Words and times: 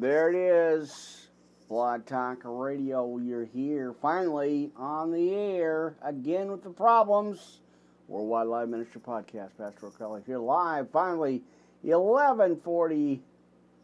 There 0.00 0.30
it 0.30 0.36
is. 0.36 1.26
Blog 1.68 2.06
Talk 2.06 2.42
Radio. 2.44 3.18
You're 3.18 3.46
here 3.46 3.92
finally 4.00 4.70
on 4.76 5.10
the 5.10 5.34
air 5.34 5.96
again 6.02 6.52
with 6.52 6.62
the 6.62 6.70
problems. 6.70 7.58
Worldwide 8.06 8.46
Live 8.46 8.68
Ministry 8.68 9.00
Podcast. 9.00 9.56
Pastor 9.58 9.86
O'Kelly 9.86 10.22
here 10.24 10.38
live 10.38 10.88
finally 10.92 11.42
11:40 11.84 13.18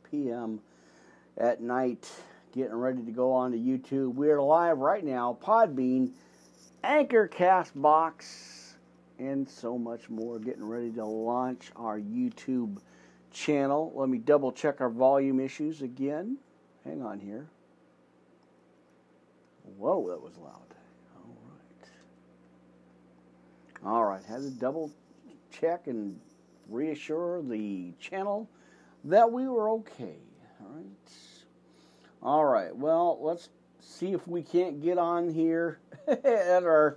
p.m. 0.09 0.61
at 1.37 1.61
night 1.61 2.09
getting 2.53 2.77
ready 2.77 3.03
to 3.03 3.11
go 3.11 3.33
on 3.33 3.51
to 3.51 3.59
YouTube. 3.59 4.15
We're 4.15 4.41
live 4.41 4.79
right 4.79 5.05
now 5.05 5.37
Podbean, 5.43 6.13
Anchor 6.85 7.27
Castbox, 7.27 8.75
and 9.19 9.49
so 9.49 9.77
much 9.77 10.09
more 10.09 10.39
getting 10.39 10.65
ready 10.65 10.93
to 10.93 11.05
launch 11.05 11.73
our 11.75 11.99
YouTube 11.99 12.79
channel. 13.35 13.93
Let 13.95 14.09
me 14.09 14.19
double 14.19 14.53
check 14.53 14.81
our 14.81 14.89
volume 14.89 15.41
issues 15.41 15.83
again. 15.83 16.39
Hang 16.85 17.03
on 17.03 17.21
here. 17.21 17.49
Whoa, 19.77 20.09
that 20.09 20.23
was 20.23 20.37
loud. 20.39 20.61
All 21.17 21.37
right. 21.51 21.89
All 23.85 24.05
right, 24.05 24.25
had 24.25 24.43
to 24.43 24.51
double 24.51 24.91
check 25.51 25.87
and 25.87 26.19
reassure 26.69 27.43
the 27.43 27.93
channel 27.99 28.49
that 29.05 29.31
we 29.31 29.49
were 29.49 29.69
okay. 29.71 30.17
All 30.61 30.71
right. 30.75 30.85
All 32.23 32.45
right, 32.45 32.75
well, 32.75 33.19
let's 33.21 33.51
see 33.81 34.13
if 34.13 34.27
we 34.27 34.43
can't 34.43 34.83
get 34.83 34.97
on 34.97 35.29
here 35.29 35.79
at 36.09 36.63
our 36.65 36.97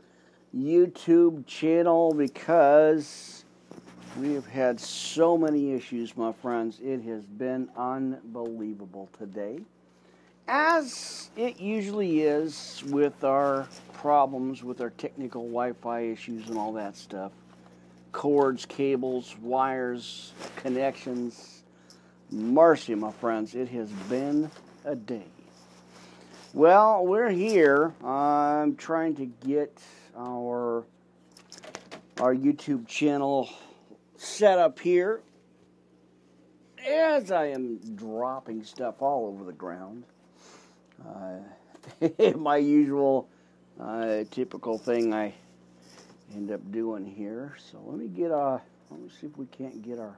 YouTube 0.55 1.45
channel 1.45 2.13
because 2.13 3.43
we 4.19 4.33
have 4.33 4.47
had 4.47 4.79
so 4.79 5.37
many 5.37 5.73
issues, 5.73 6.17
my 6.17 6.31
friends. 6.31 6.79
It 6.83 7.01
has 7.03 7.23
been 7.25 7.69
unbelievable 7.77 9.09
today. 9.17 9.59
As 10.47 11.29
it 11.35 11.59
usually 11.59 12.21
is 12.21 12.83
with 12.87 13.23
our 13.23 13.67
problems 13.93 14.63
with 14.63 14.81
our 14.81 14.89
technical 14.91 15.41
Wi 15.43 15.73
Fi 15.73 16.01
issues 16.01 16.47
and 16.49 16.57
all 16.57 16.73
that 16.73 16.95
stuff 16.95 17.31
cords, 18.11 18.65
cables, 18.65 19.35
wires, 19.41 20.33
connections. 20.55 21.63
Mercy, 22.31 22.95
my 22.95 23.11
friends, 23.11 23.53
it 23.53 23.67
has 23.69 23.89
been 24.09 24.49
a 24.85 24.95
day. 24.95 25.27
Well, 26.53 27.05
we're 27.05 27.29
here. 27.29 27.93
I'm 28.03 28.75
trying 28.75 29.15
to 29.17 29.25
get 29.25 29.79
our 30.17 30.83
our 32.19 32.33
YouTube 32.33 32.87
channel 32.87 33.47
set 34.17 34.57
up 34.57 34.79
here 34.79 35.21
as 36.85 37.31
I 37.31 37.47
am 37.47 37.77
dropping 37.95 38.63
stuff 38.63 39.01
all 39.01 39.27
over 39.27 39.43
the 39.43 39.53
ground. 39.53 40.03
Uh, 41.07 41.39
my 42.37 42.57
usual 42.57 43.27
uh, 43.79 44.23
typical 44.31 44.77
thing 44.77 45.13
I 45.13 45.33
end 46.33 46.51
up 46.51 46.71
doing 46.71 47.05
here. 47.05 47.55
So 47.71 47.79
let 47.85 47.97
me 47.97 48.07
get 48.07 48.31
a. 48.31 48.61
Let 48.89 49.01
me 49.01 49.09
see 49.09 49.27
if 49.27 49.37
we 49.37 49.45
can't 49.47 49.81
get 49.81 49.99
our 49.99 50.17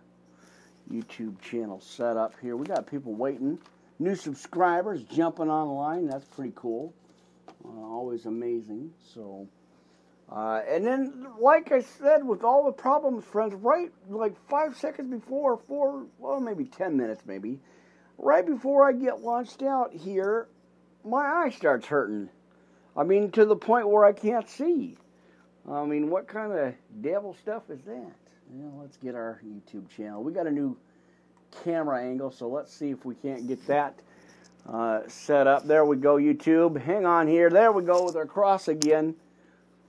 YouTube 0.92 1.42
channel 1.42 1.82
set 1.82 2.18
up 2.18 2.34
here. 2.42 2.56
We 2.56 2.68
got 2.68 2.86
people 2.86 3.14
waiting, 3.14 3.58
new 3.98 4.16
subscribers 4.16 5.04
jumping 5.04 5.50
online. 5.50 6.08
That's 6.08 6.26
pretty 6.26 6.54
cool. 6.56 6.94
Uh, 7.66 7.70
always 7.70 8.26
amazing. 8.26 8.92
So. 9.14 9.48
Uh, 10.32 10.62
and 10.70 10.86
then, 10.86 11.26
like 11.40 11.72
I 11.72 11.82
said, 11.82 12.24
with 12.24 12.44
all 12.44 12.66
the 12.66 12.72
problems, 12.72 13.26
friends, 13.26 13.56
right 13.56 13.92
like 14.10 14.36
five 14.48 14.76
seconds 14.78 15.10
before, 15.10 15.58
four, 15.68 16.06
well, 16.20 16.40
maybe 16.40 16.66
10 16.66 16.96
minutes, 16.96 17.24
maybe, 17.26 17.60
right 18.18 18.46
before 18.46 18.88
I 18.88 18.94
get 18.94 19.22
launched 19.22 19.64
out 19.64 19.92
here, 19.92 20.48
my 21.04 21.26
eye 21.26 21.50
starts 21.50 21.88
hurting. 21.88 22.30
I 22.96 23.04
mean, 23.04 23.32
to 23.32 23.46
the 23.46 23.56
point 23.56 23.90
where 23.90 24.06
I 24.06 24.12
can't 24.12 24.48
see. 24.48 24.98
I 25.70 25.86
mean, 25.86 26.10
what 26.10 26.28
kind 26.28 26.52
of 26.52 26.74
devil 27.02 27.34
stuff 27.34 27.64
is 27.70 27.82
that? 27.86 28.12
Well, 28.52 28.82
let's 28.82 28.98
get 28.98 29.16
our 29.16 29.42
YouTube 29.46 29.90
channel. 29.90 30.24
We 30.24 30.32
got 30.32 30.48
a 30.48 30.52
new 30.52 30.78
camera 31.64 32.04
angle, 32.04 32.32
so 32.32 32.48
let's 32.48 32.74
see 32.74 32.92
if 32.92 33.04
we 33.06 33.16
can't 33.16 33.48
get 33.48 33.66
that 33.68 34.00
uh, 34.68 35.02
set 35.08 35.48
up. 35.48 35.66
There 35.66 35.86
we 35.86 35.98
go, 35.98 36.18
YouTube. 36.18 36.80
Hang 36.82 37.06
on 37.06 37.28
here. 37.28 37.50
There 37.50 37.72
we 37.72 37.84
go 37.84 38.04
with 38.04 38.16
our 38.16 38.26
cross 38.26 38.68
again. 38.68 39.16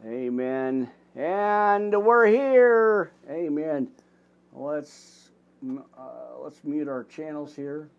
Amen. 0.07 0.91
And 1.15 2.05
we're 2.05 2.27
here. 2.27 3.13
Amen. 3.29 3.89
Let's 4.55 5.31
uh, 5.63 6.39
let's 6.43 6.65
mute 6.65 6.89
our 6.89 7.05
channels 7.05 7.55
here. 7.55 7.91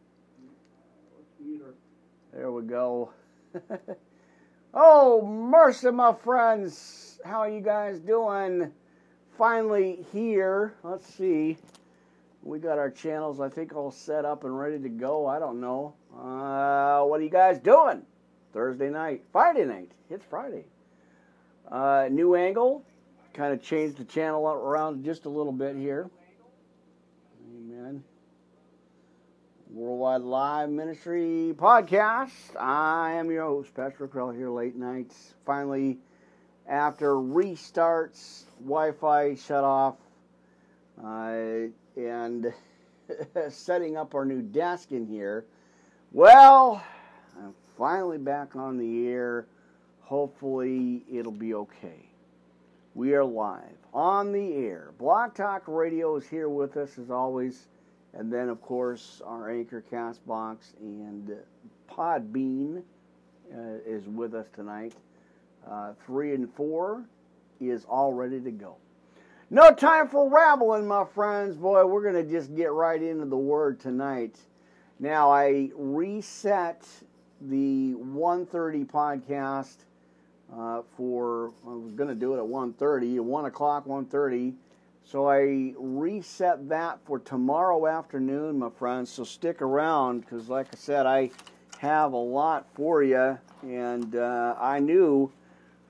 There 2.33 2.51
we 2.51 2.63
go. 2.63 3.11
oh, 4.73 5.27
mercy, 5.27 5.91
my 5.91 6.13
friends. 6.13 7.19
How 7.23 7.41
are 7.41 7.49
you 7.49 7.61
guys 7.61 7.99
doing? 7.99 8.71
Finally 9.37 10.03
here. 10.11 10.73
Let's 10.83 11.05
see. 11.05 11.57
We 12.41 12.57
got 12.57 12.79
our 12.79 12.89
channels, 12.89 13.39
I 13.39 13.49
think, 13.49 13.75
all 13.75 13.91
set 13.91 14.25
up 14.25 14.43
and 14.43 14.57
ready 14.57 14.79
to 14.79 14.89
go. 14.89 15.27
I 15.27 15.37
don't 15.37 15.61
know. 15.61 15.93
Uh, 16.11 17.03
what 17.03 17.19
are 17.19 17.23
you 17.23 17.29
guys 17.29 17.59
doing? 17.59 18.01
Thursday 18.53 18.89
night, 18.89 19.23
Friday 19.31 19.65
night. 19.65 19.91
It's 20.09 20.25
Friday. 20.25 20.65
Uh, 21.71 22.09
new 22.11 22.35
angle, 22.35 22.83
kind 23.33 23.53
of 23.53 23.63
changed 23.63 23.95
the 23.97 24.03
channel 24.03 24.45
around 24.45 25.05
just 25.05 25.23
a 25.23 25.29
little 25.29 25.53
bit 25.53 25.73
here. 25.77 26.09
Amen. 27.55 28.03
Worldwide 29.69 30.21
Live 30.21 30.69
Ministry 30.69 31.53
Podcast. 31.55 32.59
I 32.59 33.13
am 33.13 33.31
your 33.31 33.45
host, 33.45 33.73
Pastor 33.73 34.09
Krell, 34.09 34.35
here 34.35 34.49
late 34.49 34.75
nights. 34.75 35.33
Finally, 35.45 35.97
after 36.67 37.13
restarts, 37.13 38.43
Wi 38.59 38.91
Fi 38.91 39.35
shut 39.35 39.63
off, 39.63 39.95
uh, 41.01 41.67
and 41.95 42.53
setting 43.49 43.95
up 43.95 44.13
our 44.13 44.25
new 44.25 44.41
desk 44.41 44.91
in 44.91 45.07
here. 45.07 45.45
Well, 46.11 46.83
I'm 47.41 47.53
finally 47.77 48.17
back 48.17 48.57
on 48.57 48.77
the 48.77 49.07
air 49.07 49.45
Hopefully, 50.11 51.05
it'll 51.09 51.31
be 51.31 51.53
okay. 51.53 52.09
We 52.95 53.13
are 53.13 53.23
live 53.23 53.77
on 53.93 54.33
the 54.33 54.55
air. 54.55 54.91
Blog 54.99 55.33
Talk 55.33 55.63
Radio 55.67 56.17
is 56.17 56.27
here 56.27 56.49
with 56.49 56.75
us 56.75 56.97
as 56.97 57.09
always. 57.09 57.67
And 58.11 58.29
then, 58.29 58.49
of 58.49 58.61
course, 58.61 59.21
our 59.25 59.49
Anchor 59.49 59.81
Castbox 59.89 60.73
and 60.81 61.33
Podbean 61.89 62.83
uh, 63.55 63.59
is 63.87 64.05
with 64.05 64.35
us 64.35 64.47
tonight. 64.53 64.95
Uh, 65.65 65.93
three 66.05 66.35
and 66.35 66.53
four 66.55 67.05
is 67.61 67.85
all 67.85 68.11
ready 68.11 68.41
to 68.41 68.51
go. 68.51 68.75
No 69.49 69.73
time 69.73 70.09
for 70.09 70.29
rambling, 70.29 70.89
my 70.89 71.05
friends. 71.05 71.55
Boy, 71.55 71.85
we're 71.85 72.03
going 72.03 72.21
to 72.21 72.29
just 72.29 72.53
get 72.53 72.73
right 72.73 73.01
into 73.01 73.27
the 73.27 73.37
word 73.37 73.79
tonight. 73.79 74.35
Now, 74.99 75.31
I 75.31 75.69
reset 75.73 76.85
the 77.39 77.93
130 77.93 78.83
podcast 78.83 79.77
uh, 80.55 80.81
for 80.97 81.51
I 81.65 81.73
was 81.73 81.93
going 81.93 82.09
to 82.09 82.15
do 82.15 82.33
it 82.33 82.37
at 82.37 82.45
1:30, 82.45 83.19
1 83.19 83.45
o'clock, 83.45 83.85
1:30. 83.85 84.53
So 85.03 85.27
I 85.27 85.73
reset 85.77 86.69
that 86.69 86.99
for 87.05 87.19
tomorrow 87.19 87.87
afternoon, 87.87 88.59
my 88.59 88.69
friends. 88.69 89.09
So 89.09 89.23
stick 89.23 89.61
around 89.61 90.21
because, 90.21 90.47
like 90.47 90.67
I 90.71 90.77
said, 90.77 91.05
I 91.05 91.31
have 91.79 92.13
a 92.13 92.17
lot 92.17 92.67
for 92.75 93.03
you, 93.03 93.37
and 93.63 94.15
uh, 94.15 94.55
I 94.59 94.79
knew 94.79 95.31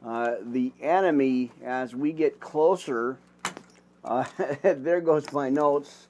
uh, 0.05 0.35
the 0.41 0.71
enemy 0.81 1.51
as 1.63 1.95
we 1.95 2.13
get 2.13 2.39
closer. 2.39 3.17
Uh, 4.03 4.25
there 4.63 5.01
goes 5.01 5.31
my 5.31 5.49
notes. 5.49 6.07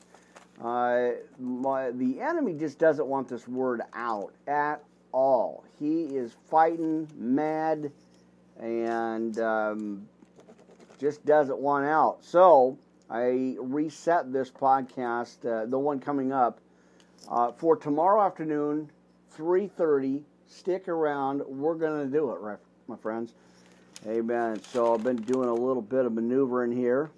Uh, 0.64 1.12
my, 1.40 1.90
the 1.92 2.22
enemy 2.22 2.54
just 2.54 2.78
doesn't 2.78 3.08
want 3.08 3.28
this 3.28 3.48
word 3.48 3.82
out 3.94 4.32
at 4.48 4.84
all. 5.12 5.64
He 5.80 6.04
is 6.04 6.36
fighting 6.50 7.10
mad 7.18 7.92
and 8.62 9.40
um, 9.40 10.08
just 11.00 11.26
doesn't 11.26 11.58
want 11.58 11.86
out. 11.86 12.24
So 12.24 12.78
I 13.10 13.56
reset 13.60 14.32
this 14.32 14.50
podcast, 14.50 15.46
uh, 15.46 15.66
the 15.66 15.78
one 15.78 16.00
coming 16.00 16.32
up, 16.32 16.62
uh, 17.28 17.52
for 17.52 17.76
tomorrow 17.76 18.22
afternoon, 18.22 18.90
3.30. 19.38 20.22
Stick 20.48 20.88
around. 20.88 21.42
We're 21.48 21.76
going 21.76 22.06
to 22.06 22.12
do 22.12 22.32
it, 22.32 22.40
right, 22.40 22.60
my 22.88 22.98
friends. 22.98 23.34
Amen. 24.08 24.62
So 24.64 24.94
I've 24.94 25.04
been 25.04 25.18
doing 25.18 25.50
a 25.50 25.54
little 25.54 25.82
bit 25.82 26.06
of 26.06 26.14
maneuvering 26.14 26.72
here. 26.72 27.10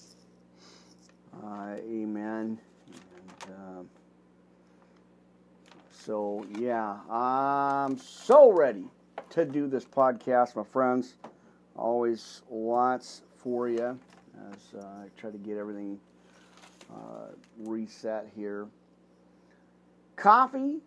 Uh, 1.43 1.75
amen. 1.77 2.59
And, 3.45 3.53
uh, 3.53 3.83
so, 5.91 6.45
yeah, 6.57 6.97
I'm 7.09 7.97
so 7.97 8.51
ready 8.51 8.85
to 9.31 9.45
do 9.45 9.67
this 9.67 9.85
podcast, 9.85 10.55
my 10.55 10.63
friends. 10.63 11.15
Always 11.75 12.41
lots 12.49 13.21
for 13.37 13.67
you 13.67 13.99
as 14.51 14.81
uh, 14.81 14.85
I 14.85 15.07
try 15.17 15.31
to 15.31 15.37
get 15.37 15.57
everything 15.57 15.99
uh, 16.91 17.31
reset 17.57 18.29
here. 18.35 18.67
Coffee 20.15 20.79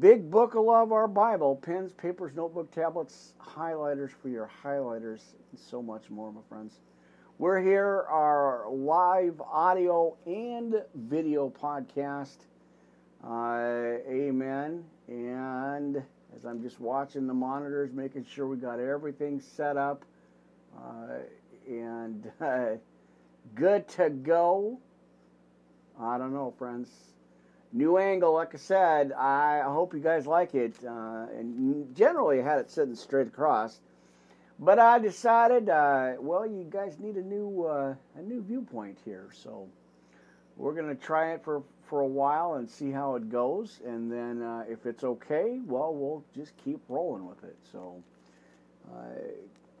Big 0.00 0.30
Book 0.30 0.56
of 0.56 0.64
Love, 0.64 0.90
our 0.90 1.06
Bible, 1.06 1.54
pens, 1.56 1.92
papers, 1.92 2.32
notebook, 2.34 2.72
tablets, 2.72 3.34
highlighters 3.40 4.10
for 4.10 4.28
your 4.28 4.50
highlighters, 4.62 5.20
and 5.50 5.58
so 5.58 5.80
much 5.80 6.10
more, 6.10 6.32
my 6.32 6.40
friends. 6.48 6.80
We're 7.38 7.60
here, 7.60 8.04
our 8.08 8.68
live 8.68 9.40
audio 9.40 10.16
and 10.26 10.82
video 10.94 11.48
podcast. 11.48 12.38
Uh, 13.24 14.02
amen. 14.10 14.84
And 15.06 16.02
as 16.34 16.44
I'm 16.44 16.60
just 16.60 16.80
watching 16.80 17.28
the 17.28 17.34
monitors, 17.34 17.92
making 17.92 18.24
sure 18.24 18.48
we 18.48 18.56
got 18.56 18.80
everything 18.80 19.40
set 19.40 19.76
up 19.76 20.04
and 21.66 22.30
uh, 22.40 22.76
good 23.54 23.88
to 23.88 24.10
go. 24.10 24.78
I 26.00 26.18
don't 26.18 26.32
know, 26.32 26.52
friends. 26.58 26.90
New 27.72 27.98
angle, 27.98 28.32
like 28.34 28.54
I 28.54 28.58
said. 28.58 29.12
I 29.12 29.62
hope 29.64 29.92
you 29.92 30.00
guys 30.00 30.26
like 30.26 30.54
it. 30.54 30.76
Uh, 30.86 31.26
and 31.36 31.94
generally, 31.94 32.40
had 32.40 32.58
it 32.58 32.70
sitting 32.70 32.94
straight 32.94 33.26
across, 33.26 33.80
but 34.58 34.78
I 34.78 34.98
decided, 34.98 35.68
uh, 35.68 36.14
well, 36.18 36.46
you 36.46 36.66
guys 36.70 36.98
need 36.98 37.16
a 37.16 37.22
new 37.22 37.64
uh, 37.64 37.94
a 38.16 38.22
new 38.22 38.42
viewpoint 38.42 38.98
here, 39.04 39.28
so 39.32 39.68
we're 40.56 40.74
gonna 40.74 40.94
try 40.94 41.32
it 41.32 41.42
for 41.44 41.62
for 41.82 42.00
a 42.00 42.06
while 42.06 42.54
and 42.54 42.68
see 42.68 42.90
how 42.90 43.14
it 43.14 43.30
goes, 43.30 43.80
and 43.84 44.10
then 44.10 44.42
uh, 44.42 44.64
if 44.68 44.86
it's 44.86 45.04
okay, 45.04 45.60
well, 45.66 45.94
we'll 45.94 46.24
just 46.34 46.52
keep 46.64 46.80
rolling 46.88 47.26
with 47.28 47.44
it. 47.44 47.56
So, 47.70 48.02
uh, 48.92 49.00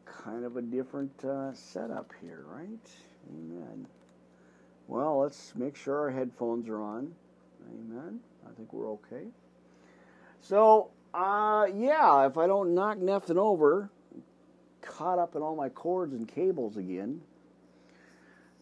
kind 0.06 0.44
of 0.44 0.56
a 0.56 0.62
different 0.62 1.24
uh, 1.24 1.52
setup 1.52 2.12
here, 2.20 2.44
right? 2.48 2.90
Amen. 3.30 3.86
Well, 4.88 5.18
let's 5.18 5.52
make 5.56 5.76
sure 5.76 5.98
our 5.98 6.10
headphones 6.10 6.68
are 6.68 6.80
on. 6.80 7.12
Amen. 7.68 8.20
I 8.46 8.52
think 8.54 8.72
we're 8.72 8.90
okay. 8.92 9.26
So, 10.40 10.90
uh, 11.12 11.66
yeah, 11.74 12.26
if 12.26 12.38
I 12.38 12.46
don't 12.46 12.74
knock 12.74 12.98
nothing 12.98 13.38
over, 13.38 13.90
caught 14.80 15.18
up 15.18 15.34
in 15.34 15.42
all 15.42 15.56
my 15.56 15.68
cords 15.68 16.14
and 16.14 16.28
cables 16.28 16.76
again. 16.76 17.20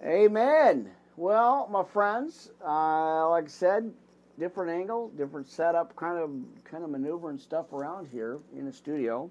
Amen. 0.03 0.91
Well, 1.17 1.69
my 1.71 1.85
friends, 1.85 2.51
uh, 2.67 3.29
like 3.31 3.45
I 3.45 3.49
said, 3.49 3.93
different 4.39 4.71
angle, 4.71 5.11
different 5.11 5.49
setup, 5.49 5.95
kind 5.95 6.19
of 6.19 6.31
kind 6.65 6.83
of 6.83 6.91
maneuvering 6.91 7.39
stuff 7.39 7.73
around 7.73 8.09
here 8.11 8.39
in 8.57 8.65
the 8.65 8.73
studio. 8.73 9.31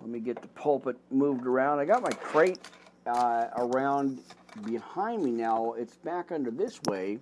Let 0.00 0.08
me 0.08 0.20
get 0.20 0.40
the 0.40 0.48
pulpit 0.48 0.96
moved 1.10 1.46
around. 1.46 1.78
I 1.78 1.84
got 1.84 2.02
my 2.02 2.10
crate 2.10 2.58
uh, 3.06 3.46
around 3.56 4.20
behind 4.64 5.22
me 5.22 5.30
now. 5.30 5.72
It's 5.72 5.96
back 5.96 6.32
under 6.32 6.50
this 6.50 6.80
way. 6.84 7.18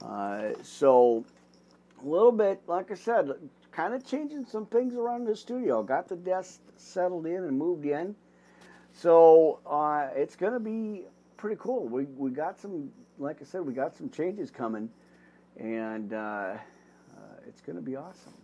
Uh, 0.00 0.50
so 0.62 1.24
a 2.02 2.06
little 2.06 2.32
bit, 2.32 2.60
like 2.66 2.90
I 2.90 2.94
said, 2.94 3.30
kind 3.70 3.94
of 3.94 4.06
changing 4.06 4.44
some 4.46 4.66
things 4.66 4.94
around 4.94 5.26
the 5.26 5.36
studio. 5.36 5.82
Got 5.82 6.08
the 6.08 6.16
desk 6.16 6.60
settled 6.76 7.26
in 7.26 7.44
and 7.44 7.56
moved 7.56 7.86
in. 7.86 8.14
So 8.92 9.60
uh, 9.66 10.08
it's 10.14 10.36
going 10.36 10.52
to 10.52 10.60
be 10.60 11.04
pretty 11.36 11.56
cool. 11.58 11.86
We 11.88 12.04
we 12.04 12.30
got 12.30 12.60
some, 12.60 12.90
like 13.18 13.40
I 13.40 13.44
said, 13.44 13.62
we 13.62 13.72
got 13.72 13.96
some 13.96 14.10
changes 14.10 14.50
coming, 14.50 14.90
and 15.58 16.12
uh, 16.12 16.16
uh, 16.16 16.56
it's 17.46 17.60
going 17.60 17.76
to 17.76 17.82
be 17.82 17.96
awesome. 17.96 18.34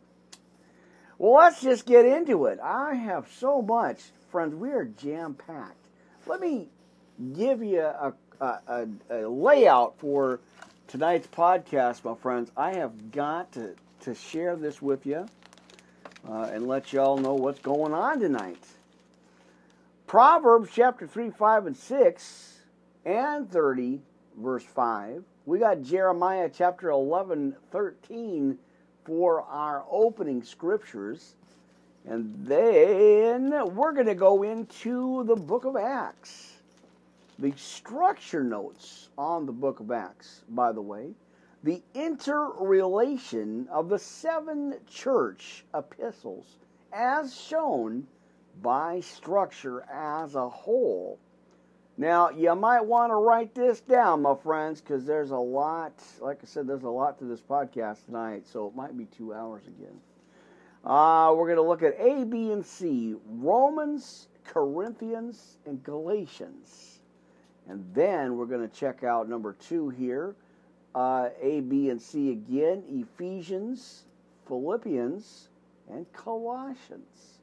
Well, 1.18 1.34
let's 1.34 1.60
just 1.60 1.84
get 1.84 2.06
into 2.06 2.46
it. 2.46 2.60
I 2.62 2.94
have 2.94 3.26
so 3.38 3.60
much, 3.60 4.00
friends. 4.30 4.54
We 4.54 4.70
are 4.70 4.84
jam 4.84 5.34
packed. 5.34 5.74
Let 6.26 6.40
me 6.40 6.68
give 7.36 7.60
you 7.60 7.80
a, 7.82 8.12
a, 8.40 8.86
a, 9.10 9.28
layout 9.28 9.98
for 9.98 10.38
tonight's 10.86 11.26
podcast, 11.26 12.04
my 12.04 12.14
friends. 12.14 12.52
I 12.56 12.74
have 12.74 13.10
got 13.10 13.50
to, 13.52 13.74
to 14.02 14.14
share 14.14 14.54
this 14.54 14.80
with 14.80 15.06
you 15.06 15.26
uh, 16.28 16.50
and 16.52 16.68
let 16.68 16.92
y'all 16.92 17.18
know 17.18 17.34
what's 17.34 17.60
going 17.60 17.92
on 17.92 18.20
tonight. 18.20 18.62
Proverbs 20.06 20.70
chapter 20.72 21.08
3, 21.08 21.30
5, 21.30 21.66
and 21.66 21.76
6 21.76 22.58
and 23.04 23.50
30, 23.50 24.00
verse 24.36 24.64
5. 24.64 25.24
We 25.46 25.58
got 25.58 25.82
Jeremiah 25.82 26.48
chapter 26.52 26.90
11, 26.90 27.56
13 27.72 28.58
for 29.08 29.40
our 29.44 29.86
opening 29.90 30.42
scriptures. 30.42 31.34
And 32.06 32.46
then 32.46 33.74
we're 33.74 33.92
going 33.92 34.06
to 34.06 34.14
go 34.14 34.42
into 34.42 35.24
the 35.24 35.34
book 35.34 35.64
of 35.64 35.76
Acts. 35.76 36.58
The 37.38 37.52
structure 37.56 38.44
notes 38.44 39.08
on 39.16 39.46
the 39.46 39.52
book 39.52 39.80
of 39.80 39.90
Acts, 39.90 40.42
by 40.50 40.72
the 40.72 40.82
way, 40.82 41.14
the 41.64 41.82
interrelation 41.94 43.66
of 43.70 43.88
the 43.88 43.98
seven 43.98 44.74
church 44.90 45.64
epistles 45.74 46.58
as 46.92 47.34
shown 47.34 48.06
by 48.60 49.00
structure 49.00 49.86
as 49.90 50.34
a 50.34 50.48
whole. 50.48 51.18
Now, 52.00 52.30
you 52.30 52.54
might 52.54 52.82
want 52.82 53.10
to 53.10 53.16
write 53.16 53.56
this 53.56 53.80
down, 53.80 54.22
my 54.22 54.36
friends, 54.36 54.80
because 54.80 55.04
there's 55.04 55.32
a 55.32 55.36
lot, 55.36 55.92
like 56.20 56.38
I 56.40 56.46
said, 56.46 56.68
there's 56.68 56.84
a 56.84 56.88
lot 56.88 57.18
to 57.18 57.24
this 57.24 57.40
podcast 57.40 58.04
tonight, 58.06 58.46
so 58.46 58.68
it 58.68 58.76
might 58.76 58.96
be 58.96 59.06
two 59.06 59.34
hours 59.34 59.64
again. 59.66 59.98
Uh, 60.84 61.34
we're 61.36 61.46
going 61.46 61.56
to 61.56 61.62
look 61.62 61.82
at 61.82 61.98
A, 61.98 62.24
B, 62.24 62.52
and 62.52 62.64
C 62.64 63.16
Romans, 63.26 64.28
Corinthians, 64.44 65.58
and 65.66 65.82
Galatians. 65.82 67.00
And 67.68 67.84
then 67.92 68.36
we're 68.36 68.46
going 68.46 68.66
to 68.66 68.74
check 68.74 69.02
out 69.02 69.28
number 69.28 69.54
two 69.54 69.88
here 69.88 70.36
uh, 70.94 71.30
A, 71.42 71.60
B, 71.62 71.90
and 71.90 72.00
C 72.00 72.30
again 72.30 72.84
Ephesians, 72.88 74.04
Philippians, 74.46 75.48
and 75.90 76.10
Colossians. 76.12 77.40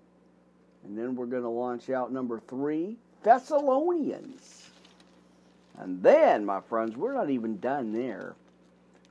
And 0.85 0.97
then 0.97 1.13
we're 1.13 1.25
going 1.25 1.43
to 1.43 1.49
launch 1.49 1.89
out 1.89 2.13
number 2.13 2.39
three 2.39 2.95
Thessalonians. 3.25 4.69
And 5.79 6.01
then, 6.03 6.45
my 6.45 6.61
friends, 6.61 6.95
we're 6.95 7.15
not 7.15 7.31
even 7.31 7.57
done 7.57 7.91
there. 7.91 8.35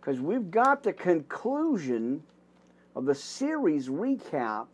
Because 0.01 0.21
we've 0.21 0.53
got 0.53 0.85
the 0.85 0.93
conclusion 0.93 2.23
of 2.95 3.07
the 3.07 3.15
series 3.15 3.89
recap 3.89 4.69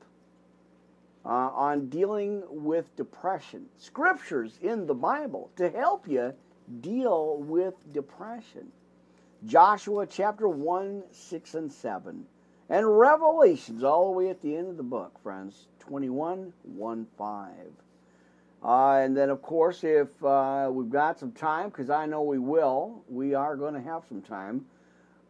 uh, 1.24 1.28
on 1.28 1.88
dealing 1.88 2.42
with 2.50 2.94
depression. 2.96 3.64
Scriptures 3.78 4.58
in 4.60 4.86
the 4.86 4.94
Bible 4.94 5.50
to 5.56 5.70
help 5.70 6.06
you 6.06 6.34
deal 6.82 7.38
with 7.38 7.74
depression. 7.94 8.70
Joshua 9.46 10.06
chapter 10.06 10.48
1, 10.48 11.02
6, 11.10 11.54
and 11.54 11.72
7. 11.72 12.26
And 12.68 12.98
Revelations 12.98 13.84
all 13.84 14.12
the 14.12 14.18
way 14.18 14.28
at 14.28 14.42
the 14.42 14.54
end 14.54 14.68
of 14.68 14.76
the 14.76 14.82
book, 14.82 15.18
friends. 15.22 15.66
21, 15.78 16.52
1, 16.62 17.06
5. 17.16 17.48
Uh, 18.62 19.00
and 19.02 19.16
then, 19.16 19.30
of 19.30 19.40
course, 19.40 19.84
if 19.84 20.08
uh, 20.22 20.68
we've 20.70 20.90
got 20.90 21.18
some 21.18 21.32
time, 21.32 21.70
because 21.70 21.88
I 21.88 22.06
know 22.06 22.22
we 22.22 22.38
will, 22.38 23.02
we 23.08 23.34
are 23.34 23.56
going 23.56 23.74
to 23.74 23.80
have 23.80 24.02
some 24.08 24.20
time. 24.20 24.66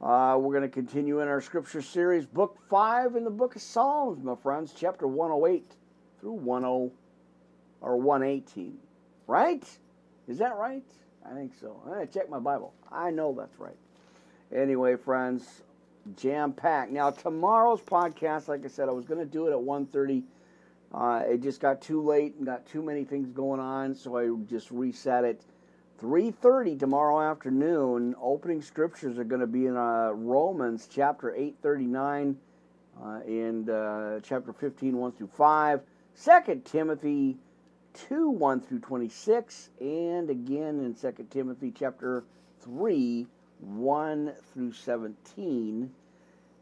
Uh, 0.00 0.36
we're 0.40 0.52
going 0.52 0.68
to 0.68 0.74
continue 0.74 1.20
in 1.20 1.28
our 1.28 1.40
scripture 1.40 1.82
series, 1.82 2.26
Book 2.26 2.58
5 2.68 3.16
in 3.16 3.24
the 3.24 3.30
Book 3.30 3.54
of 3.54 3.62
Psalms, 3.62 4.24
my 4.24 4.34
friends, 4.34 4.74
chapter 4.76 5.06
108 5.06 5.76
through 6.20 6.38
10 6.38 6.46
or 7.82 7.96
118. 7.96 8.78
Right? 9.26 9.64
Is 10.26 10.38
that 10.38 10.56
right? 10.56 10.82
I 11.24 11.34
think 11.34 11.52
so. 11.60 11.80
To 11.86 12.06
check 12.06 12.28
my 12.30 12.38
Bible. 12.38 12.72
I 12.90 13.10
know 13.10 13.34
that's 13.38 13.58
right. 13.58 13.76
Anyway, 14.52 14.96
friends, 14.96 15.62
jam 16.16 16.52
packed. 16.52 16.90
Now, 16.90 17.10
tomorrow's 17.10 17.80
podcast, 17.80 18.48
like 18.48 18.64
I 18.64 18.68
said, 18.68 18.88
I 18.88 18.92
was 18.92 19.04
going 19.04 19.20
to 19.20 19.30
do 19.30 19.46
it 19.46 19.52
at 19.52 19.58
1.30 19.58 20.22
uh, 20.92 21.22
it 21.26 21.42
just 21.42 21.60
got 21.60 21.80
too 21.80 22.02
late 22.02 22.34
and 22.36 22.46
got 22.46 22.66
too 22.66 22.82
many 22.82 23.04
things 23.04 23.30
going 23.30 23.60
on, 23.60 23.94
so 23.94 24.16
I 24.16 24.28
just 24.48 24.70
reset 24.70 25.24
it. 25.24 25.42
3:30 26.00 26.78
tomorrow 26.78 27.20
afternoon. 27.20 28.14
Opening 28.20 28.62
scriptures 28.62 29.18
are 29.18 29.24
going 29.24 29.40
to 29.40 29.46
be 29.46 29.66
in 29.66 29.76
uh, 29.76 30.10
Romans 30.14 30.88
chapter 30.90 31.34
8:39 31.36 32.36
uh, 33.00 33.20
and 33.26 33.70
uh, 33.70 34.20
chapter 34.22 34.52
15 34.52 34.96
1 34.96 35.12
through 35.12 35.30
5. 35.36 35.80
2 36.22 36.62
Timothy 36.64 37.36
2 38.08 38.30
1 38.30 38.60
through 38.60 38.80
26, 38.80 39.70
and 39.80 40.30
again 40.30 40.80
in 40.80 40.94
2 40.94 41.26
Timothy 41.30 41.72
chapter 41.76 42.24
3 42.62 43.26
1 43.60 44.32
through 44.52 44.72
17 44.72 45.90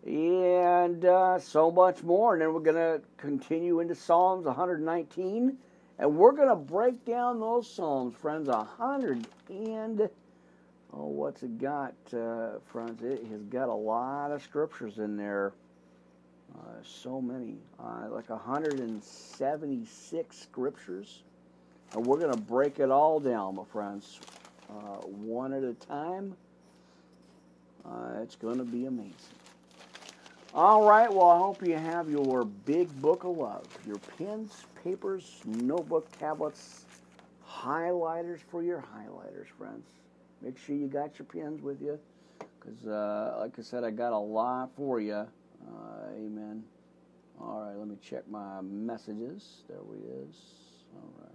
and 0.07 1.05
uh, 1.05 1.39
so 1.39 1.71
much 1.71 2.03
more. 2.03 2.35
And 2.35 2.43
then 2.43 2.53
we're 2.53 2.61
going 2.61 2.77
to 2.77 3.01
continue 3.17 3.81
into 3.81 3.95
Psalms 3.95 4.47
119, 4.47 5.57
and 5.99 6.17
we're 6.17 6.33
going 6.33 6.49
to 6.49 6.57
break 6.57 7.05
down 7.05 7.41
those 7.41 7.71
Psalms, 7.71 8.15
friends. 8.15 8.49
100 8.49 9.27
and 9.49 10.09
oh, 10.93 11.07
what's 11.07 11.43
it 11.43 11.59
got, 11.59 11.95
uh, 12.13 12.59
friends? 12.67 13.03
It 13.03 13.27
has 13.31 13.43
got 13.45 13.69
a 13.69 13.75
lot 13.75 14.31
of 14.31 14.43
scriptures 14.43 14.99
in 14.99 15.17
there. 15.17 15.53
Uh, 16.55 16.83
so 16.83 17.21
many, 17.21 17.57
uh, 17.79 18.09
like 18.11 18.31
176 18.31 20.39
scriptures. 20.39 21.23
And 21.93 22.07
we're 22.07 22.19
going 22.19 22.33
to 22.33 22.41
break 22.41 22.81
it 22.81 22.91
all 22.91 23.21
down, 23.21 23.57
my 23.57 23.65
friends, 23.65 24.19
uh, 24.69 24.97
one 25.07 25.53
at 25.53 25.63
a 25.63 25.75
time. 25.75 26.35
Uh, 27.85 28.21
it's 28.23 28.37
going 28.37 28.57
to 28.59 28.65
be 28.65 28.87
amazing. 28.87 29.38
All 30.55 30.89
right, 30.89 31.13
well, 31.13 31.29
I 31.29 31.37
hope 31.37 31.63
you 31.63 31.77
have 31.77 32.09
your 32.09 32.45
big 32.45 32.89
book 33.03 33.25
of 33.25 33.37
love, 33.37 33.67
your 33.87 33.99
pens, 34.17 34.65
papers, 34.83 35.43
notebook, 35.45 36.11
tablets, 36.19 36.87
highlighters 37.47 38.41
for 38.51 38.63
your 38.63 38.83
highlighters, 38.97 39.49
friends. 39.59 39.85
Make 40.41 40.59
sure 40.59 40.75
you 40.75 40.87
got 40.87 41.19
your 41.19 41.27
pens 41.27 41.61
with 41.61 41.83
you 41.83 41.99
because, 42.59 42.87
uh, 42.87 43.37
like 43.41 43.59
I 43.59 43.63
said, 43.63 43.85
I 43.85 43.91
got 43.91 44.13
a 44.13 44.19
lot 44.19 44.71
for 44.75 45.01
you. 45.01 45.15
Uh, 45.67 46.09
amen. 46.17 46.65
All 47.39 47.61
right, 47.61 47.77
let 47.77 47.87
me 47.87 47.97
check 48.03 48.29
my 48.29 48.63
messages. 48.63 49.65
There 49.69 49.83
we 49.83 49.99
is. 49.99 50.37
All 50.97 51.13
right. 51.21 51.29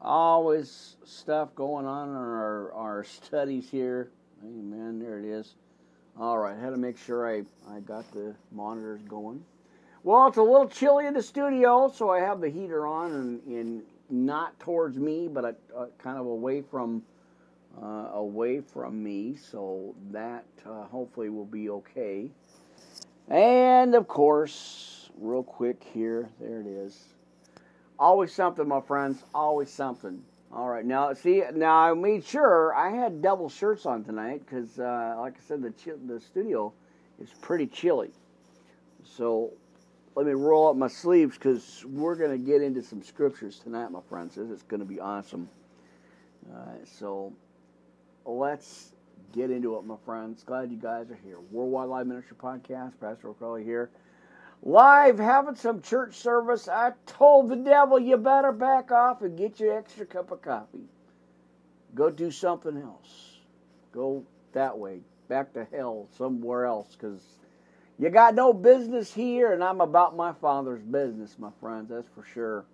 Always 0.00 0.96
stuff 1.04 1.54
going 1.54 1.86
on 1.86 2.08
in 2.08 2.14
our, 2.16 2.72
our 2.72 3.04
studies 3.04 3.68
here. 3.70 4.10
Amen. 4.42 4.98
There 4.98 5.18
it 5.18 5.26
is. 5.26 5.54
All 6.20 6.38
right, 6.38 6.56
had 6.56 6.70
to 6.70 6.76
make 6.76 6.98
sure 6.98 7.26
I, 7.26 7.42
I 7.70 7.80
got 7.80 8.10
the 8.12 8.34
monitors 8.52 9.00
going. 9.08 9.42
Well, 10.04 10.26
it's 10.28 10.36
a 10.36 10.42
little 10.42 10.68
chilly 10.68 11.06
in 11.06 11.14
the 11.14 11.22
studio, 11.22 11.90
so 11.94 12.10
I 12.10 12.20
have 12.20 12.40
the 12.40 12.50
heater 12.50 12.86
on 12.86 13.12
and, 13.12 13.42
and 13.46 13.82
not 14.10 14.58
towards 14.60 14.98
me, 14.98 15.28
but 15.28 15.44
a, 15.44 15.54
a 15.76 15.86
kind 15.98 16.18
of 16.18 16.26
away 16.26 16.60
from 16.60 17.02
uh, 17.80 18.10
away 18.12 18.60
from 18.60 19.02
me. 19.02 19.36
So 19.36 19.94
that 20.10 20.44
uh, 20.66 20.84
hopefully 20.84 21.30
will 21.30 21.46
be 21.46 21.70
okay. 21.70 22.28
And 23.28 23.94
of 23.94 24.06
course, 24.06 25.08
real 25.18 25.42
quick 25.42 25.82
here, 25.94 26.28
there 26.38 26.60
it 26.60 26.66
is. 26.66 27.04
Always 27.98 28.34
something, 28.34 28.68
my 28.68 28.80
friends. 28.80 29.22
Always 29.34 29.70
something. 29.70 30.22
All 30.54 30.68
right, 30.68 30.84
now 30.84 31.14
see, 31.14 31.42
now 31.54 31.78
I 31.78 31.94
made 31.94 32.24
sure 32.24 32.74
I 32.74 32.90
had 32.90 33.22
double 33.22 33.48
shirts 33.48 33.86
on 33.86 34.04
tonight 34.04 34.42
because, 34.44 34.78
uh, 34.78 35.16
like 35.18 35.36
I 35.38 35.40
said, 35.48 35.62
the 35.62 35.72
the 36.06 36.20
studio 36.20 36.74
is 37.18 37.30
pretty 37.40 37.66
chilly. 37.66 38.10
So 39.02 39.54
let 40.14 40.26
me 40.26 40.32
roll 40.32 40.68
up 40.68 40.76
my 40.76 40.88
sleeves 40.88 41.38
because 41.38 41.86
we're 41.88 42.16
going 42.16 42.32
to 42.32 42.38
get 42.38 42.60
into 42.60 42.82
some 42.82 43.02
scriptures 43.02 43.60
tonight, 43.60 43.88
my 43.90 44.02
friends. 44.10 44.34
This 44.34 44.50
is 44.50 44.62
going 44.62 44.80
to 44.80 44.86
be 44.86 45.00
awesome. 45.00 45.48
so 46.84 47.32
let's 48.26 48.92
get 49.32 49.50
into 49.50 49.76
it, 49.78 49.86
my 49.86 49.96
friends. 50.04 50.44
Glad 50.44 50.70
you 50.70 50.76
guys 50.76 51.10
are 51.10 51.18
here. 51.24 51.38
Worldwide 51.50 51.88
Live 51.88 52.06
Ministry 52.06 52.36
Podcast, 52.36 53.00
Pastor 53.00 53.28
O'Crowley 53.28 53.64
here 53.64 53.90
live 54.62 55.18
having 55.18 55.56
some 55.56 55.82
church 55.82 56.14
service. 56.14 56.68
I 56.68 56.92
told 57.06 57.48
the 57.48 57.56
devil, 57.56 57.98
you 57.98 58.16
better 58.16 58.52
back 58.52 58.90
off 58.90 59.22
and 59.22 59.36
get 59.36 59.60
your 59.60 59.76
extra 59.76 60.06
cup 60.06 60.30
of 60.30 60.42
coffee. 60.42 60.86
Go 61.94 62.10
do 62.10 62.30
something 62.30 62.76
else. 62.80 63.36
Go 63.92 64.24
that 64.52 64.78
way, 64.78 65.00
back 65.28 65.52
to 65.54 65.66
hell, 65.72 66.08
somewhere 66.16 66.64
else, 66.64 66.96
because 66.96 67.20
you 67.98 68.08
got 68.08 68.34
no 68.34 68.52
business 68.52 69.12
here, 69.12 69.52
and 69.52 69.62
I'm 69.62 69.80
about 69.80 70.16
my 70.16 70.32
father's 70.32 70.82
business, 70.82 71.36
my 71.38 71.50
friends, 71.60 71.90
that's 71.90 72.08
for 72.14 72.24
sure. 72.24 72.64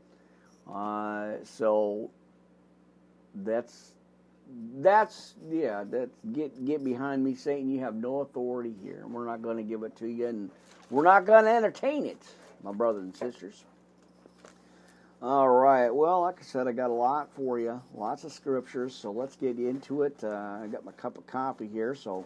Uh, 0.72 1.32
so 1.44 2.10
that's 3.34 3.92
that's 4.78 5.34
yeah 5.50 5.84
that's 5.90 6.10
get 6.32 6.64
get 6.64 6.82
behind 6.82 7.22
me 7.22 7.34
satan 7.34 7.70
you 7.70 7.80
have 7.80 7.94
no 7.94 8.20
authority 8.20 8.74
here 8.82 9.00
and 9.04 9.12
we're 9.12 9.26
not 9.26 9.42
going 9.42 9.56
to 9.58 9.62
give 9.62 9.82
it 9.82 9.94
to 9.96 10.08
you 10.08 10.26
and 10.26 10.50
we're 10.90 11.04
not 11.04 11.26
going 11.26 11.44
to 11.44 11.50
entertain 11.50 12.06
it, 12.06 12.22
my 12.62 12.72
brothers 12.72 13.02
and 13.02 13.16
sisters. 13.16 13.64
All 15.20 15.48
right. 15.48 15.90
Well, 15.90 16.22
like 16.22 16.38
I 16.38 16.44
said, 16.44 16.68
I 16.68 16.72
got 16.72 16.90
a 16.90 16.94
lot 16.94 17.28
for 17.34 17.58
you, 17.58 17.82
lots 17.94 18.22
of 18.22 18.32
scriptures. 18.32 18.94
So 18.94 19.10
let's 19.10 19.34
get 19.34 19.58
into 19.58 20.02
it. 20.02 20.16
Uh, 20.22 20.60
I 20.62 20.68
got 20.70 20.84
my 20.84 20.92
cup 20.92 21.18
of 21.18 21.26
coffee 21.26 21.66
here, 21.66 21.94
so 21.96 22.24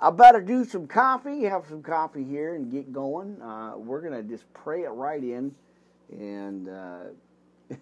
I 0.00 0.10
better 0.10 0.40
do 0.40 0.64
some 0.64 0.88
coffee, 0.88 1.44
have 1.44 1.66
some 1.68 1.82
coffee 1.82 2.24
here, 2.24 2.56
and 2.56 2.70
get 2.70 2.92
going. 2.92 3.40
Uh, 3.40 3.74
we're 3.76 4.00
gonna 4.00 4.24
just 4.24 4.52
pray 4.54 4.82
it 4.82 4.88
right 4.88 5.22
in, 5.22 5.54
and 6.10 6.68
uh, 6.68 7.02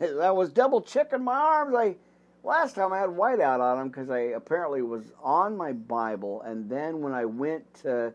I 0.23 0.31
was 0.31 0.50
double 0.52 0.83
checking 0.83 1.25
my 1.25 1.35
arms. 1.35 1.75
I 1.75 1.97
last 2.45 2.75
time 2.75 2.93
I 2.93 2.99
had 2.99 3.09
whiteout 3.09 3.61
on 3.61 3.78
them 3.78 3.88
because 3.88 4.11
I 4.11 4.19
apparently 4.37 4.83
was 4.83 5.12
on 5.23 5.57
my 5.57 5.73
Bible, 5.73 6.43
and 6.43 6.69
then 6.69 7.00
when 7.00 7.14
I 7.14 7.25
went 7.25 7.62
to 7.83 8.12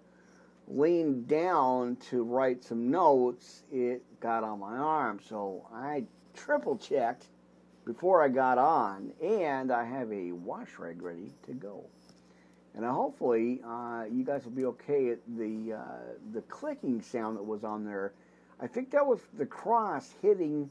leaned 0.67 1.27
down 1.27 1.98
to 2.10 2.24
write 2.24 2.63
some 2.63 2.89
notes, 2.89 3.63
it 3.72 4.03
got 4.20 4.43
on 4.43 4.60
my 4.60 4.77
arm. 4.77 5.20
So 5.27 5.67
I 5.74 6.03
triple 6.34 6.77
checked 6.77 7.27
before 7.86 8.24
I 8.24 8.29
got 8.29 8.58
on, 8.58 9.12
and 9.22 9.72
I 9.72 9.84
have 9.84 10.12
a 10.12 10.32
wash 10.32 10.70
rag 10.77 11.01
ready 11.01 11.32
to 11.46 11.53
go. 11.53 11.86
And 12.75 12.86
hopefully, 12.86 13.62
uh, 13.67 14.05
you 14.12 14.24
guys 14.24 14.46
will 14.46 14.51
be 14.51 14.65
okay 14.65 15.10
at 15.10 15.20
the 15.38 15.74
uh, 15.74 16.13
the 16.34 16.41
clicking 16.43 17.01
sound 17.01 17.38
that 17.38 17.43
was 17.43 17.63
on 17.63 17.86
there. 17.86 18.13
I 18.60 18.67
think 18.67 18.89
that 18.91 19.05
was 19.05 19.20
the 19.38 19.46
cross 19.46 20.15
hitting 20.22 20.70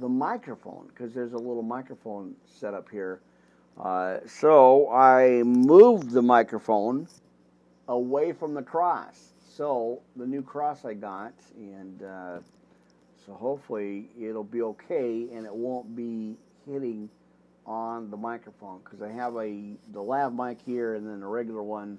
the 0.00 0.08
microphone 0.08 0.88
because 0.88 1.14
there's 1.14 1.32
a 1.32 1.38
little 1.38 1.62
microphone 1.62 2.34
set 2.44 2.74
up 2.74 2.88
here. 2.90 3.20
Uh, 3.82 4.18
so 4.26 4.90
I 4.90 5.42
moved 5.44 6.10
the 6.10 6.22
microphone 6.22 7.08
away 7.90 8.32
from 8.32 8.54
the 8.54 8.62
cross. 8.62 9.32
So 9.56 10.00
the 10.16 10.26
new 10.26 10.42
cross 10.42 10.84
I 10.84 10.94
got, 10.94 11.34
and 11.56 12.02
uh, 12.02 12.38
so 13.26 13.34
hopefully 13.34 14.08
it'll 14.18 14.44
be 14.44 14.62
okay, 14.62 15.26
and 15.32 15.44
it 15.44 15.54
won't 15.54 15.94
be 15.94 16.36
hitting 16.66 17.10
on 17.66 18.10
the 18.10 18.16
microphone 18.16 18.80
because 18.82 19.02
I 19.02 19.10
have 19.10 19.36
a 19.36 19.74
the 19.92 20.00
lav 20.00 20.32
mic 20.32 20.58
here 20.64 20.94
and 20.94 21.06
then 21.06 21.22
a 21.22 21.28
regular 21.28 21.62
one 21.62 21.98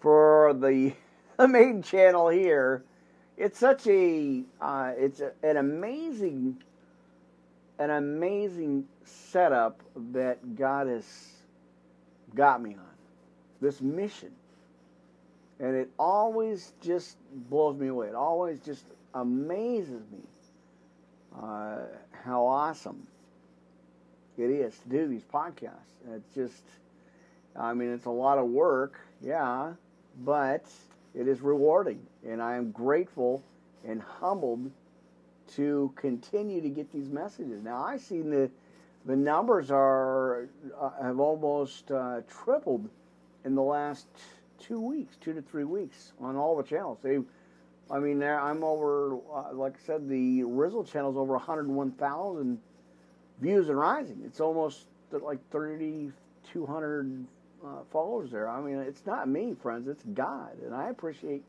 for 0.00 0.54
the 0.54 0.92
the 1.38 1.48
main 1.48 1.82
channel 1.82 2.28
here. 2.28 2.84
It's 3.36 3.58
such 3.58 3.86
a 3.86 4.44
uh, 4.60 4.92
it's 4.96 5.20
a, 5.20 5.32
an 5.42 5.56
amazing 5.56 6.62
an 7.78 7.90
amazing 7.90 8.84
setup 9.04 9.80
that 10.12 10.56
God 10.56 10.86
has 10.86 11.06
got 12.34 12.62
me 12.62 12.74
on 12.74 12.84
this 13.62 13.80
mission 13.80 14.30
and 15.60 15.76
it 15.76 15.90
always 15.98 16.72
just 16.80 17.16
blows 17.50 17.76
me 17.76 17.88
away. 17.88 18.08
It 18.08 18.14
always 18.14 18.58
just 18.60 18.84
amazes 19.14 20.02
me 20.10 20.26
uh, 21.40 21.80
how 22.24 22.46
awesome 22.46 23.06
it 24.38 24.50
is 24.50 24.78
to 24.78 24.88
do 24.88 25.06
these 25.06 25.24
podcasts. 25.24 25.98
It's 26.14 26.34
just, 26.34 26.62
I 27.54 27.74
mean, 27.74 27.92
it's 27.92 28.06
a 28.06 28.10
lot 28.10 28.38
of 28.38 28.46
work, 28.46 28.98
yeah, 29.20 29.74
but 30.24 30.64
it 31.14 31.28
is 31.28 31.40
rewarding, 31.42 32.00
and 32.26 32.40
I 32.42 32.56
am 32.56 32.70
grateful 32.70 33.42
and 33.86 34.00
humbled 34.00 34.70
to 35.56 35.92
continue 35.96 36.60
to 36.62 36.68
get 36.68 36.90
these 36.92 37.10
messages. 37.10 37.62
Now 37.62 37.82
I 37.82 37.96
see 37.96 38.22
the 38.22 38.50
the 39.06 39.16
numbers 39.16 39.70
are 39.70 40.48
uh, 40.78 40.90
have 41.02 41.18
almost 41.18 41.90
uh, 41.90 42.20
tripled 42.28 42.88
in 43.44 43.54
the 43.54 43.62
last 43.62 44.06
two 44.60 44.80
weeks, 44.80 45.16
two 45.20 45.32
to 45.32 45.42
three 45.42 45.64
weeks 45.64 46.12
on 46.20 46.36
all 46.36 46.56
the 46.56 46.62
channels. 46.62 46.98
They, 47.02 47.18
I 47.90 47.98
mean, 47.98 48.22
I'm 48.22 48.62
over, 48.62 49.16
uh, 49.34 49.52
like 49.52 49.74
I 49.74 49.86
said, 49.86 50.08
the 50.08 50.44
Rizzle 50.44 50.84
channel 50.84 51.10
is 51.10 51.16
over 51.16 51.32
101,000 51.32 52.58
views 53.40 53.68
and 53.68 53.78
rising. 53.78 54.22
It's 54.24 54.40
almost 54.40 54.86
like 55.10 55.38
3,200 55.50 57.26
uh, 57.64 57.68
followers 57.90 58.30
there. 58.30 58.48
I 58.48 58.60
mean, 58.60 58.76
it's 58.76 59.04
not 59.06 59.28
me, 59.28 59.54
friends, 59.60 59.88
it's 59.88 60.04
God. 60.14 60.52
And 60.64 60.74
I 60.74 60.90
appreciate 60.90 61.42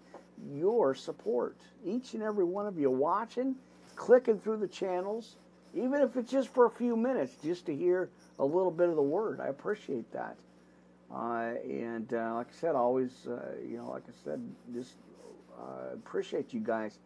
your 0.53 0.95
support. 0.95 1.55
Each 1.85 2.13
and 2.13 2.23
every 2.23 2.43
one 2.43 2.65
of 2.65 2.79
you 2.79 2.89
watching, 2.89 3.55
clicking 3.95 4.39
through 4.39 4.57
the 4.57 4.67
channels, 4.67 5.35
even 5.73 6.01
if 6.01 6.17
it's 6.17 6.31
just 6.31 6.49
for 6.49 6.65
a 6.65 6.71
few 6.71 6.95
minutes, 6.95 7.33
just 7.43 7.65
to 7.67 7.75
hear 7.75 8.09
a 8.39 8.45
little 8.45 8.71
bit 8.71 8.89
of 8.89 8.95
the 8.95 9.01
word. 9.01 9.39
I 9.39 9.47
appreciate 9.47 10.11
that. 10.13 10.35
Uh, 11.13 11.53
and 11.63 12.13
uh, 12.13 12.35
like 12.35 12.47
I 12.47 12.53
said, 12.53 12.75
always, 12.75 13.27
uh, 13.27 13.53
you 13.67 13.77
know, 13.77 13.89
like 13.89 14.03
I 14.07 14.13
said, 14.23 14.41
just 14.73 14.95
uh, 15.59 15.93
appreciate 15.93 16.53
you 16.53 16.61
guys. 16.61 16.99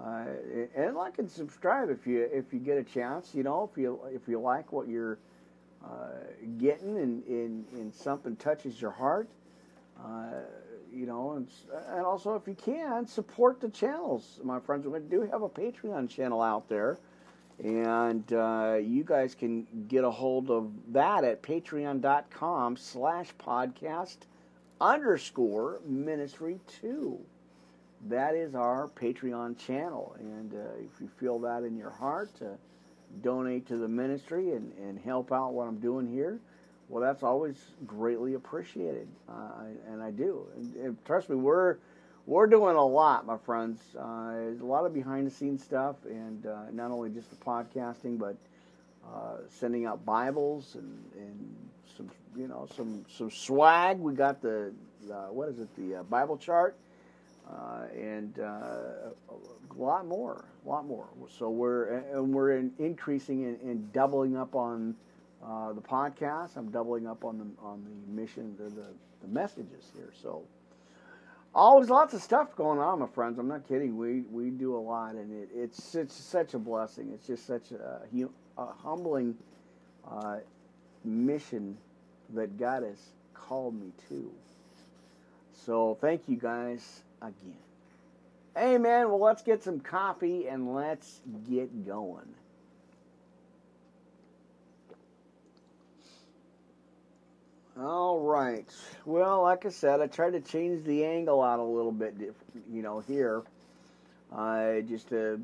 Uh, 0.00 0.24
and 0.76 0.96
like 0.96 1.18
and 1.18 1.30
subscribe 1.30 1.90
if 1.90 2.06
you 2.06 2.28
if 2.32 2.52
you 2.52 2.60
get 2.60 2.78
a 2.78 2.84
chance. 2.84 3.34
You 3.34 3.42
know, 3.42 3.68
if 3.70 3.78
you 3.80 4.00
if 4.12 4.28
you 4.28 4.40
like 4.40 4.72
what 4.72 4.88
you're 4.88 5.18
uh, 5.84 6.10
getting 6.58 6.98
and, 6.98 7.24
and, 7.26 7.64
and 7.72 7.94
something 7.94 8.36
touches 8.36 8.80
your 8.80 8.92
heart, 8.92 9.28
you 10.92 11.06
know, 11.06 11.32
and, 11.32 11.48
and 11.88 12.04
also 12.04 12.34
if 12.34 12.46
you 12.46 12.54
can 12.54 13.06
support 13.06 13.60
the 13.60 13.68
channels, 13.68 14.40
my 14.42 14.58
friends. 14.60 14.86
We 14.86 14.98
do 15.00 15.22
have 15.30 15.42
a 15.42 15.48
Patreon 15.48 16.08
channel 16.08 16.42
out 16.42 16.68
there. 16.68 16.98
And 17.62 18.32
uh, 18.32 18.78
you 18.80 19.02
guys 19.04 19.34
can 19.34 19.66
get 19.88 20.04
a 20.04 20.10
hold 20.10 20.50
of 20.50 20.70
that 20.92 21.24
at 21.24 21.42
patreon.com 21.42 22.76
slash 22.76 23.28
podcast 23.44 24.18
underscore 24.80 25.80
ministry 25.84 26.60
two. 26.66 27.18
That 28.08 28.34
is 28.36 28.54
our 28.54 28.88
Patreon 28.88 29.58
channel. 29.58 30.14
And 30.20 30.54
uh, 30.54 30.58
if 30.78 31.00
you 31.00 31.08
feel 31.18 31.40
that 31.40 31.64
in 31.64 31.76
your 31.76 31.90
heart 31.90 32.34
to 32.36 32.56
donate 33.22 33.66
to 33.66 33.76
the 33.76 33.88
ministry 33.88 34.52
and, 34.52 34.72
and 34.78 34.98
help 35.00 35.32
out 35.32 35.52
what 35.52 35.66
I'm 35.66 35.80
doing 35.80 36.06
here, 36.06 36.38
Well, 36.88 37.02
that's 37.02 37.22
always 37.22 37.56
greatly 37.86 38.34
appreciated, 38.34 39.08
uh, 39.28 39.64
and 39.90 40.02
I 40.02 40.10
do. 40.10 40.46
And, 40.56 40.76
and, 40.76 41.04
trust 41.04 41.28
me, 41.28 41.36
we're 41.36 41.76
we're 42.28 42.46
doing 42.46 42.76
a 42.76 42.84
lot, 42.84 43.24
my 43.24 43.38
friends. 43.38 43.80
Uh, 43.98 44.32
there's 44.32 44.60
a 44.60 44.66
lot 44.66 44.84
of 44.84 44.92
behind 44.92 45.26
the 45.26 45.30
scenes 45.30 45.64
stuff, 45.64 45.96
and 46.04 46.44
uh, 46.46 46.64
not 46.72 46.90
only 46.90 47.08
just 47.08 47.30
the 47.30 47.36
podcasting, 47.36 48.18
but 48.18 48.36
uh, 49.02 49.38
sending 49.48 49.86
out 49.86 50.04
Bibles 50.04 50.74
and, 50.74 51.02
and 51.16 51.56
some 51.96 52.10
you 52.36 52.46
know 52.46 52.68
some 52.76 53.06
some 53.08 53.30
swag. 53.30 53.98
We 53.98 54.12
got 54.12 54.42
the 54.42 54.72
what 55.30 55.48
is 55.48 55.58
it 55.58 55.74
the 55.76 56.00
uh, 56.00 56.02
Bible 56.02 56.36
chart, 56.36 56.76
uh, 57.50 57.86
and 57.96 58.36
a 58.38 59.12
lot 59.74 60.06
more, 60.06 60.44
a 60.66 60.68
lot 60.68 60.86
more. 60.86 61.06
So 61.38 61.48
we're 61.48 62.02
and 62.12 62.34
we're 62.34 62.58
in 62.58 62.72
increasing 62.78 63.46
and, 63.46 63.60
and 63.62 63.92
doubling 63.94 64.36
up 64.36 64.54
on 64.54 64.94
uh, 65.42 65.72
the 65.72 65.80
podcast. 65.80 66.56
I'm 66.56 66.70
doubling 66.70 67.06
up 67.06 67.24
on 67.24 67.38
the 67.38 67.46
on 67.66 67.84
the 67.84 68.12
mission, 68.12 68.54
the, 68.58 68.64
the, 68.64 68.86
the 69.22 69.28
messages 69.28 69.90
here. 69.96 70.12
So 70.22 70.42
always 71.54 71.90
lots 71.90 72.14
of 72.14 72.22
stuff 72.22 72.54
going 72.56 72.78
on, 72.78 73.00
my 73.00 73.06
friends. 73.06 73.38
I'm 73.38 73.48
not 73.48 73.66
kidding. 73.66 73.96
We 73.96 74.22
we 74.30 74.50
do 74.50 74.76
a 74.76 74.78
lot, 74.78 75.14
and 75.14 75.32
it, 75.32 75.48
it's 75.54 75.94
it's 75.94 76.14
such 76.14 76.54
a 76.54 76.58
blessing. 76.58 77.10
It's 77.14 77.26
just 77.26 77.46
such 77.46 77.72
a, 77.72 78.02
a 78.58 78.66
humbling 78.82 79.36
uh, 80.10 80.38
mission 81.04 81.76
that 82.34 82.58
God 82.58 82.82
has 82.82 82.98
called 83.34 83.74
me 83.80 83.92
to. 84.08 84.30
So 85.52 85.98
thank 86.00 86.22
you 86.28 86.36
guys 86.36 87.02
again. 87.20 87.56
Amen. 88.56 89.08
Well, 89.08 89.20
let's 89.20 89.42
get 89.42 89.62
some 89.62 89.80
coffee 89.80 90.48
and 90.48 90.74
let's 90.74 91.20
get 91.48 91.86
going. 91.86 92.28
All 97.80 98.18
right. 98.18 98.68
Well, 99.04 99.42
like 99.42 99.64
I 99.64 99.68
said, 99.68 100.00
I 100.00 100.08
tried 100.08 100.32
to 100.32 100.40
change 100.40 100.84
the 100.84 101.04
angle 101.04 101.42
out 101.42 101.60
a 101.60 101.62
little 101.62 101.92
bit, 101.92 102.14
you 102.68 102.82
know, 102.82 102.98
here, 102.98 103.44
uh, 104.34 104.80
just 104.80 105.10
to 105.10 105.40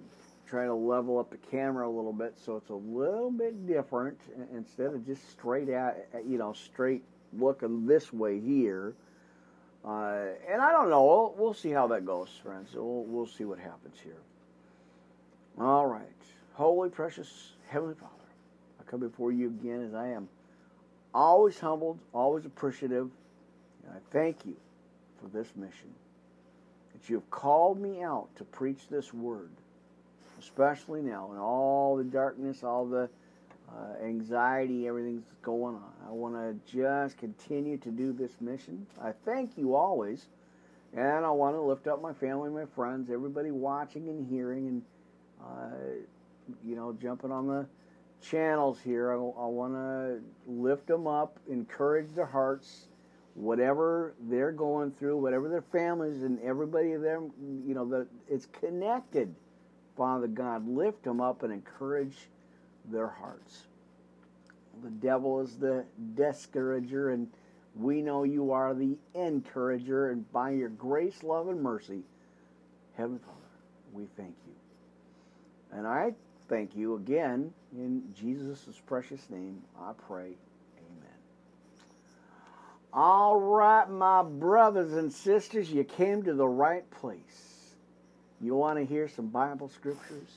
try 0.49 0.65
to 0.65 0.75
level 0.75 1.19
up 1.19 1.31
the 1.31 1.37
camera 1.37 1.89
a 1.89 1.91
little 1.91 2.13
bit 2.13 2.35
so 2.45 2.57
it's 2.57 2.71
a 2.71 2.75
little 2.75 3.31
bit 3.31 3.69
different 3.69 4.19
instead 4.53 4.87
of 4.87 5.07
just 5.07 5.31
straight 5.31 5.71
out, 5.71 5.95
you 6.27 6.37
know, 6.37 6.53
straight 6.53 7.05
looking 7.39 7.87
this 7.87 8.13
way 8.13 8.41
here. 8.41 8.95
Uh, 9.85 10.31
and 10.51 10.61
I 10.61 10.73
don't 10.73 10.91
know. 10.91 11.05
We'll, 11.05 11.35
we'll, 11.39 11.55
see 11.55 11.71
how 11.71 11.87
that 11.89 12.05
goes, 12.05 12.31
friends. 12.43 12.71
We'll, 12.75 13.05
we'll 13.05 13.27
see 13.27 13.45
what 13.45 13.61
happens 13.61 13.99
here. 14.03 14.21
All 15.61 15.87
right. 15.87 16.03
Holy, 16.55 16.89
precious 16.89 17.53
Heavenly 17.69 17.95
Father, 17.95 18.13
I 18.81 18.91
come 18.91 19.01
before 19.01 19.31
you 19.31 19.49
again 19.49 19.83
as 19.83 19.95
I 19.95 20.09
am 20.09 20.29
always 21.15 21.59
humbled, 21.59 21.99
always 22.13 22.45
appreciative. 22.45 23.11
And 23.85 23.95
I 23.95 23.99
thank 24.11 24.45
you 24.45 24.57
for 25.21 25.29
this 25.29 25.49
mission. 25.57 25.95
That 26.93 27.09
you 27.09 27.17
have 27.17 27.31
called 27.31 27.81
me 27.81 28.03
out 28.03 28.29
to 28.37 28.45
preach 28.45 28.89
this 28.91 29.13
word, 29.15 29.51
especially 30.39 31.03
now 31.03 31.33
in 31.33 31.39
all 31.39 31.97
the 31.97 32.05
darkness, 32.05 32.63
all 32.63 32.87
the 32.87 33.09
uh, 33.71 34.05
anxiety, 34.05 34.87
everything's 34.87 35.25
going 35.43 35.75
on. 35.75 35.93
I 36.07 36.11
want 36.11 36.35
to 36.35 36.77
just 36.77 37.17
continue 37.19 37.79
to 37.79 37.91
do 37.91 38.13
this 38.13 38.33
mission. 38.41 38.87
I 39.03 39.13
thank 39.25 39.57
you 39.57 39.75
always. 39.75 40.27
And 40.97 41.25
I 41.25 41.31
want 41.31 41.57
to 41.57 41.61
lift 41.61 41.89
up 41.89 42.01
my 42.01 42.13
family, 42.13 42.51
my 42.51 42.67
friends, 42.77 43.11
everybody 43.11 43.51
watching 43.51 44.09
and 44.09 44.25
hearing, 44.25 44.69
and 44.69 44.83
uh, 45.43 46.55
you 46.65 46.77
know, 46.77 46.97
jumping 47.03 47.33
on 47.33 47.49
the 47.49 47.67
channels 48.25 48.79
here. 48.83 49.13
I, 49.13 49.17
I 49.17 49.47
want 49.47 49.75
to 49.75 50.21
lift 50.47 50.87
them 50.87 51.07
up, 51.07 51.39
encourage 51.49 52.11
their 52.15 52.27
hearts, 52.27 52.87
whatever 53.35 54.15
they're 54.29 54.53
going 54.53 54.93
through, 54.93 55.17
whatever 55.17 55.49
their 55.49 55.63
families 55.63 56.23
and 56.23 56.41
everybody 56.41 56.93
of 56.93 57.03
them, 57.03 57.31
you 57.67 57.75
know, 57.75 57.85
that 57.89 58.07
it's 58.29 58.47
connected. 58.47 59.35
Father 59.97 60.27
God, 60.27 60.67
lift 60.67 61.05
them 61.05 61.21
up 61.21 61.43
and 61.43 61.53
encourage 61.53 62.17
their 62.91 63.09
hearts. 63.09 63.69
The 64.83 64.91
devil 64.91 65.41
is 65.41 65.57
the 65.57 65.85
discourager, 66.15 67.11
and 67.11 67.29
we 67.77 68.03
know 68.03 68.25
you 68.25 68.51
are 68.51 68.75
the 68.75 68.97
encourager, 69.15 70.11
and 70.11 70.31
by 70.33 70.51
your 70.51 70.69
grace, 70.69 71.23
love, 71.23 71.49
and 71.49 71.63
mercy, 71.63 72.03
Heavenly 72.97 73.21
Father, 73.21 73.39
we 73.93 74.07
thank 74.17 74.35
you. 74.47 75.79
And 75.79 75.87
I 75.87 76.15
thank 76.55 76.77
you 76.77 76.95
again. 76.95 77.53
In 77.73 78.05
Jesus' 78.15 78.81
precious 78.87 79.29
name, 79.29 79.61
I 79.77 79.91
pray. 80.07 80.37
Amen. 80.79 81.19
All 82.93 83.41
right, 83.41 83.91
my 83.91 84.23
brothers 84.23 84.93
and 84.93 85.13
sisters, 85.13 85.69
you 85.69 85.83
came 85.83 86.23
to 86.23 86.33
the 86.33 86.47
right 86.47 86.89
place. 86.93 87.75
You 88.41 88.55
want 88.55 88.79
to 88.79 88.85
hear 88.85 89.09
some 89.09 89.27
Bible 89.27 89.69
scriptures? 89.69 90.31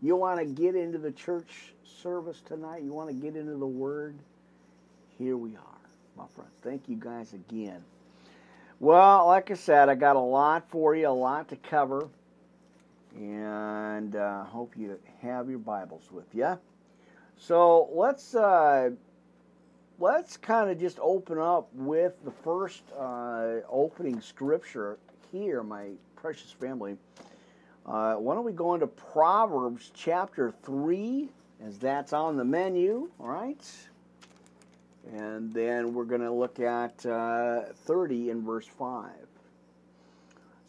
You 0.00 0.14
want 0.14 0.38
to 0.38 0.44
get 0.44 0.76
into 0.76 0.98
the 0.98 1.10
church 1.10 1.72
service 2.00 2.40
tonight? 2.46 2.84
You 2.84 2.92
want 2.92 3.08
to 3.08 3.14
get 3.14 3.34
into 3.34 3.56
the 3.56 3.66
Word? 3.66 4.14
Here 5.18 5.36
we 5.36 5.56
are, 5.56 5.80
my 6.16 6.26
friends. 6.36 6.52
Thank 6.62 6.88
you 6.88 6.94
guys 6.94 7.32
again. 7.32 7.82
Well, 8.78 9.26
like 9.26 9.50
I 9.50 9.54
said, 9.54 9.88
I 9.88 9.96
got 9.96 10.14
a 10.14 10.20
lot 10.20 10.70
for 10.70 10.94
you, 10.94 11.08
a 11.08 11.10
lot 11.10 11.48
to 11.48 11.56
cover 11.56 12.08
and 13.16 14.16
uh, 14.16 14.44
hope 14.44 14.74
you 14.76 14.98
have 15.20 15.48
your 15.48 15.58
Bibles 15.58 16.08
with 16.10 16.34
you. 16.34 16.58
So 17.36 17.88
let's 17.92 18.34
uh, 18.34 18.90
let's 19.98 20.36
kind 20.36 20.70
of 20.70 20.78
just 20.78 20.98
open 21.00 21.38
up 21.38 21.68
with 21.74 22.14
the 22.24 22.30
first 22.30 22.82
uh, 22.98 23.60
opening 23.68 24.20
scripture 24.20 24.98
here, 25.32 25.62
my 25.62 25.88
precious 26.16 26.52
family. 26.52 26.96
Uh, 27.86 28.14
why 28.14 28.34
don't 28.34 28.44
we 28.44 28.52
go 28.52 28.74
into 28.74 28.86
Proverbs 28.86 29.90
chapter 29.94 30.52
three, 30.62 31.30
as 31.64 31.78
that's 31.78 32.12
on 32.12 32.36
the 32.36 32.44
menu, 32.44 33.10
all 33.18 33.28
right? 33.28 33.64
And 35.14 35.52
then 35.52 35.94
we're 35.94 36.04
going 36.04 36.20
to 36.20 36.30
look 36.30 36.60
at 36.60 37.04
uh, 37.06 37.72
30 37.84 38.30
in 38.30 38.44
verse 38.44 38.66
5. 38.66 39.10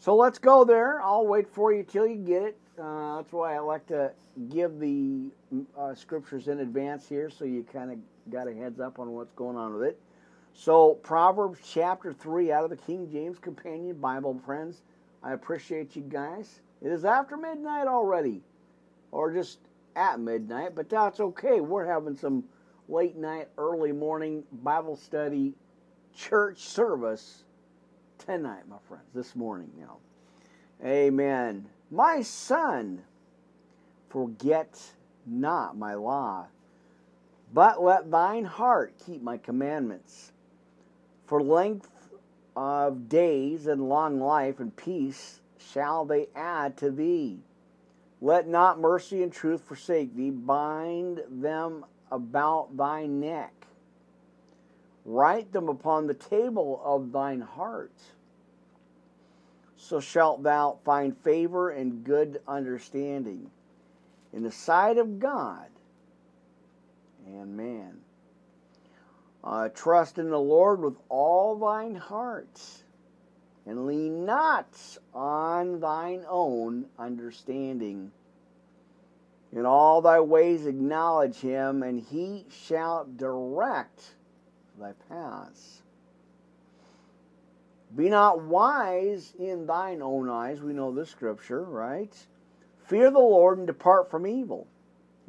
So 0.02 0.16
let's 0.16 0.40
go 0.40 0.64
there. 0.64 1.00
I'll 1.00 1.28
wait 1.28 1.46
for 1.48 1.72
you 1.72 1.84
till 1.84 2.08
you 2.08 2.16
get 2.16 2.42
it. 2.42 2.58
Uh, 2.76 3.18
that's 3.18 3.32
why 3.32 3.54
I 3.54 3.60
like 3.60 3.86
to 3.86 4.10
give 4.50 4.80
the 4.80 5.30
uh, 5.78 5.94
scriptures 5.94 6.48
in 6.48 6.58
advance 6.58 7.08
here 7.08 7.30
so 7.30 7.44
you 7.44 7.64
kind 7.72 7.92
of 7.92 7.98
got 8.28 8.48
a 8.48 8.52
heads 8.52 8.80
up 8.80 8.98
on 8.98 9.12
what's 9.12 9.30
going 9.34 9.56
on 9.56 9.74
with 9.74 9.84
it. 9.84 10.00
So, 10.54 10.94
Proverbs 11.04 11.60
chapter 11.64 12.12
3 12.12 12.50
out 12.50 12.64
of 12.64 12.70
the 12.70 12.76
King 12.78 13.08
James 13.12 13.38
Companion 13.38 13.94
Bible, 13.94 14.40
friends. 14.44 14.82
I 15.22 15.34
appreciate 15.34 15.94
you 15.94 16.02
guys. 16.02 16.62
It 16.82 16.90
is 16.90 17.04
after 17.04 17.36
midnight 17.36 17.86
already, 17.86 18.42
or 19.12 19.32
just 19.32 19.60
at 19.94 20.18
midnight, 20.18 20.74
but 20.74 20.90
that's 20.90 21.20
okay. 21.20 21.60
We're 21.60 21.86
having 21.86 22.16
some 22.16 22.42
late 22.88 23.14
night, 23.14 23.50
early 23.56 23.92
morning 23.92 24.42
Bible 24.64 24.96
study 24.96 25.54
church 26.12 26.58
service 26.58 27.44
tonight, 28.24 28.68
my 28.68 28.76
friends, 28.88 29.04
this 29.14 29.34
morning 29.34 29.70
now. 29.78 29.98
Amen. 30.84 31.66
My 31.90 32.22
son, 32.22 33.02
forget 34.08 34.80
not 35.26 35.76
my 35.76 35.94
law, 35.94 36.46
but 37.52 37.82
let 37.82 38.10
thine 38.10 38.44
heart 38.44 38.94
keep 39.04 39.22
my 39.22 39.36
commandments. 39.36 40.32
For 41.26 41.42
length 41.42 41.88
of 42.56 43.08
days 43.08 43.66
and 43.66 43.88
long 43.88 44.20
life 44.20 44.60
and 44.60 44.74
peace 44.76 45.40
shall 45.58 46.04
they 46.04 46.28
add 46.34 46.76
to 46.78 46.90
thee. 46.90 47.40
Let 48.20 48.46
not 48.46 48.80
mercy 48.80 49.22
and 49.22 49.32
truth 49.32 49.62
forsake 49.62 50.14
thee. 50.14 50.30
Bind 50.30 51.22
them 51.28 51.84
about 52.10 52.76
thy 52.76 53.06
neck. 53.06 53.61
Write 55.04 55.52
them 55.52 55.68
upon 55.68 56.06
the 56.06 56.14
table 56.14 56.80
of 56.84 57.12
thine 57.12 57.40
heart. 57.40 57.92
So 59.76 59.98
shalt 59.98 60.42
thou 60.42 60.78
find 60.84 61.16
favor 61.18 61.70
and 61.70 62.04
good 62.04 62.40
understanding 62.46 63.50
in 64.32 64.42
the 64.42 64.52
sight 64.52 64.96
of 64.98 65.18
God 65.18 65.68
and 67.26 67.56
man. 67.56 67.98
Uh, 69.44 69.68
trust 69.70 70.18
in 70.18 70.30
the 70.30 70.38
Lord 70.38 70.80
with 70.80 70.94
all 71.08 71.56
thine 71.56 71.96
heart, 71.96 72.60
and 73.66 73.86
lean 73.86 74.24
not 74.24 74.78
on 75.12 75.80
thine 75.80 76.24
own 76.28 76.86
understanding. 76.96 78.12
In 79.52 79.66
all 79.66 80.00
thy 80.00 80.20
ways 80.20 80.66
acknowledge 80.66 81.40
him, 81.40 81.82
and 81.82 82.00
he 82.00 82.46
shall 82.48 83.04
direct 83.04 84.14
thy 84.82 84.92
paths. 85.08 85.82
Be 87.94 88.08
not 88.08 88.42
wise 88.42 89.34
in 89.38 89.66
thine 89.66 90.02
own 90.02 90.28
eyes. 90.28 90.60
We 90.60 90.72
know 90.72 90.92
this 90.92 91.10
scripture, 91.10 91.62
right? 91.62 92.14
Fear 92.86 93.10
the 93.10 93.18
Lord 93.18 93.58
and 93.58 93.66
depart 93.66 94.10
from 94.10 94.26
evil. 94.26 94.66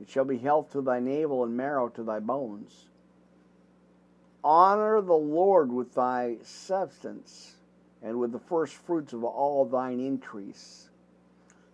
It 0.01 0.09
shall 0.09 0.25
be 0.25 0.37
health 0.37 0.71
to 0.71 0.81
thy 0.81 0.99
navel 0.99 1.43
and 1.43 1.55
marrow 1.55 1.89
to 1.89 2.03
thy 2.03 2.19
bones. 2.19 2.89
Honor 4.43 5.01
the 5.01 5.13
Lord 5.13 5.71
with 5.71 5.93
thy 5.93 6.37
substance, 6.43 7.55
and 8.01 8.19
with 8.19 8.31
the 8.31 8.39
first 8.39 8.73
fruits 8.73 9.13
of 9.13 9.23
all 9.23 9.65
thine 9.65 9.99
increase. 9.99 10.89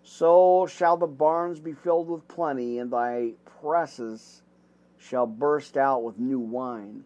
So 0.04 0.68
shall 0.68 0.98
the 0.98 1.08
barns 1.08 1.60
be 1.60 1.74
filled 1.74 2.10
with 2.10 2.28
plenty, 2.28 2.78
and 2.78 2.92
thy 2.92 3.34
presses 3.62 4.42
shall 4.98 5.26
burst 5.26 5.78
out 5.78 6.04
with 6.04 6.20
new 6.20 6.40
wine. 6.40 7.06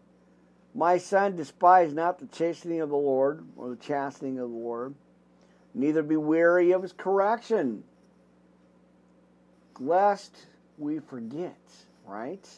My 0.74 0.98
son, 0.98 1.36
despise 1.36 1.94
not 1.94 2.18
the 2.18 2.26
chastening 2.26 2.80
of 2.80 2.88
the 2.88 2.96
Lord, 2.96 3.44
or 3.56 3.70
the 3.70 3.76
chastening 3.76 4.38
of 4.38 4.50
the 4.50 4.56
Lord, 4.56 4.94
neither 5.72 6.02
be 6.02 6.16
weary 6.16 6.72
of 6.72 6.82
his 6.82 6.92
correction, 6.92 7.84
lest 9.78 10.46
we 10.76 10.98
forget, 10.98 11.58
right? 12.06 12.48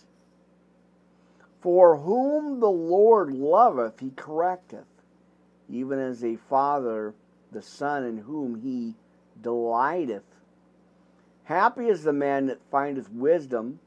For 1.60 1.98
whom 1.98 2.60
the 2.60 2.70
Lord 2.70 3.32
loveth, 3.32 4.00
he 4.00 4.10
correcteth, 4.10 4.86
even 5.68 5.98
as 5.98 6.24
a 6.24 6.36
father 6.36 7.14
the 7.52 7.62
son 7.62 8.04
in 8.04 8.18
whom 8.18 8.54
he 8.60 8.94
delighteth. 9.42 10.24
Happy 11.44 11.88
is 11.88 12.02
the 12.02 12.12
man 12.12 12.46
that 12.46 12.60
findeth 12.70 13.10
wisdom, 13.10 13.78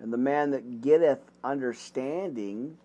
and 0.00 0.12
the 0.12 0.18
man 0.18 0.50
that 0.50 0.80
getteth 0.80 1.20
understanding. 1.44 2.76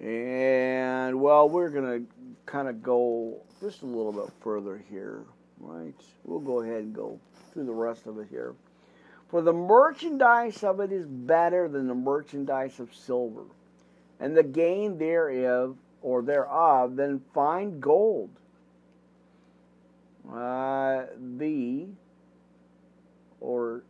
And, 0.00 1.20
well, 1.20 1.48
we're 1.48 1.68
going 1.68 2.06
to 2.06 2.32
kind 2.46 2.68
of 2.68 2.82
go 2.82 3.42
just 3.60 3.82
a 3.82 3.86
little 3.86 4.12
bit 4.12 4.32
further 4.40 4.82
here, 4.90 5.24
right? 5.58 5.94
We'll 6.24 6.40
go 6.40 6.62
ahead 6.62 6.82
and 6.82 6.94
go 6.94 7.20
through 7.52 7.66
the 7.66 7.72
rest 7.72 8.06
of 8.06 8.18
it 8.18 8.28
here. 8.30 8.54
For 9.28 9.42
the 9.42 9.52
merchandise 9.52 10.64
of 10.64 10.80
it 10.80 10.90
is 10.90 11.06
better 11.06 11.68
than 11.68 11.86
the 11.86 11.94
merchandise 11.94 12.80
of 12.80 12.94
silver, 12.94 13.44
and 14.18 14.36
the 14.36 14.42
gain 14.42 14.98
thereof 14.98 15.76
or 16.02 16.22
thereof 16.22 16.96
than 16.96 17.22
fine 17.32 17.78
gold. 17.78 18.30
Uh, 20.28 21.04
the 21.36 21.86
or 23.40 23.82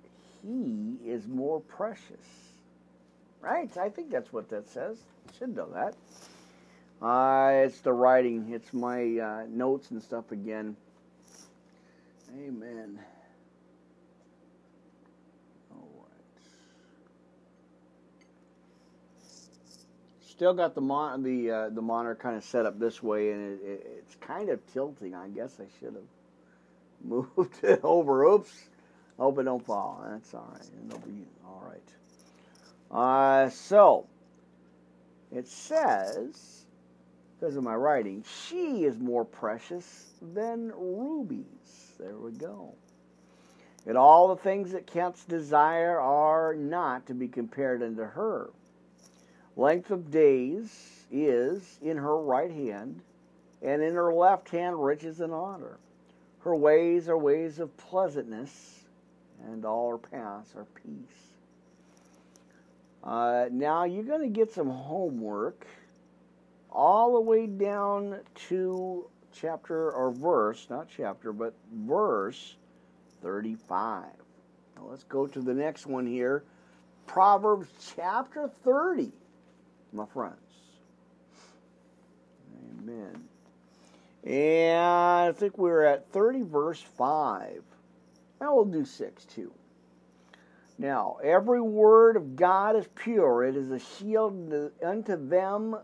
he 0.43 0.97
is 1.05 1.27
more 1.27 1.61
precious. 1.61 2.50
Right? 3.41 3.75
I 3.77 3.89
think 3.89 4.11
that's 4.11 4.33
what 4.33 4.49
that 4.51 4.69
says. 4.69 4.99
Should 5.39 5.57
know 5.57 5.69
that. 5.73 5.95
Uh, 7.05 7.65
it's 7.65 7.81
the 7.81 7.93
writing. 7.93 8.53
It's 8.53 8.73
my 8.75 9.19
uh, 9.19 9.47
notes 9.49 9.91
and 9.91 10.03
stuff 10.03 10.33
again. 10.33 10.77
Amen. 12.39 12.99
All 15.73 15.89
right. 15.97 16.51
Still 20.21 20.53
got 20.53 20.75
the 20.75 20.83
mon- 20.83 21.23
the 21.23 21.51
uh, 21.51 21.69
the 21.71 21.81
monitor 21.81 22.15
kind 22.15 22.37
of 22.37 22.45
set 22.45 22.67
up 22.67 22.79
this 22.79 23.03
way, 23.03 23.33
and 23.33 23.61
it, 23.61 23.65
it, 23.65 23.87
it's 23.99 24.15
kind 24.17 24.51
of 24.51 24.61
tilting. 24.73 25.15
I 25.15 25.29
guess 25.29 25.59
I 25.59 25.67
should 25.79 25.95
have 25.95 26.05
moved 27.37 27.65
it 27.65 27.81
over. 27.83 28.25
Oops. 28.25 28.53
Hope 29.19 29.39
it 29.39 29.45
don't 29.45 29.65
fall. 29.65 30.05
That's 30.07 30.35
all 30.35 30.49
right. 30.53 30.71
It'll 30.87 30.99
be 31.01 31.27
all 31.47 31.63
right. 31.67 32.00
Uh, 32.91 33.49
so 33.49 34.07
it 35.33 35.47
says, 35.47 36.65
because 37.39 37.57
of 37.57 37.63
my 37.63 37.75
writing, 37.75 38.25
she 38.47 38.85
is 38.85 38.99
more 38.99 39.25
precious 39.25 40.11
than 40.35 40.73
rubies. 40.77 41.95
There 41.99 42.17
we 42.17 42.33
go. 42.33 42.75
And 43.87 43.97
all 43.97 44.29
the 44.29 44.43
things 44.43 44.73
that 44.73 44.87
canst 44.87 45.29
desire 45.29 45.99
are 46.01 46.55
not 46.55 47.07
to 47.07 47.15
be 47.15 47.29
compared 47.29 47.83
unto 47.83 48.03
her. 48.03 48.51
Length 49.57 49.91
of 49.91 50.11
days 50.11 51.07
is 51.11 51.79
in 51.81 51.97
her 51.97 52.17
right 52.17 52.51
hand, 52.51 53.01
and 53.63 53.83
in 53.83 53.95
her 53.95 54.13
left 54.13 54.49
hand 54.51 54.83
riches 54.83 55.21
and 55.21 55.33
honor. 55.33 55.79
Her 56.41 56.57
ways 56.57 57.09
are 57.09 57.19
ways 57.19 57.59
of 57.59 57.77
pleasantness, 57.77 58.85
and 59.45 59.65
all 59.65 59.91
her 59.91 59.99
paths 59.99 60.55
are 60.57 60.67
peace. 60.75 61.30
Uh, 63.03 63.47
now 63.51 63.85
you're 63.85 64.05
going 64.05 64.23
to 64.23 64.29
get 64.29 64.53
some 64.53 64.69
homework 64.69 65.67
all 66.71 67.15
the 67.15 67.21
way 67.21 67.47
down 67.47 68.21
to 68.49 69.07
chapter 69.33 69.91
or 69.93 70.11
verse, 70.13 70.67
not 70.71 70.89
chapter, 70.95 71.33
but 71.33 71.55
verse 71.73 72.57
35. 73.23 74.05
Now 74.77 74.83
let's 74.89 75.05
go 75.05 75.27
to 75.27 75.41
the 75.41 75.55
next 75.55 75.87
one 75.87 76.07
here 76.07 76.45
Proverbs 77.07 77.69
chapter 77.97 78.49
30 78.65 79.13
my 79.93 80.07
friends. 80.07 80.37
Amen. 82.79 83.25
And 84.25 84.79
I 84.79 85.33
think 85.33 85.59
we're 85.59 85.85
at 85.85 86.11
30 86.13 86.43
verse 86.43 86.81
5. 86.81 87.63
Now 88.41 88.55
we'll 88.55 88.65
do 88.65 88.85
6 88.85 89.25
too. 89.25 89.53
Now, 90.81 91.19
every 91.23 91.61
word 91.61 92.17
of 92.17 92.37
God 92.37 92.75
is 92.75 92.89
pure. 92.95 93.45
It 93.45 93.55
is 93.55 93.71
a 93.71 93.79
shield 93.79 94.51
unto 94.83 95.29
them 95.29 95.77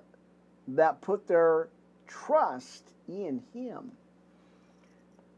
that 0.68 1.02
put 1.02 1.28
their 1.28 1.68
trust 2.06 2.94
in 3.06 3.42
him. 3.52 3.92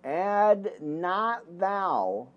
Add 0.04 0.70
not 0.80 1.42
thou, 1.58 2.28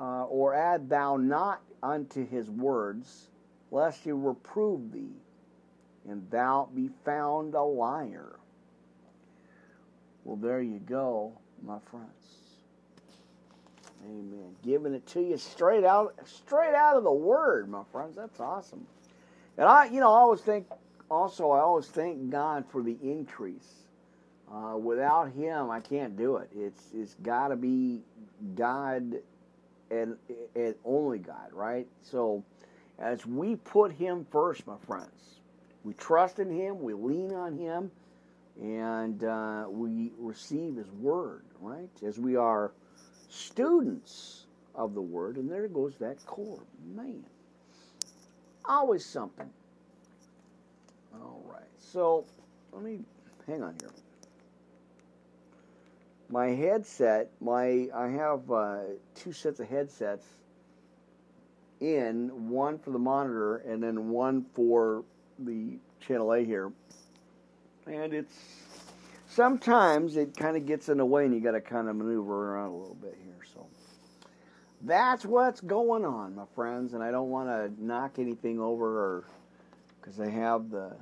uh, 0.00 0.24
or 0.24 0.52
add 0.52 0.88
thou 0.88 1.16
not 1.16 1.62
unto 1.80 2.26
his 2.26 2.50
words, 2.50 3.28
lest 3.70 4.02
he 4.02 4.10
reprove 4.10 4.90
thee 4.90 5.14
and 6.08 6.28
thou 6.28 6.68
be 6.74 6.90
found 7.04 7.54
a 7.54 7.62
liar. 7.62 8.40
Well, 10.24 10.36
there 10.36 10.60
you 10.60 10.80
go, 10.80 11.38
my 11.64 11.78
friends. 11.88 12.41
Amen. 14.04 14.56
Giving 14.64 14.94
it 14.94 15.06
to 15.08 15.20
you 15.20 15.36
straight 15.36 15.84
out, 15.84 16.14
straight 16.24 16.74
out 16.74 16.96
of 16.96 17.04
the 17.04 17.12
Word, 17.12 17.68
my 17.68 17.82
friends. 17.92 18.16
That's 18.16 18.40
awesome. 18.40 18.86
And 19.56 19.68
I, 19.68 19.86
you 19.86 20.00
know, 20.00 20.12
I 20.12 20.20
always 20.20 20.40
think. 20.40 20.66
Also, 21.10 21.50
I 21.50 21.60
always 21.60 21.86
thank 21.86 22.30
God 22.30 22.64
for 22.70 22.82
the 22.82 22.96
increase. 23.02 23.68
Uh, 24.50 24.76
without 24.76 25.30
Him, 25.32 25.70
I 25.70 25.80
can't 25.80 26.16
do 26.16 26.36
it. 26.36 26.48
It's 26.56 26.90
it's 26.94 27.14
got 27.22 27.48
to 27.48 27.56
be 27.56 28.00
God, 28.54 29.14
and 29.90 30.16
and 30.56 30.74
only 30.84 31.18
God, 31.18 31.52
right? 31.52 31.86
So, 32.02 32.42
as 32.98 33.24
we 33.26 33.56
put 33.56 33.92
Him 33.92 34.26
first, 34.32 34.66
my 34.66 34.76
friends, 34.86 35.40
we 35.84 35.92
trust 35.94 36.38
in 36.38 36.50
Him, 36.50 36.80
we 36.80 36.94
lean 36.94 37.32
on 37.34 37.56
Him, 37.56 37.90
and 38.60 39.22
uh, 39.22 39.66
we 39.68 40.12
receive 40.18 40.76
His 40.76 40.90
Word, 40.92 41.44
right? 41.60 41.90
As 42.06 42.18
we 42.18 42.36
are 42.36 42.72
students 43.32 44.46
of 44.74 44.94
the 44.94 45.00
Word, 45.00 45.36
and 45.36 45.50
there 45.50 45.66
goes 45.68 45.94
that 45.96 46.24
core. 46.26 46.62
Man, 46.94 47.24
always 48.64 49.04
something. 49.04 49.48
All 51.14 51.42
right, 51.50 51.62
so 51.78 52.24
let 52.72 52.82
me 52.82 53.00
hang 53.46 53.62
on 53.62 53.74
here. 53.80 53.90
My 56.28 56.48
headset, 56.48 57.30
my 57.40 57.88
I 57.94 58.08
have 58.08 58.50
uh, 58.50 58.78
two 59.14 59.32
sets 59.32 59.60
of 59.60 59.68
headsets 59.68 60.26
in, 61.80 62.48
one 62.48 62.78
for 62.78 62.90
the 62.90 62.98
monitor 62.98 63.58
and 63.58 63.82
then 63.82 64.08
one 64.08 64.46
for 64.54 65.04
the 65.38 65.78
channel 66.00 66.32
A 66.32 66.44
here, 66.44 66.72
and 67.86 68.14
it's 68.14 68.34
sometimes 69.34 70.16
it 70.16 70.36
kind 70.36 70.56
of 70.56 70.66
gets 70.66 70.88
in 70.88 70.98
the 70.98 71.04
way, 71.04 71.24
and 71.24 71.34
you 71.34 71.40
got 71.40 71.52
to 71.52 71.60
kind 71.60 71.88
of 71.88 71.96
maneuver 71.96 72.54
around 72.54 72.70
a 72.70 72.76
little 72.76 72.96
bit 72.96 73.16
here. 73.24 73.44
So 73.54 73.66
that's 74.82 75.24
what's 75.24 75.60
going 75.60 76.04
on, 76.04 76.34
my 76.34 76.44
friends, 76.54 76.94
and 76.94 77.02
I 77.02 77.10
don't 77.10 77.30
want 77.30 77.48
to 77.48 77.84
knock 77.84 78.18
anything 78.18 78.60
over, 78.60 79.24
because 80.00 80.20
I 80.20 80.28
have 80.28 80.70
the 80.70 80.92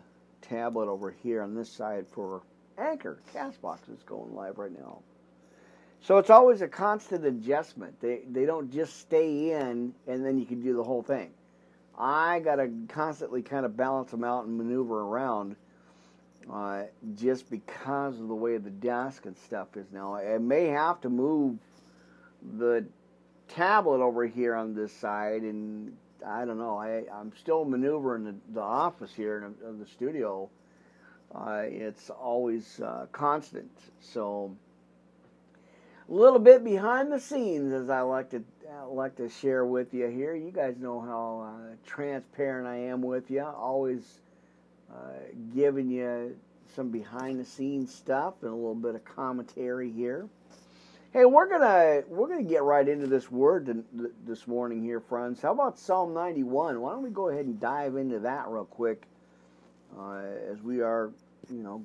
tablet 0.43 0.89
over 0.89 1.11
here 1.23 1.43
on 1.43 1.55
this 1.55 1.71
side 1.71 2.07
for 2.09 2.43
Anchor. 2.79 3.21
Castbox 3.35 3.79
is 3.93 4.03
going 4.05 4.35
live 4.35 4.59
right 4.59 4.73
now. 4.73 4.99
So 6.03 6.17
it's 6.17 6.31
always 6.31 6.63
a 6.63 6.69
constant 6.69 7.27
adjustment. 7.27 8.01
They 8.01 8.23
they 8.31 8.47
don't 8.47 8.73
just 8.73 9.01
stay 9.01 9.53
in 9.53 9.93
and 10.07 10.25
then 10.25 10.39
you 10.39 10.47
can 10.47 10.63
do 10.63 10.75
the 10.75 10.83
whole 10.83 11.03
thing. 11.03 11.31
I 11.99 12.41
got 12.41 12.57
to 12.57 12.71
constantly 12.89 13.43
kind 13.43 13.67
of 13.67 13.77
balance 13.77 14.11
them 14.11 14.25
out 14.25 14.47
and 14.47 14.57
maneuver 14.57 15.03
around 15.03 15.57
uh, 16.53 16.85
just 17.15 17.51
because 17.51 18.19
of 18.19 18.29
the 18.29 18.35
way 18.35 18.57
the 18.57 18.71
desk 18.71 19.27
and 19.27 19.37
stuff 19.37 19.77
is 19.77 19.87
now. 19.93 20.15
I 20.15 20.39
may 20.39 20.67
have 20.67 21.01
to 21.03 21.09
move 21.09 21.59
the 22.59 22.85
tablet 23.49 24.03
over 24.03 24.27
here 24.27 24.55
on 24.55 24.75
this 24.75 24.93
side, 24.93 25.43
and 25.43 25.97
I 26.27 26.45
don't 26.45 26.59
know. 26.59 26.77
I, 26.77 27.05
I'm 27.13 27.33
still 27.39 27.65
maneuvering 27.65 28.25
the, 28.25 28.35
the 28.53 28.61
office 28.61 29.13
here 29.15 29.45
in 29.45 29.55
the, 29.61 29.69
in 29.69 29.79
the 29.79 29.87
studio. 29.87 30.49
Uh, 31.35 31.63
it's 31.65 32.11
always 32.11 32.81
uh, 32.81 33.07
constant. 33.13 33.71
So 34.01 34.57
a 36.09 36.13
little 36.13 36.41
bit 36.41 36.65
behind 36.65 37.13
the 37.13 37.21
scenes, 37.21 37.73
as 37.73 37.89
I 37.89 38.01
like 38.01 38.31
to 38.31 38.43
I 38.71 38.85
like 38.85 39.17
to 39.17 39.29
share 39.29 39.65
with 39.65 39.93
you 39.93 40.07
here. 40.07 40.35
You 40.35 40.53
guys 40.53 40.77
know 40.79 41.01
how 41.01 41.41
uh, 41.47 41.75
transparent 41.85 42.69
I 42.69 42.77
am 42.77 43.03
with 43.03 43.31
you. 43.31 43.43
Always 43.43 44.01
uh, 44.01 44.30
giving 45.55 45.91
you 45.91 46.37
some 46.75 46.91
behind 46.91 47.41
the 47.41 47.45
scenes 47.45 47.95
stuff 47.95 48.35
and 48.43 48.51
a 48.51 48.55
little 48.55 48.75
bit 48.75 48.95
of 48.95 49.05
commentary 49.05 49.91
here. 49.91 50.29
Hey, 51.13 51.25
we're 51.25 51.49
gonna 51.49 52.03
we're 52.09 52.29
gonna 52.29 52.45
get 52.45 52.63
right 52.63 52.87
into 52.87 53.09
this 53.09 53.31
word 53.31 53.85
this 54.25 54.47
morning 54.47 54.83
here, 54.85 55.01
friends. 55.01 55.43
How 55.43 55.53
about 55.53 55.77
Psalm 55.79 56.15
91? 56.15 56.81
Why 56.81 56.93
don't 56.93 57.03
we 57.03 57.11
go 57.11 57.29
ahead 57.29 57.47
and 57.47 57.59
dive 57.59 57.97
into 57.97 58.21
that 58.21 58.47
real 58.47 58.65
quick, 58.65 59.03
uh, 59.99 60.23
as 60.53 60.63
we 60.63 60.83
are, 60.83 61.11
you 61.51 61.65
know, 61.65 61.83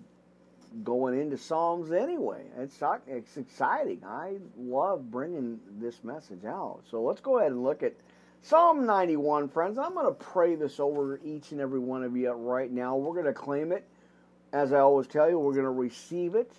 going 0.84 1.20
into 1.20 1.38
Psalms 1.38 1.91
anyway. 1.91 2.44
It's 2.60 2.80
it's 3.08 3.38
exciting. 3.38 4.02
I 4.06 4.36
love 4.60 5.10
bringing 5.10 5.60
this 5.80 6.04
message 6.04 6.46
out. 6.46 6.82
So 6.91 7.02
let's 7.02 7.22
go 7.22 7.39
ahead 7.39 7.52
and 7.52 7.63
look 7.63 7.82
at 7.82 7.94
Psalm 8.41 8.86
91, 8.86 9.50
friends. 9.50 9.78
I'm 9.78 9.93
going 9.93 10.06
to 10.06 10.12
pray 10.12 10.56
this 10.56 10.80
over 10.80 11.19
each 11.24 11.52
and 11.52 11.60
every 11.60 11.80
one 11.80 12.04
of 12.04 12.15
you 12.15 12.32
right 12.32 12.71
now. 12.71 12.95
We're 12.95 13.13
going 13.13 13.26
to 13.26 13.34
claim 13.34 13.71
it. 13.71 13.86
As 14.54 14.71
I 14.71 14.80
always 14.80 15.08
tell 15.08 15.30
you, 15.30 15.39
we're 15.39 15.54
going 15.54 15.65
to 15.65 15.71
receive 15.71 16.36
it 16.36 16.52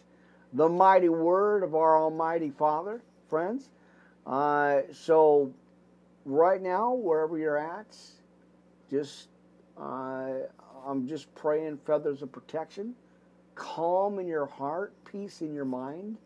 the 0.52 0.68
mighty 0.68 1.08
word 1.08 1.62
of 1.62 1.74
our 1.74 1.98
Almighty 1.98 2.50
Father, 2.50 3.02
friends. 3.28 3.68
Uh, 4.26 4.80
so, 4.92 5.52
right 6.24 6.60
now, 6.60 6.94
wherever 6.94 7.38
you're 7.38 7.58
at, 7.58 7.96
just 8.90 9.28
uh, 9.76 10.30
I'm 10.86 11.06
just 11.06 11.32
praying 11.34 11.78
feathers 11.84 12.22
of 12.22 12.32
protection, 12.32 12.94
calm 13.54 14.18
in 14.18 14.26
your 14.26 14.46
heart, 14.46 14.92
peace 15.04 15.40
in 15.40 15.54
your 15.54 15.64
mind, 15.64 16.16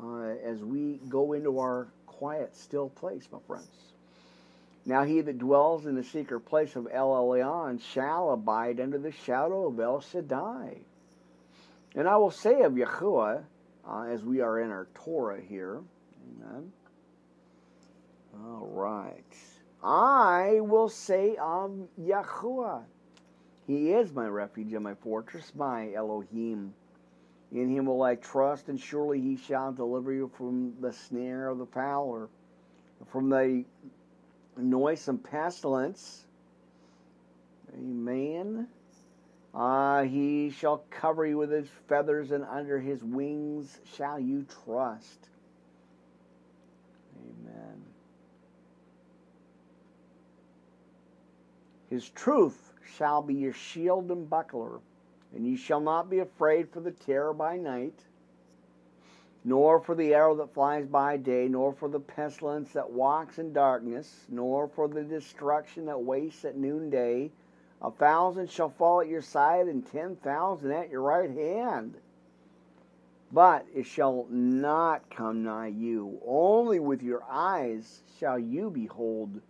uh, 0.00 0.34
as 0.44 0.62
we 0.62 1.00
go 1.08 1.32
into 1.32 1.58
our 1.58 1.88
quiet, 2.06 2.56
still 2.56 2.90
place, 2.90 3.28
my 3.32 3.38
friends. 3.46 3.66
Now 4.88 5.04
he 5.04 5.20
that 5.20 5.36
dwells 5.36 5.84
in 5.84 5.96
the 5.96 6.02
secret 6.02 6.40
place 6.40 6.74
of 6.74 6.88
El 6.90 7.10
Elyon 7.10 7.78
shall 7.78 8.30
abide 8.30 8.80
under 8.80 8.96
the 8.96 9.12
shadow 9.12 9.66
of 9.66 9.78
El 9.78 10.00
Shaddai. 10.00 10.78
And 11.94 12.08
I 12.08 12.16
will 12.16 12.30
say 12.30 12.62
of 12.62 12.72
Yahuwah, 12.72 13.44
uh, 13.86 14.02
as 14.04 14.24
we 14.24 14.40
are 14.40 14.60
in 14.60 14.70
our 14.70 14.88
Torah 14.94 15.42
here, 15.42 15.82
amen. 16.40 16.72
All 18.34 18.66
right. 18.66 19.36
I 19.84 20.60
will 20.60 20.88
say 20.88 21.36
of 21.36 21.86
Yahuwah, 22.00 22.84
He 23.66 23.92
is 23.92 24.14
my 24.14 24.26
refuge 24.26 24.72
and 24.72 24.84
my 24.84 24.94
fortress, 24.94 25.52
my 25.54 25.92
Elohim. 25.92 26.72
In 27.52 27.68
Him 27.68 27.84
will 27.84 28.02
I 28.02 28.14
trust, 28.14 28.70
and 28.70 28.80
surely 28.80 29.20
He 29.20 29.36
shall 29.36 29.70
deliver 29.70 30.14
you 30.14 30.30
from 30.38 30.80
the 30.80 30.94
snare 30.94 31.50
of 31.50 31.58
the 31.58 31.66
fowler, 31.66 32.30
from 33.12 33.28
the 33.28 33.66
noisome 34.58 35.18
pestilence. 35.18 36.24
Amen. 37.74 38.68
Ah, 39.54 39.98
uh, 39.98 40.02
he 40.04 40.50
shall 40.50 40.84
cover 40.90 41.26
you 41.26 41.38
with 41.38 41.50
his 41.50 41.68
feathers, 41.88 42.30
and 42.30 42.44
under 42.44 42.78
his 42.78 43.02
wings 43.02 43.78
shall 43.96 44.20
you 44.20 44.46
trust. 44.64 45.28
Amen. 47.16 47.82
His 51.90 52.08
truth 52.10 52.72
shall 52.96 53.22
be 53.22 53.34
your 53.34 53.54
shield 53.54 54.10
and 54.10 54.28
buckler, 54.28 54.80
and 55.34 55.46
ye 55.46 55.56
shall 55.56 55.80
not 55.80 56.10
be 56.10 56.18
afraid 56.18 56.70
for 56.70 56.80
the 56.80 56.92
terror 56.92 57.32
by 57.32 57.56
night, 57.56 57.98
nor 59.48 59.80
for 59.80 59.94
the 59.94 60.12
arrow 60.12 60.36
that 60.36 60.52
flies 60.52 60.84
by 60.84 61.16
day, 61.16 61.48
nor 61.48 61.72
for 61.72 61.88
the 61.88 61.98
pestilence 61.98 62.70
that 62.72 62.90
walks 62.90 63.38
in 63.38 63.50
darkness, 63.50 64.26
nor 64.28 64.68
for 64.68 64.88
the 64.88 65.02
destruction 65.02 65.86
that 65.86 65.98
wastes 65.98 66.44
at 66.44 66.58
noonday. 66.58 67.30
A 67.80 67.90
thousand 67.90 68.50
shall 68.50 68.68
fall 68.68 69.00
at 69.00 69.08
your 69.08 69.22
side, 69.22 69.66
and 69.66 69.90
ten 69.90 70.16
thousand 70.16 70.72
at 70.72 70.90
your 70.90 71.00
right 71.00 71.30
hand. 71.30 71.94
But 73.32 73.64
it 73.74 73.86
shall 73.86 74.26
not 74.28 75.08
come 75.08 75.44
nigh 75.44 75.68
you. 75.68 76.20
Only 76.26 76.78
with 76.78 77.02
your 77.02 77.22
eyes 77.26 78.02
shall 78.20 78.38
you 78.38 78.68
behold 78.68 79.40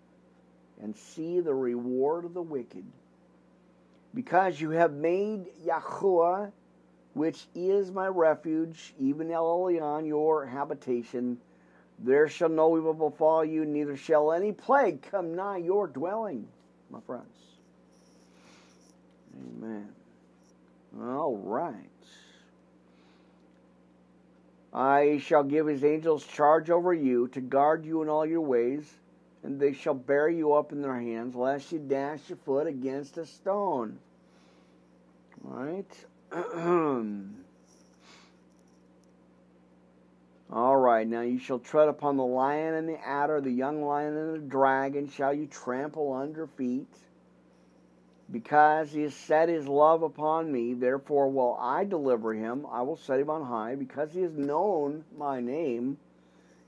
and 0.81 0.95
see 0.95 1.41
the 1.41 1.55
reward 1.55 2.25
of 2.25 2.35
the 2.35 2.43
wicked. 2.43 2.85
Because 4.15 4.61
you 4.61 4.71
have 4.71 4.93
made 4.93 5.47
Yahuwah, 5.67 6.53
which 7.19 7.49
is 7.57 7.91
my 7.91 8.07
refuge, 8.07 8.95
even 9.01 9.31
El 9.33 9.45
Elyon, 9.45 10.07
your 10.07 10.47
habitation, 10.47 11.37
there 11.99 12.29
shall 12.29 12.49
no 12.49 12.79
evil 12.79 12.95
befall 12.95 13.45
you, 13.45 13.65
neither 13.65 13.97
shall 13.97 14.33
any 14.33 14.53
plague 14.53 15.03
come 15.03 15.35
nigh 15.35 15.57
your 15.57 15.89
dwelling, 15.89 16.47
my 16.91 17.01
friends. 17.01 17.27
Amen. 19.37 19.89
All 21.01 21.37
right. 21.37 21.75
I 24.73 25.19
shall 25.19 25.43
give 25.43 25.67
his 25.67 25.83
angels 25.83 26.25
charge 26.25 26.71
over 26.71 26.95
you 26.95 27.27
to 27.29 27.41
guard 27.41 27.85
you 27.85 28.01
in 28.03 28.09
all 28.09 28.25
your 28.25 28.43
ways, 28.43 28.89
and 29.43 29.59
they 29.59 29.73
shall 29.73 29.95
bear 29.95 30.29
you 30.29 30.53
up 30.53 30.71
in 30.71 30.83
their 30.83 31.01
hands, 31.01 31.35
lest 31.35 31.73
you 31.73 31.81
dash 31.81 32.21
your 32.29 32.39
foot 32.39 32.69
against 32.69 33.19
a 33.19 33.27
stone. 33.27 33.99
All 35.45 35.65
right. 35.65 36.07
All 40.51 40.77
right, 40.77 41.07
now 41.07 41.21
you 41.23 41.39
shall 41.39 41.59
tread 41.59 41.89
upon 41.89 42.17
the 42.17 42.25
lion 42.25 42.75
and 42.75 42.89
the 42.89 42.99
adder, 43.07 43.41
the 43.41 43.51
young 43.51 43.83
lion 43.83 44.17
and 44.17 44.35
the 44.35 44.39
dragon 44.39 45.09
shall 45.09 45.33
you 45.33 45.47
trample 45.47 46.13
under 46.13 46.47
feet. 46.47 46.89
Because 48.31 48.93
he 48.93 49.03
has 49.03 49.15
set 49.15 49.49
his 49.49 49.67
love 49.67 50.03
upon 50.03 50.53
me, 50.53 50.75
therefore 50.75 51.31
will 51.31 51.57
I 51.59 51.85
deliver 51.85 52.35
him. 52.35 52.67
I 52.71 52.83
will 52.83 52.97
set 52.97 53.21
him 53.21 53.31
on 53.31 53.43
high. 53.45 53.75
Because 53.75 54.13
he 54.13 54.21
has 54.21 54.37
known 54.37 55.05
my 55.17 55.41
name, 55.41 55.97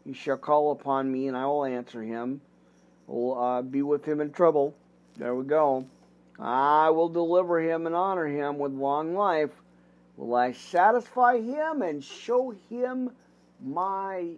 he 0.05 0.15
shall 0.15 0.39
call 0.39 0.73
upon 0.73 1.13
me, 1.13 1.29
and 1.29 1.37
I 1.37 1.45
will 1.47 1.67
answer 1.67 2.03
him. 2.03 2.41
Will 3.07 3.39
uh, 3.39 3.61
be 3.61 3.83
with 3.83 4.07
him 4.07 4.23
in 4.23 4.33
trouble. 4.33 4.75
There 5.17 5.35
we 5.35 5.45
go. 5.45 5.85
I 6.41 6.89
will 6.89 7.11
deliver 7.11 7.61
him 7.61 7.87
and 7.87 7.95
honor 7.95 8.27
him 8.27 8.59
with 8.59 8.73
long 8.73 9.15
life. 9.15 9.51
Will 10.17 10.35
I 10.35 10.53
satisfy 10.53 11.41
him 11.41 11.83
and 11.83 12.03
show 12.03 12.55
him 12.71 13.11
my 13.63 14.31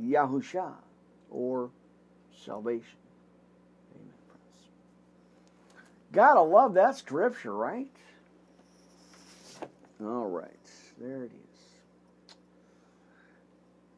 Yahusha 0.00 0.72
or 1.30 1.70
salvation? 2.44 2.98
Amen, 3.94 4.12
friends. 4.26 4.68
Gotta 6.12 6.42
love 6.42 6.74
that 6.74 6.96
scripture, 6.96 7.54
right? 7.54 7.88
All 10.02 10.28
right, 10.28 10.50
there 11.00 11.24
it 11.24 11.30
is. 11.32 12.36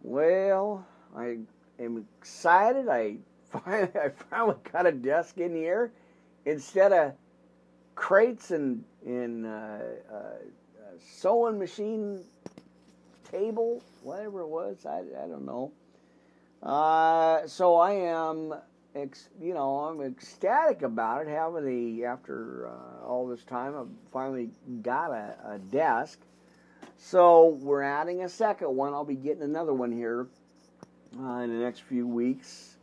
Well, 0.02 0.86
I 1.16 1.38
am 1.80 2.06
excited. 2.20 2.88
I 2.88 3.16
finally, 3.50 3.90
I 3.96 4.10
finally 4.30 4.56
got 4.72 4.86
a 4.86 4.92
desk 4.92 5.38
in 5.38 5.54
here 5.54 5.90
instead 6.44 6.92
of 6.92 7.12
crates 7.94 8.50
and 8.50 8.84
in 9.04 9.44
uh, 9.44 9.80
uh, 10.12 10.16
sewing 10.98 11.58
machine 11.58 12.24
table, 13.30 13.82
whatever 14.02 14.40
it 14.40 14.48
was. 14.48 14.86
I, 14.86 15.00
I 15.00 15.26
don't 15.28 15.44
know. 15.44 15.72
Uh, 16.62 17.46
so 17.46 17.76
I 17.76 17.92
am 17.92 18.54
you 19.40 19.54
know, 19.54 19.80
I'm 19.80 20.00
ecstatic 20.00 20.82
about 20.82 21.26
it. 21.26 21.28
Having 21.28 21.64
the 21.64 22.04
after 22.04 22.68
uh, 22.68 23.06
all 23.06 23.26
this 23.26 23.42
time, 23.44 23.76
I've 23.76 24.12
finally 24.12 24.50
got 24.82 25.10
a, 25.10 25.36
a, 25.54 25.58
desk. 25.58 26.20
So 26.96 27.58
we're 27.60 27.82
adding 27.82 28.22
a 28.22 28.28
second 28.28 28.74
one. 28.74 28.92
I'll 28.92 29.04
be 29.04 29.16
getting 29.16 29.42
another 29.42 29.74
one 29.74 29.90
here 29.90 30.28
uh, 31.18 31.40
in 31.40 31.50
the 31.50 31.64
next 31.64 31.82
few 31.82 32.06
weeks 32.06 32.76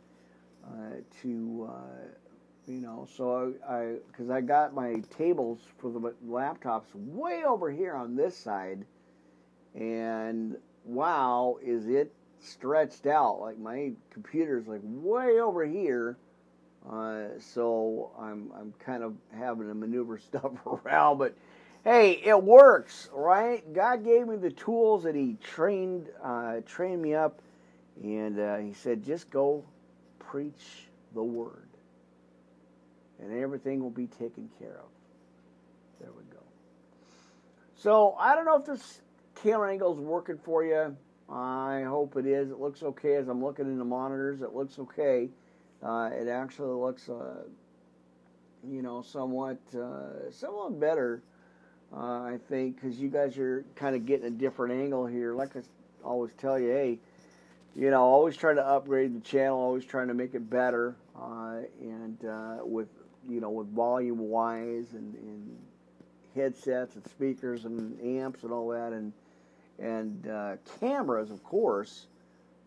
uh, 0.66 0.96
to, 1.22 1.70
uh, 1.70 2.21
you 2.66 2.80
know, 2.80 3.08
so 3.16 3.54
I 3.68 3.96
because 4.06 4.30
I, 4.30 4.36
I 4.36 4.40
got 4.40 4.74
my 4.74 5.02
tables 5.16 5.60
for 5.78 5.90
the 5.90 6.14
laptops 6.26 6.94
way 6.94 7.44
over 7.44 7.70
here 7.70 7.94
on 7.94 8.16
this 8.16 8.36
side, 8.36 8.84
and 9.74 10.56
wow, 10.84 11.58
is 11.62 11.88
it 11.88 12.12
stretched 12.40 13.06
out. 13.06 13.40
Like 13.40 13.58
my 13.58 13.92
computer's 14.10 14.66
like 14.66 14.80
way 14.82 15.40
over 15.40 15.64
here. 15.64 16.16
Uh, 16.88 17.28
so 17.38 18.10
I'm 18.18 18.50
I'm 18.58 18.74
kind 18.84 19.02
of 19.02 19.14
having 19.36 19.68
to 19.68 19.74
maneuver 19.74 20.18
stuff 20.26 20.52
around, 20.66 21.18
but 21.18 21.34
hey, 21.84 22.20
it 22.24 22.42
works, 22.42 23.08
right? 23.12 23.72
God 23.72 24.04
gave 24.04 24.26
me 24.26 24.36
the 24.36 24.50
tools 24.50 25.04
that 25.04 25.14
He 25.14 25.36
trained 25.42 26.08
uh, 26.22 26.56
trained 26.66 27.02
me 27.02 27.14
up, 27.14 27.40
and 28.02 28.38
uh, 28.38 28.56
He 28.56 28.72
said, 28.72 29.04
just 29.04 29.30
go 29.30 29.64
preach 30.18 30.88
the 31.14 31.22
word, 31.22 31.61
and 33.22 33.38
everything 33.40 33.82
will 33.82 33.90
be 33.90 34.06
taken 34.06 34.50
care 34.58 34.78
of. 34.78 34.88
There 36.00 36.10
we 36.10 36.24
go. 36.32 36.42
So 37.76 38.16
I 38.18 38.34
don't 38.34 38.44
know 38.44 38.56
if 38.56 38.66
this 38.66 39.00
camera 39.42 39.70
angle 39.70 39.94
is 39.94 40.00
working 40.00 40.38
for 40.38 40.64
you. 40.64 40.96
I 41.30 41.84
hope 41.86 42.16
it 42.16 42.26
is. 42.26 42.50
It 42.50 42.60
looks 42.60 42.82
okay 42.82 43.14
as 43.14 43.28
I'm 43.28 43.42
looking 43.42 43.66
in 43.66 43.78
the 43.78 43.84
monitors. 43.84 44.42
It 44.42 44.54
looks 44.54 44.78
okay. 44.78 45.30
Uh, 45.82 46.10
it 46.12 46.28
actually 46.28 46.74
looks, 46.74 47.08
uh, 47.08 47.42
you 48.68 48.82
know, 48.82 49.02
somewhat, 49.02 49.58
uh, 49.74 50.30
somewhat 50.30 50.78
better. 50.78 51.22
Uh, 51.92 52.22
I 52.22 52.38
think 52.48 52.80
because 52.80 52.98
you 52.98 53.08
guys 53.08 53.36
are 53.38 53.64
kind 53.74 53.94
of 53.94 54.06
getting 54.06 54.26
a 54.26 54.30
different 54.30 54.74
angle 54.74 55.06
here. 55.06 55.34
Like 55.34 55.56
I 55.56 55.60
always 56.04 56.32
tell 56.38 56.58
you, 56.58 56.70
hey, 56.70 56.98
you 57.74 57.90
know, 57.90 58.02
always 58.02 58.36
trying 58.36 58.56
to 58.56 58.66
upgrade 58.66 59.14
the 59.14 59.20
channel, 59.20 59.58
always 59.58 59.84
trying 59.84 60.08
to 60.08 60.14
make 60.14 60.34
it 60.34 60.48
better, 60.48 60.94
uh, 61.18 61.60
and 61.80 62.24
uh, 62.24 62.58
with 62.62 62.88
you 63.28 63.40
know, 63.40 63.50
with 63.50 63.68
volume 63.68 64.18
wise 64.18 64.92
and, 64.92 65.14
and 65.14 65.58
headsets 66.34 66.94
and 66.94 67.06
speakers 67.06 67.64
and 67.64 68.00
amps 68.00 68.42
and 68.42 68.52
all 68.52 68.68
that, 68.68 68.92
and 68.92 69.12
and 69.78 70.28
uh, 70.28 70.56
cameras, 70.80 71.30
of 71.30 71.42
course. 71.42 72.06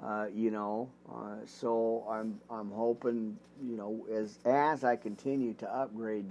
Uh, 0.04 0.26
you 0.34 0.52
know, 0.52 0.90
uh, 1.10 1.36
so 1.46 2.06
I'm 2.10 2.40
I'm 2.50 2.70
hoping 2.72 3.38
you 3.64 3.78
know 3.78 4.06
as 4.14 4.38
as 4.46 4.84
I 4.84 4.98
continue 4.98 5.54
to 5.56 5.74
upgrade, 5.74 6.26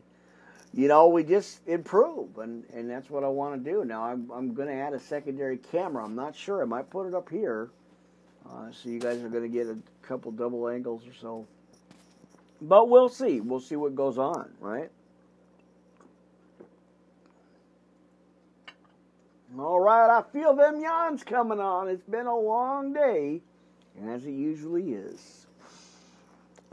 you 0.75 0.89
know, 0.89 1.09
we 1.09 1.25
just 1.25 1.67
improve, 1.67 2.39
and 2.39 2.65
and 2.75 2.91
that's 2.91 3.09
what 3.09 3.25
I 3.25 3.29
want 3.29 3.65
to 3.65 3.71
do. 3.71 3.85
Now 3.85 4.05
I'm 4.05 4.31
I'm 4.31 4.53
going 4.53 4.69
to 4.69 4.75
add 4.75 4.93
a 4.93 5.01
secondary 5.01 5.57
camera. 5.57 6.05
I'm 6.05 6.15
not 6.15 6.37
sure. 6.37 6.63
I 6.63 6.67
might 6.67 6.91
put 6.91 7.07
it 7.07 7.15
up 7.15 7.31
here, 7.31 7.71
uh, 8.51 8.71
so 8.71 8.91
you 8.91 8.99
guys 8.99 9.23
are 9.23 9.29
going 9.29 9.45
to 9.45 9.49
get 9.49 9.67
a 9.67 9.79
couple 10.03 10.31
double 10.33 10.69
angles 10.69 11.07
or 11.07 11.15
so. 11.15 11.47
But 12.61 12.89
we'll 12.89 13.09
see. 13.09 13.41
We'll 13.41 13.61
see 13.61 13.77
what 13.77 13.95
goes 13.95 14.19
on, 14.19 14.51
right? 14.61 14.91
All 19.59 19.79
right, 19.79 20.11
I 20.11 20.23
feel 20.33 20.55
them 20.55 20.81
yawns 20.81 21.23
coming 21.23 21.61
on. 21.61 21.89
It's 21.89 22.03
been 22.03 22.27
a 22.27 22.37
long 22.37 22.93
day, 22.93 23.41
as 24.09 24.27
it 24.27 24.33
usually 24.33 24.95
is. 24.95 25.47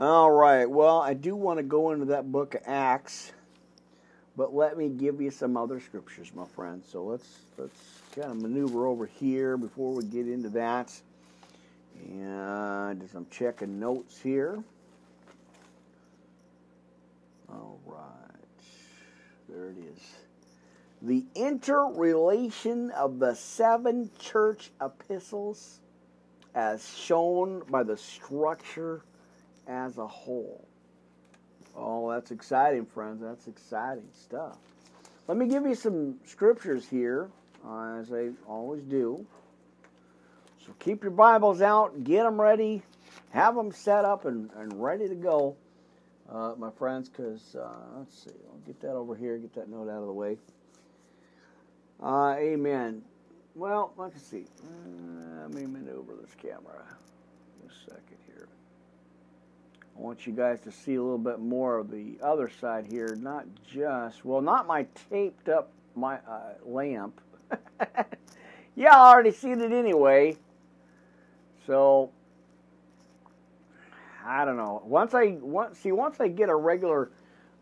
All 0.00 0.32
right, 0.32 0.68
well, 0.68 1.00
I 1.00 1.14
do 1.14 1.36
want 1.36 1.58
to 1.58 1.62
go 1.62 1.92
into 1.92 2.06
that 2.06 2.32
book 2.32 2.56
of 2.56 2.62
Acts, 2.66 3.30
but 4.36 4.52
let 4.52 4.76
me 4.76 4.88
give 4.88 5.20
you 5.20 5.30
some 5.30 5.56
other 5.56 5.78
scriptures, 5.78 6.32
my 6.34 6.44
friends. 6.44 6.88
So 6.90 7.04
let's 7.04 7.44
let's 7.56 7.78
kind 8.16 8.32
of 8.32 8.42
maneuver 8.42 8.88
over 8.88 9.06
here 9.06 9.56
before 9.56 9.94
we 9.94 10.02
get 10.04 10.26
into 10.26 10.48
that. 10.48 10.92
And 12.08 13.08
I'm 13.14 13.26
checking 13.30 13.78
notes 13.78 14.20
here. 14.20 14.64
All 17.52 17.78
right, 17.86 18.64
there 19.48 19.70
it 19.70 19.76
is 19.78 20.00
the 21.02 21.24
interrelation 21.34 22.90
of 22.92 23.18
the 23.18 23.34
seven 23.34 24.08
church 24.20 24.70
epistles 24.80 25.80
as 26.54 26.96
shown 26.96 27.62
by 27.70 27.82
the 27.82 27.96
structure 27.96 29.02
as 29.66 29.98
a 29.98 30.06
whole. 30.06 30.64
Oh, 31.74 32.10
that's 32.10 32.30
exciting, 32.30 32.86
friends. 32.86 33.20
That's 33.20 33.48
exciting 33.48 34.08
stuff. 34.12 34.58
Let 35.26 35.38
me 35.38 35.48
give 35.48 35.66
you 35.66 35.74
some 35.74 36.16
scriptures 36.24 36.86
here, 36.88 37.30
uh, 37.66 37.96
as 37.98 38.12
I 38.12 38.30
always 38.46 38.82
do. 38.82 39.26
So 40.64 40.72
keep 40.78 41.02
your 41.02 41.10
Bibles 41.10 41.62
out, 41.62 42.04
get 42.04 42.22
them 42.22 42.40
ready, 42.40 42.82
have 43.30 43.56
them 43.56 43.72
set 43.72 44.04
up 44.04 44.24
and, 44.26 44.50
and 44.56 44.80
ready 44.80 45.08
to 45.08 45.14
go, 45.16 45.56
uh, 46.32 46.54
my 46.56 46.70
friends, 46.70 47.08
because, 47.08 47.56
uh, 47.56 47.68
let's 47.98 48.24
see, 48.24 48.30
I'll 48.48 48.58
get 48.66 48.80
that 48.80 48.92
over 48.92 49.14
here, 49.14 49.36
get 49.38 49.54
that 49.54 49.68
note 49.68 49.90
out 49.90 50.00
of 50.00 50.06
the 50.06 50.12
way. 50.12 50.38
Uh, 52.02 52.34
amen. 52.38 53.02
Well, 53.54 53.92
let 53.96 54.14
me 54.14 54.20
see. 54.20 54.46
Uh, 54.64 55.42
let 55.42 55.54
me 55.54 55.66
maneuver 55.66 56.14
this 56.20 56.34
camera. 56.40 56.84
A 57.66 57.90
second 57.90 58.16
here. 58.26 58.48
I 59.96 60.00
want 60.00 60.26
you 60.26 60.32
guys 60.32 60.60
to 60.60 60.72
see 60.72 60.94
a 60.94 61.02
little 61.02 61.18
bit 61.18 61.38
more 61.38 61.78
of 61.78 61.90
the 61.90 62.16
other 62.22 62.48
side 62.48 62.86
here. 62.90 63.14
Not 63.20 63.44
just, 63.66 64.24
well, 64.24 64.40
not 64.40 64.66
my 64.66 64.86
taped 65.10 65.48
up 65.48 65.70
my 65.94 66.16
uh, 66.28 66.54
lamp. 66.64 67.20
yeah, 68.74 68.96
I 68.96 69.12
already 69.12 69.32
seen 69.32 69.60
it 69.60 69.72
anyway. 69.72 70.36
So, 71.66 72.10
I 74.24 74.44
don't 74.44 74.56
know. 74.56 74.82
Once 74.84 75.14
I 75.14 75.38
once 75.40 75.78
see 75.78 75.92
once 75.92 76.20
I 76.20 76.28
get 76.28 76.48
a 76.48 76.54
regular 76.54 77.10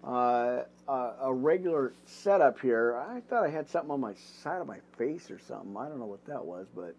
uh, 0.05 0.63
uh, 0.89 1.13
a 1.23 1.33
regular 1.33 1.93
setup 2.05 2.61
here. 2.61 2.97
I 2.97 3.21
thought 3.21 3.45
I 3.45 3.51
had 3.51 3.69
something 3.69 3.91
on 3.91 4.01
my 4.01 4.15
side 4.43 4.61
of 4.61 4.67
my 4.67 4.79
face 4.97 5.31
or 5.31 5.39
something. 5.39 5.77
I 5.77 5.89
don't 5.89 5.99
know 5.99 6.07
what 6.07 6.25
that 6.27 6.45
was, 6.45 6.67
but 6.75 6.95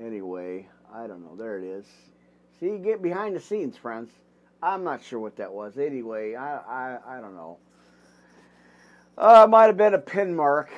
anyway, 0.00 0.66
I 0.92 1.06
don't 1.06 1.22
know. 1.22 1.36
There 1.36 1.58
it 1.58 1.64
is. 1.64 1.86
See, 2.58 2.78
get 2.78 3.02
behind 3.02 3.36
the 3.36 3.40
scenes, 3.40 3.76
friends. 3.76 4.10
I'm 4.62 4.84
not 4.84 5.02
sure 5.02 5.18
what 5.18 5.36
that 5.36 5.52
was. 5.52 5.78
Anyway, 5.78 6.34
I 6.34 6.56
I, 6.56 6.98
I 7.18 7.20
don't 7.20 7.34
know. 7.34 7.58
Uh, 9.16 9.46
might 9.48 9.66
have 9.66 9.76
been 9.76 9.94
a 9.94 9.98
pin 9.98 10.34
mark 10.34 10.70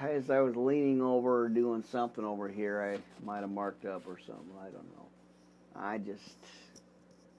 as 0.00 0.30
I 0.30 0.40
was 0.40 0.56
leaning 0.56 1.02
over 1.02 1.48
doing 1.48 1.82
something 1.82 2.24
over 2.24 2.48
here. 2.48 2.96
I 2.96 3.24
might 3.24 3.40
have 3.40 3.50
marked 3.50 3.84
up 3.84 4.06
or 4.06 4.18
something. 4.18 4.54
I 4.60 4.64
don't 4.64 4.88
know. 4.96 5.06
I 5.76 5.98
just, 5.98 6.36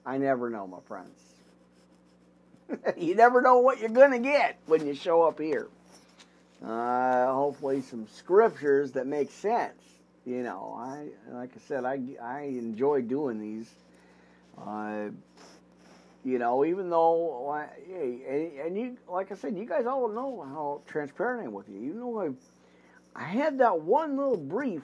I 0.05 0.17
never 0.17 0.49
know, 0.49 0.67
my 0.67 0.79
friends. 0.87 1.19
you 2.97 3.15
never 3.15 3.41
know 3.41 3.59
what 3.59 3.79
you're 3.79 3.89
going 3.89 4.11
to 4.11 4.19
get 4.19 4.57
when 4.65 4.85
you 4.85 4.95
show 4.95 5.23
up 5.23 5.39
here. 5.39 5.67
Uh, 6.65 7.33
hopefully, 7.33 7.81
some 7.81 8.07
scriptures 8.07 8.91
that 8.91 9.07
make 9.07 9.31
sense. 9.31 9.81
You 10.25 10.43
know, 10.43 10.75
I 10.77 11.07
like 11.31 11.49
I 11.55 11.59
said, 11.67 11.83
I, 11.83 11.99
I 12.21 12.41
enjoy 12.41 13.01
doing 13.01 13.39
these. 13.39 13.69
Uh, 14.57 15.09
you 16.23 16.37
know, 16.37 16.63
even 16.65 16.89
though, 16.91 17.65
hey, 17.87 18.51
and 18.63 18.77
you, 18.77 18.97
like 19.07 19.31
I 19.31 19.35
said, 19.35 19.57
you 19.57 19.65
guys 19.65 19.87
all 19.87 20.07
know 20.07 20.41
how 20.41 20.81
transparent 20.85 21.41
I 21.41 21.45
am 21.45 21.53
with 21.53 21.67
you. 21.67 21.79
You 21.79 21.93
know, 21.95 22.21
I, 22.21 22.29
I 23.19 23.25
had 23.25 23.57
that 23.57 23.81
one 23.81 24.15
little 24.17 24.37
brief, 24.37 24.83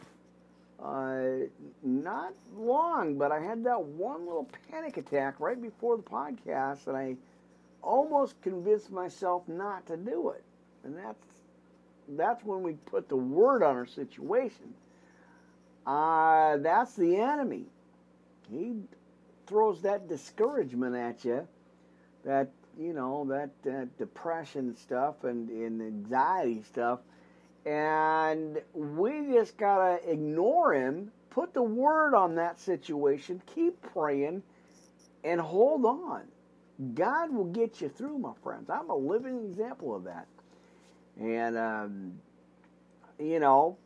uh, 0.83 1.47
not 1.83 2.33
long, 2.55 3.17
but 3.17 3.31
I 3.31 3.39
had 3.39 3.63
that 3.63 3.83
one 3.83 4.25
little 4.25 4.47
panic 4.69 4.97
attack 4.97 5.39
right 5.39 5.59
before 5.61 5.97
the 5.97 6.03
podcast, 6.03 6.87
and 6.87 6.95
I 6.95 7.15
almost 7.81 8.39
convinced 8.41 8.91
myself 8.91 9.47
not 9.47 9.87
to 9.87 9.97
do 9.97 10.29
it. 10.29 10.43
And 10.83 10.97
that's 10.97 11.25
that's 12.09 12.43
when 12.43 12.63
we 12.63 12.73
put 12.73 13.09
the 13.09 13.17
word 13.17 13.63
on 13.63 13.75
our 13.75 13.85
situation. 13.85 14.73
Uh, 15.85 16.57
that's 16.57 16.93
the 16.95 17.17
enemy. 17.17 17.65
He 18.51 18.75
throws 19.47 19.81
that 19.81 20.07
discouragement 20.07 20.95
at 20.95 21.25
you, 21.25 21.47
that 22.23 22.49
you 22.79 22.93
know 22.93 23.25
that 23.25 23.49
uh, 23.69 23.85
depression 23.97 24.75
stuff 24.75 25.23
and, 25.23 25.49
and 25.49 25.81
anxiety 25.81 26.61
stuff, 26.63 26.99
and 27.67 28.61
we 28.73 29.33
just 29.33 29.57
gotta 29.57 29.99
ignore 30.09 30.73
him. 30.73 31.11
Put 31.29 31.53
the 31.53 31.61
word 31.61 32.15
on 32.15 32.35
that 32.35 32.59
situation. 32.59 33.41
Keep 33.53 33.81
praying, 33.93 34.41
and 35.23 35.41
hold 35.41 35.85
on 35.85 36.23
God 36.93 37.33
will 37.33 37.45
get 37.45 37.81
you 37.81 37.89
through, 37.89 38.19
my 38.19 38.33
friends. 38.43 38.69
I'm 38.69 38.89
a 38.89 38.95
living 38.95 39.45
example 39.45 39.95
of 39.95 40.03
that. 40.03 40.27
And, 41.19 41.57
um, 41.57 42.13
you 43.19 43.39
know, 43.39 43.77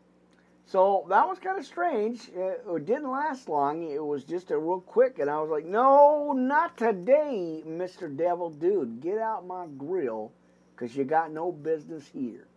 so 0.65 1.05
that 1.09 1.27
was 1.27 1.39
kind 1.39 1.57
of 1.57 1.65
strange. 1.65 2.29
It, 2.35 2.85
didn't 2.85 3.09
last 3.09 3.47
long. 3.47 3.89
It 3.89 4.03
was 4.03 4.25
just 4.25 4.51
a 4.51 4.57
real 4.57 4.81
quick, 4.81 5.19
and 5.19 5.29
I 5.29 5.39
was 5.41 5.49
like, 5.49 5.65
no, 5.65 6.33
not 6.33 6.77
today, 6.77 7.63
Mr. 7.65 8.15
Devil 8.15 8.49
Dude. 8.49 8.99
Get 8.99 9.17
out 9.17 9.47
my 9.47 9.67
grill 9.77 10.33
because 10.75 10.95
you 10.95 11.05
got 11.05 11.31
no 11.31 11.51
business 11.51 12.05
here. 12.13 12.47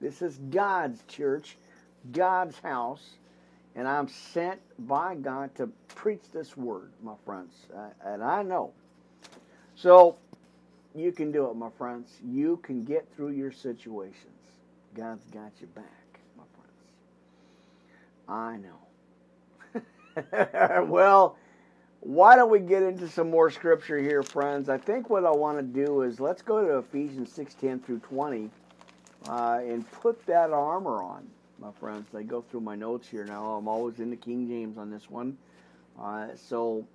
This 0.00 0.22
is 0.22 0.38
God's 0.50 1.02
church, 1.08 1.56
God's 2.12 2.58
house, 2.58 3.16
and 3.76 3.86
I'm 3.86 4.08
sent 4.08 4.60
by 4.86 5.14
God 5.14 5.54
to 5.56 5.70
preach 5.94 6.22
this 6.32 6.56
word, 6.56 6.90
my 7.02 7.14
friends. 7.24 7.52
Uh, 7.76 7.88
and 8.04 8.22
I 8.22 8.42
know 8.42 8.72
so 9.80 10.16
you 10.94 11.10
can 11.10 11.32
do 11.32 11.48
it, 11.48 11.56
my 11.56 11.70
friends. 11.78 12.18
You 12.22 12.58
can 12.58 12.84
get 12.84 13.08
through 13.14 13.30
your 13.30 13.50
situations. 13.50 14.26
God's 14.94 15.24
got 15.26 15.52
you 15.60 15.66
back, 15.68 16.20
my 16.36 16.44
friends. 16.58 16.74
I 18.28 18.58
know. 18.58 18.76
well, 20.86 21.38
why 22.00 22.36
don't 22.36 22.50
we 22.50 22.60
get 22.60 22.82
into 22.82 23.08
some 23.08 23.30
more 23.30 23.50
scripture 23.50 23.98
here, 23.98 24.22
friends? 24.22 24.68
I 24.68 24.76
think 24.76 25.08
what 25.08 25.24
I 25.24 25.30
want 25.30 25.56
to 25.58 25.62
do 25.62 26.02
is 26.02 26.20
let's 26.20 26.42
go 26.42 26.62
to 26.62 26.76
Ephesians 26.78 27.32
6 27.32 27.54
10 27.54 27.80
through 27.80 28.00
20 28.00 28.50
uh, 29.28 29.60
and 29.62 29.90
put 29.92 30.24
that 30.26 30.50
armor 30.50 31.02
on, 31.02 31.26
my 31.58 31.70
friends. 31.72 32.06
I 32.14 32.22
go 32.22 32.42
through 32.42 32.60
my 32.60 32.76
notes 32.76 33.08
here 33.08 33.24
now. 33.24 33.52
I'm 33.52 33.68
always 33.68 34.00
in 34.00 34.10
the 34.10 34.16
King 34.16 34.48
James 34.48 34.78
on 34.78 34.90
this 34.90 35.10
one. 35.10 35.36
Uh, 36.00 36.28
so 36.36 36.86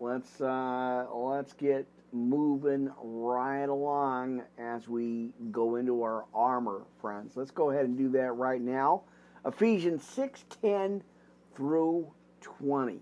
let's 0.00 0.40
uh, 0.40 1.06
let's 1.12 1.52
get 1.54 1.86
moving 2.12 2.90
right 3.02 3.64
along 3.64 4.42
as 4.58 4.88
we 4.88 5.30
go 5.50 5.76
into 5.76 6.02
our 6.02 6.24
armor, 6.34 6.82
friends. 7.00 7.36
Let's 7.36 7.50
go 7.50 7.70
ahead 7.70 7.86
and 7.86 7.98
do 7.98 8.08
that 8.10 8.32
right 8.32 8.60
now. 8.60 9.02
Ephesians 9.44 10.04
6:10 10.04 11.02
through 11.54 12.10
20. 12.40 13.00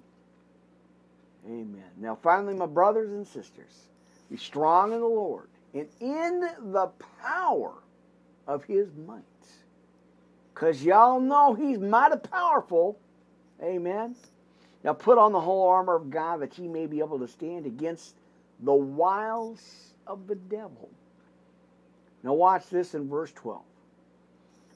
Amen. 1.47 1.91
Now, 1.99 2.17
finally, 2.23 2.55
my 2.55 2.67
brothers 2.67 3.11
and 3.11 3.27
sisters, 3.27 3.89
be 4.31 4.37
strong 4.37 4.93
in 4.93 5.01
the 5.01 5.07
Lord 5.07 5.49
and 5.75 5.89
in 6.01 6.41
the 6.73 6.91
power 7.21 7.82
of 8.47 8.65
his 8.65 8.89
might. 9.07 9.23
Because 10.55 10.83
y'all 10.83 11.21
know 11.21 11.55
he's 11.55 11.79
mighty 11.79 12.19
powerful. 12.19 12.99
Amen. 13.63 14.15
Now 14.85 14.93
put 14.93 15.19
on 15.19 15.33
the 15.33 15.41
whole 15.41 15.69
armor 15.69 15.95
of 15.95 16.11
God 16.11 16.41
that 16.41 16.59
ye 16.59 16.69
may 16.69 16.87
be 16.87 16.99
able 17.01 17.19
to 17.19 17.29
stand 17.29 17.67
against 17.67 18.15
the 18.61 18.75
wiles 18.75 19.95
of 20.07 20.27
the 20.27 20.35
devil. 20.35 20.91
Now 22.23 22.35
watch 22.35 22.69
this 22.69 22.95
in 22.95 23.09
verse 23.09 23.33
12. 23.33 23.63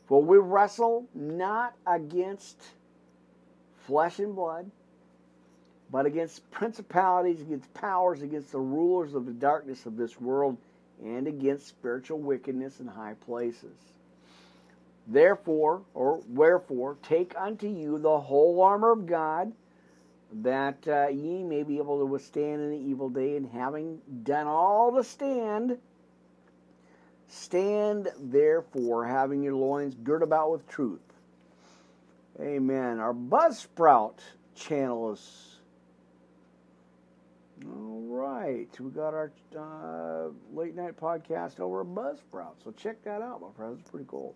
For 0.06 0.22
we 0.22 0.38
wrestle 0.38 1.06
not 1.14 1.74
against 1.86 2.62
flesh 3.86 4.18
and 4.18 4.34
blood, 4.34 4.70
but 5.90 6.06
against 6.06 6.48
principalities, 6.50 7.40
against 7.40 7.72
powers, 7.74 8.22
against 8.22 8.52
the 8.52 8.58
rulers 8.58 9.14
of 9.14 9.26
the 9.26 9.32
darkness 9.32 9.86
of 9.86 9.96
this 9.96 10.20
world, 10.20 10.56
and 11.02 11.26
against 11.26 11.68
spiritual 11.68 12.18
wickedness 12.18 12.80
in 12.80 12.86
high 12.86 13.14
places. 13.14 13.76
Therefore, 15.06 15.82
or 15.94 16.20
wherefore, 16.28 16.96
take 17.02 17.34
unto 17.38 17.68
you 17.68 17.98
the 17.98 18.20
whole 18.20 18.60
armor 18.62 18.90
of 18.90 19.06
God, 19.06 19.52
that 20.42 20.86
uh, 20.88 21.08
ye 21.08 21.44
may 21.44 21.62
be 21.62 21.78
able 21.78 22.00
to 22.00 22.06
withstand 22.06 22.60
in 22.60 22.70
the 22.70 22.90
evil 22.90 23.08
day, 23.08 23.36
and 23.36 23.48
having 23.48 24.00
done 24.24 24.46
all 24.48 24.92
to 24.96 25.04
stand, 25.04 25.78
stand 27.28 28.08
therefore, 28.18 29.06
having 29.06 29.42
your 29.42 29.54
loins 29.54 29.94
girt 29.94 30.22
about 30.22 30.50
with 30.50 30.68
truth. 30.68 31.00
Amen. 32.40 32.98
Our 32.98 33.14
Buzzsprout 33.14 34.18
channel 34.56 35.12
is 35.12 35.55
all 37.64 38.02
right, 38.08 38.68
we 38.80 38.90
got 38.90 39.14
our 39.14 39.32
uh, 39.56 40.28
late 40.52 40.74
night 40.74 41.00
podcast 41.00 41.58
over 41.58 41.80
at 41.80 41.86
Buzzsprout, 41.86 42.62
so 42.62 42.70
check 42.72 43.02
that 43.04 43.22
out, 43.22 43.40
my 43.40 43.48
friends. 43.56 43.80
It's 43.80 43.90
pretty 43.90 44.06
cool. 44.08 44.34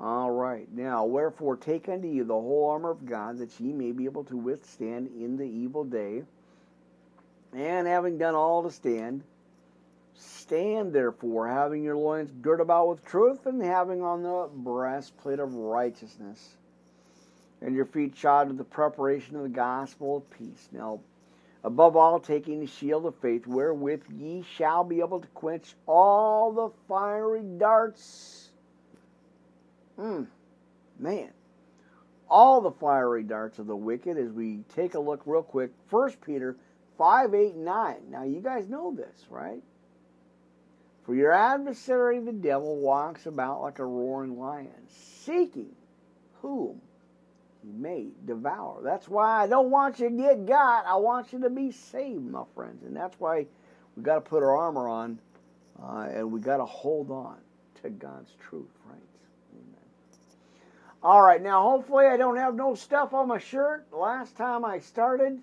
All 0.00 0.30
right, 0.30 0.70
now 0.72 1.04
wherefore 1.04 1.56
take 1.56 1.88
unto 1.88 2.08
you 2.08 2.24
the 2.24 2.34
whole 2.34 2.70
armor 2.70 2.90
of 2.90 3.04
God, 3.06 3.38
that 3.38 3.58
ye 3.58 3.72
may 3.72 3.92
be 3.92 4.04
able 4.04 4.24
to 4.24 4.36
withstand 4.36 5.08
in 5.08 5.36
the 5.36 5.44
evil 5.44 5.84
day, 5.84 6.22
and 7.52 7.86
having 7.86 8.18
done 8.18 8.34
all 8.34 8.62
to 8.62 8.70
stand, 8.70 9.24
stand 10.14 10.92
therefore, 10.92 11.48
having 11.48 11.82
your 11.82 11.96
loins 11.96 12.30
girt 12.42 12.60
about 12.60 12.88
with 12.88 13.04
truth, 13.04 13.46
and 13.46 13.62
having 13.62 14.02
on 14.02 14.22
the 14.22 14.48
breastplate 14.52 15.40
of 15.40 15.54
righteousness, 15.54 16.56
and 17.60 17.74
your 17.74 17.86
feet 17.86 18.16
shod 18.16 18.48
with 18.48 18.58
the 18.58 18.64
preparation 18.64 19.34
of 19.36 19.42
the 19.42 19.48
gospel 19.48 20.18
of 20.18 20.30
peace. 20.30 20.68
Now 20.72 21.00
Above 21.64 21.96
all, 21.96 22.20
taking 22.20 22.60
the 22.60 22.66
shield 22.66 23.06
of 23.06 23.16
faith, 23.16 23.46
wherewith 23.46 24.02
ye 24.14 24.42
shall 24.42 24.84
be 24.84 25.00
able 25.00 25.18
to 25.18 25.28
quench 25.28 25.74
all 25.86 26.52
the 26.52 26.68
fiery 26.86 27.42
darts. 27.56 28.50
Hmm, 29.96 30.24
man. 30.98 31.30
All 32.28 32.60
the 32.60 32.70
fiery 32.70 33.22
darts 33.22 33.58
of 33.58 33.66
the 33.66 33.76
wicked 33.76 34.18
as 34.18 34.30
we 34.30 34.58
take 34.74 34.94
a 34.94 35.00
look 35.00 35.22
real 35.24 35.42
quick. 35.42 35.70
First 35.88 36.20
Peter 36.20 36.54
5, 36.98 37.34
8, 37.34 37.56
9. 37.56 37.96
Now, 38.10 38.24
you 38.24 38.40
guys 38.40 38.68
know 38.68 38.94
this, 38.94 39.26
right? 39.30 39.62
For 41.04 41.14
your 41.14 41.32
adversary, 41.32 42.20
the 42.20 42.32
devil, 42.32 42.76
walks 42.76 43.24
about 43.24 43.62
like 43.62 43.78
a 43.78 43.86
roaring 43.86 44.38
lion, 44.38 44.70
seeking 44.88 45.74
whom 46.42 46.82
may 47.72 48.08
devour. 48.26 48.80
That's 48.82 49.08
why 49.08 49.42
I 49.42 49.46
don't 49.46 49.70
want 49.70 49.98
you 49.98 50.10
to 50.10 50.16
get 50.16 50.46
got. 50.46 50.86
I 50.86 50.96
want 50.96 51.32
you 51.32 51.40
to 51.40 51.50
be 51.50 51.72
saved, 51.72 52.24
my 52.24 52.44
friends. 52.54 52.82
And 52.84 52.96
that's 52.96 53.18
why 53.18 53.46
we 53.96 54.02
got 54.02 54.16
to 54.16 54.20
put 54.20 54.42
our 54.42 54.56
armor 54.56 54.88
on 54.88 55.18
uh, 55.82 56.08
and 56.12 56.30
we 56.30 56.40
got 56.40 56.58
to 56.58 56.64
hold 56.64 57.10
on 57.10 57.36
to 57.82 57.90
God's 57.90 58.32
truth, 58.48 58.70
right? 58.86 58.98
Amen. 59.52 59.80
All 61.02 61.22
right, 61.22 61.42
now 61.42 61.62
hopefully 61.62 62.06
I 62.06 62.16
don't 62.16 62.36
have 62.36 62.54
no 62.54 62.74
stuff 62.74 63.12
on 63.12 63.28
my 63.28 63.38
shirt. 63.38 63.86
Last 63.92 64.36
time 64.36 64.64
I 64.64 64.78
started, 64.78 65.40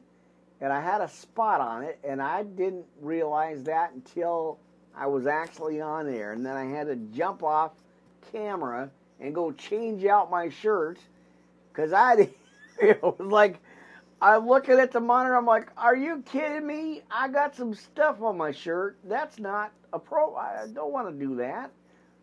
and 0.61 0.71
I 0.71 0.81
had 0.81 1.01
a 1.01 1.09
spot 1.09 1.59
on 1.61 1.83
it, 1.83 1.99
and 2.03 2.21
I 2.21 2.43
didn't 2.43 2.85
realize 3.01 3.63
that 3.63 3.93
until 3.93 4.59
I 4.95 5.07
was 5.07 5.27
actually 5.27 5.81
on 5.81 6.07
air. 6.07 6.33
And 6.33 6.45
then 6.45 6.55
I 6.55 6.65
had 6.65 6.87
to 6.87 6.95
jump 6.95 7.43
off 7.43 7.71
camera 8.31 8.89
and 9.19 9.35
go 9.35 9.51
change 9.51 10.05
out 10.05 10.31
my 10.31 10.49
shirt 10.49 10.97
because 11.71 11.93
I, 11.93 12.29
know, 12.81 13.15
was 13.17 13.31
like, 13.31 13.59
I'm 14.21 14.47
looking 14.47 14.79
at 14.79 14.91
the 14.91 14.99
monitor. 14.99 15.35
I'm 15.35 15.45
like, 15.45 15.69
are 15.77 15.95
you 15.95 16.23
kidding 16.25 16.65
me? 16.65 17.01
I 17.09 17.27
got 17.27 17.55
some 17.55 17.73
stuff 17.73 18.21
on 18.21 18.37
my 18.37 18.51
shirt. 18.51 18.97
That's 19.03 19.39
not 19.39 19.71
a 19.93 19.99
pro. 19.99 20.35
I 20.35 20.67
don't 20.71 20.91
want 20.91 21.09
to 21.09 21.25
do 21.25 21.35
that. 21.37 21.71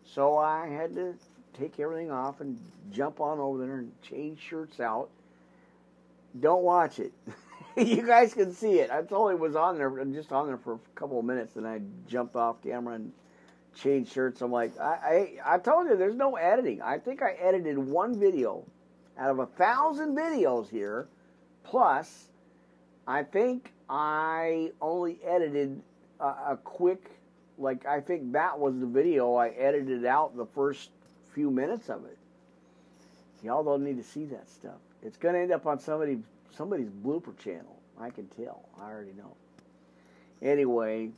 So 0.05 0.37
I 0.37 0.67
had 0.67 0.93
to 0.95 1.13
take 1.53 1.79
everything 1.79 2.09
off 2.09 2.41
and 2.41 2.59
jump 2.89 3.19
on 3.19 3.39
over 3.39 3.65
there 3.65 3.79
and 3.79 3.91
change 4.01 4.39
shirts 4.39 4.79
out. 4.79 5.09
Don't 6.39 6.63
watch 6.63 6.99
it. 6.99 7.11
you 7.77 8.05
guys 8.05 8.33
can 8.33 8.53
see 8.53 8.79
it. 8.79 8.89
I 8.91 9.03
only 9.11 9.35
was 9.35 9.55
on 9.55 9.77
there, 9.77 9.97
I'm 9.97 10.13
just 10.13 10.31
on 10.31 10.47
there 10.47 10.57
for 10.57 10.75
a 10.75 10.79
couple 10.95 11.19
of 11.19 11.25
minutes, 11.25 11.55
and 11.57 11.67
I 11.67 11.81
jumped 12.07 12.35
off 12.35 12.61
camera 12.63 12.95
and 12.95 13.11
changed 13.75 14.13
shirts. 14.13 14.41
I'm 14.41 14.51
like, 14.51 14.79
I, 14.79 15.37
I, 15.43 15.55
I 15.55 15.57
told 15.57 15.87
you, 15.87 15.97
there's 15.97 16.15
no 16.15 16.35
editing. 16.35 16.81
I 16.81 16.97
think 16.97 17.21
I 17.21 17.31
edited 17.33 17.77
one 17.77 18.19
video 18.19 18.63
out 19.19 19.29
of 19.29 19.39
a 19.39 19.45
thousand 19.45 20.15
videos 20.15 20.69
here, 20.69 21.07
plus, 21.63 22.27
I 23.05 23.23
think 23.23 23.73
I 23.89 24.71
only 24.81 25.19
edited 25.25 25.81
a, 26.19 26.25
a 26.25 26.59
quick, 26.63 27.11
like, 27.57 27.85
I 27.85 27.99
think 27.99 28.31
that 28.31 28.57
was 28.57 28.79
the 28.79 28.85
video 28.85 29.35
I 29.35 29.49
edited 29.49 30.05
out 30.05 30.35
the 30.37 30.45
first 30.45 30.89
few 31.33 31.51
minutes 31.51 31.89
of 31.89 32.05
it. 32.05 32.17
Y'all 33.43 33.63
don't 33.63 33.83
need 33.83 33.97
to 33.97 34.03
see 34.03 34.25
that 34.25 34.49
stuff. 34.49 34.79
It's 35.03 35.17
going 35.17 35.35
to 35.35 35.41
end 35.41 35.51
up 35.51 35.65
on 35.65 35.79
somebody 35.79 36.19
somebody's 36.51 36.89
blooper 36.89 37.37
channel. 37.37 37.79
I 37.99 38.09
can 38.09 38.27
tell. 38.27 38.67
I 38.79 38.89
already 38.89 39.13
know. 39.17 39.35
Anyway, 40.41 41.11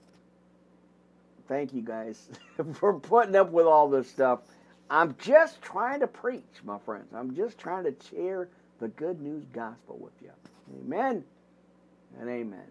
thank 1.47 1.73
you 1.73 1.81
guys 1.81 2.29
for 2.73 2.93
putting 2.93 3.35
up 3.35 3.51
with 3.51 3.65
all 3.65 3.89
this 3.89 4.09
stuff. 4.09 4.39
I'm 4.91 5.15
just 5.19 5.61
trying 5.61 6.01
to 6.01 6.07
preach, 6.07 6.43
my 6.65 6.77
friends. 6.79 7.13
I'm 7.15 7.33
just 7.33 7.57
trying 7.57 7.85
to 7.85 7.95
share 8.09 8.49
the 8.81 8.89
good 8.89 9.21
news 9.21 9.45
gospel 9.53 9.97
with 9.97 10.11
you. 10.21 10.31
Amen 10.83 11.23
and 12.19 12.29
amen. 12.29 12.67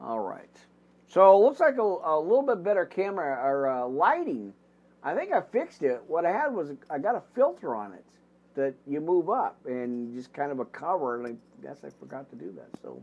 All 0.00 0.20
right. 0.20 0.56
So 1.08 1.36
it 1.36 1.44
looks 1.44 1.58
like 1.58 1.76
a, 1.76 1.82
a 1.82 2.20
little 2.20 2.44
bit 2.46 2.62
better 2.62 2.84
camera 2.86 3.36
or 3.44 3.68
uh, 3.68 3.88
lighting. 3.88 4.52
I 5.02 5.16
think 5.16 5.32
I 5.32 5.40
fixed 5.40 5.82
it. 5.82 6.00
What 6.06 6.24
I 6.24 6.30
had 6.30 6.54
was 6.54 6.70
I 6.88 6.98
got 6.98 7.16
a 7.16 7.22
filter 7.34 7.74
on 7.74 7.94
it 7.94 8.04
that 8.54 8.74
you 8.86 9.00
move 9.00 9.28
up 9.28 9.56
and 9.66 10.14
just 10.14 10.32
kind 10.32 10.52
of 10.52 10.60
a 10.60 10.66
cover. 10.66 11.16
And 11.16 11.36
I 11.36 11.66
guess 11.66 11.78
I 11.84 11.88
forgot 11.98 12.30
to 12.30 12.36
do 12.36 12.52
that. 12.52 12.80
So 12.80 13.02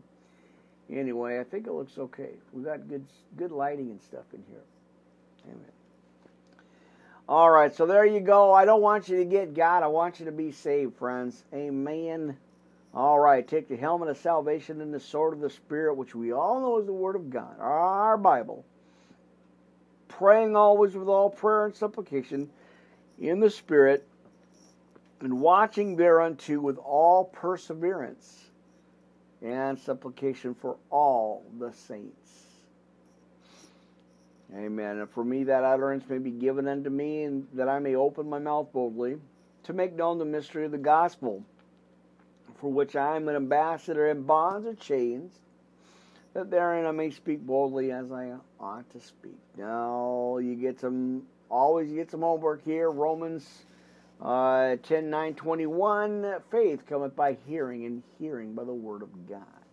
anyway, 0.89 1.41
I 1.41 1.43
think 1.43 1.67
it 1.67 1.73
looks 1.73 1.97
okay. 1.97 2.31
We 2.53 2.63
got 2.63 2.87
good 2.87 3.03
good 3.35 3.51
lighting 3.51 3.89
and 3.89 4.01
stuff 4.01 4.25
in 4.33 4.41
here. 4.49 4.63
Amen. 5.47 5.74
All 7.27 7.49
right, 7.49 7.73
so 7.73 7.87
there 7.87 8.05
you 8.05 8.19
go. 8.19 8.53
I 8.53 8.65
don't 8.65 8.83
want 8.83 9.09
you 9.09 9.17
to 9.17 9.25
get 9.25 9.55
God. 9.55 9.81
I 9.81 9.87
want 9.87 10.19
you 10.19 10.25
to 10.25 10.31
be 10.31 10.51
saved, 10.51 10.95
friends. 10.95 11.43
Amen. 11.53 12.37
All 12.93 13.19
right, 13.19 13.45
take 13.45 13.67
the 13.67 13.75
helmet 13.75 14.09
of 14.09 14.17
salvation 14.17 14.79
and 14.79 14.93
the 14.93 14.99
sword 14.99 15.33
of 15.33 15.41
the 15.41 15.49
Spirit, 15.49 15.97
which 15.97 16.13
we 16.13 16.31
all 16.31 16.61
know 16.61 16.79
is 16.79 16.85
the 16.85 16.93
Word 16.93 17.15
of 17.15 17.29
God, 17.29 17.59
our 17.59 18.15
Bible. 18.17 18.63
Praying 20.07 20.55
always 20.55 20.95
with 20.95 21.07
all 21.07 21.29
prayer 21.29 21.65
and 21.65 21.75
supplication 21.75 22.49
in 23.19 23.39
the 23.39 23.49
Spirit, 23.49 24.07
and 25.19 25.41
watching 25.41 25.95
thereunto 25.95 26.59
with 26.59 26.77
all 26.77 27.25
perseverance 27.25 28.45
and 29.41 29.79
supplication 29.79 30.53
for 30.53 30.77
all 30.89 31.43
the 31.59 31.71
saints. 31.71 32.24
Amen. 34.53 34.99
And 34.99 35.09
for 35.09 35.23
me, 35.23 35.45
that 35.45 35.63
utterance 35.63 36.03
may 36.07 36.17
be 36.17 36.31
given 36.31 36.67
unto 36.67 36.89
me, 36.89 37.23
and 37.23 37.47
that 37.53 37.67
I 37.67 37.79
may 37.79 37.95
open 37.95 38.29
my 38.29 38.39
mouth 38.39 38.71
boldly 38.71 39.17
to 39.63 39.73
make 39.73 39.93
known 39.93 40.19
the 40.19 40.25
mystery 40.25 40.65
of 40.65 40.71
the 40.71 40.77
gospel, 40.77 41.43
for 42.59 42.71
which 42.71 42.95
I 42.95 43.15
am 43.15 43.27
an 43.27 43.35
ambassador 43.35 44.09
in 44.09 44.23
bonds 44.23 44.67
or 44.67 44.75
chains, 44.75 45.33
that 46.33 46.51
therein 46.51 46.85
I 46.85 46.91
may 46.91 47.09
speak 47.09 47.41
boldly 47.41 47.91
as 47.91 48.11
I 48.11 48.33
ought 48.59 48.89
to 48.91 48.99
speak. 48.99 49.39
Now, 49.57 50.37
you 50.37 50.55
get 50.55 50.79
some, 50.79 51.23
always 51.49 51.89
you 51.89 51.95
get 51.95 52.11
some 52.11 52.21
homework 52.21 52.63
here. 52.63 52.91
Romans 52.91 53.65
uh, 54.21 54.75
10 54.83 55.09
9 55.09 55.33
21. 55.33 56.35
Faith 56.51 56.85
cometh 56.87 57.15
by 57.15 57.37
hearing, 57.47 57.85
and 57.85 58.03
hearing 58.19 58.53
by 58.53 58.63
the 58.63 58.73
word 58.73 59.01
of 59.01 59.27
God. 59.27 59.64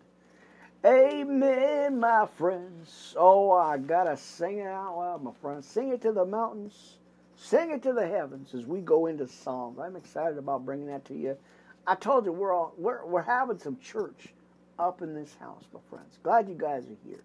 Amen, 0.85 1.99
my 1.99 2.27
friends. 2.37 3.15
Oh, 3.17 3.51
I 3.51 3.77
gotta 3.77 4.17
sing 4.17 4.59
it 4.59 4.67
out 4.67 4.97
loud, 4.97 5.23
my 5.23 5.31
friends. 5.41 5.67
Sing 5.67 5.89
it 5.89 6.01
to 6.01 6.11
the 6.11 6.25
mountains. 6.25 6.97
Sing 7.35 7.71
it 7.71 7.83
to 7.83 7.93
the 7.93 8.07
heavens 8.07 8.53
as 8.53 8.65
we 8.65 8.81
go 8.81 9.07
into 9.07 9.27
Psalms. 9.27 9.79
I'm 9.79 9.95
excited 9.95 10.37
about 10.37 10.65
bringing 10.65 10.87
that 10.87 11.05
to 11.05 11.13
you 11.13 11.37
I 11.85 11.95
told 11.95 12.25
you 12.25 12.31
we're 12.31 12.53
all 12.53 12.73
we're 12.77 13.05
we're 13.05 13.21
having 13.21 13.59
some 13.59 13.77
church 13.79 14.29
up 14.79 15.01
in 15.01 15.13
this 15.13 15.35
house, 15.39 15.65
my 15.73 15.79
friends. 15.89 16.17
Glad 16.23 16.47
you 16.47 16.55
guys 16.55 16.83
are 16.85 17.07
here, 17.07 17.23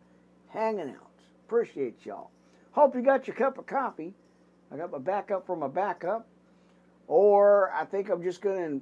hanging 0.49 0.91
out. 0.91 1.11
Appreciate 1.47 2.05
y'all. 2.05 2.31
Hope 2.73 2.95
you 2.95 3.03
got 3.03 3.27
your 3.27 3.37
cup 3.37 3.59
of 3.59 3.67
coffee. 3.67 4.15
I 4.73 4.77
got 4.77 4.91
my 4.91 4.99
backup 4.99 5.47
for 5.47 5.57
my 5.57 5.69
backup, 5.69 6.27
or 7.07 7.73
I 7.73 7.85
think 7.85 8.11
I'm 8.11 8.23
just 8.23 8.41
gonna. 8.41 8.81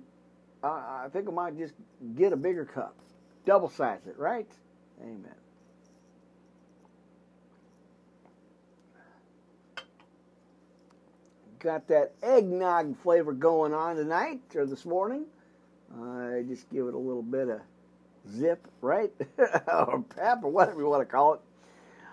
Uh, 0.65 0.69
I 0.69 1.09
think 1.13 1.29
I 1.29 1.33
might 1.33 1.59
just 1.59 1.75
get 2.17 2.33
a 2.33 2.37
bigger 2.37 2.65
cup, 2.65 2.97
double 3.45 3.69
size 3.69 4.01
it, 4.07 4.19
right? 4.19 4.51
Amen. 5.01 5.35
Got 11.59 11.89
that 11.89 12.13
eggnog 12.23 12.97
flavor 12.99 13.33
going 13.33 13.73
on 13.75 13.97
tonight 13.97 14.41
or 14.55 14.67
this 14.67 14.85
morning. 14.85 15.25
I 15.95 16.43
just 16.47 16.69
give 16.71 16.87
it 16.87 16.95
a 16.95 16.99
little 16.99 17.23
bit 17.23 17.49
of 17.49 17.61
zip, 18.31 18.67
right? 18.81 19.13
or 19.39 20.05
pep, 20.15 20.41
or 20.43 20.51
whatever 20.51 20.81
you 20.81 20.89
want 20.89 21.03
to 21.03 21.13
call 21.13 21.35
it. 21.35 21.41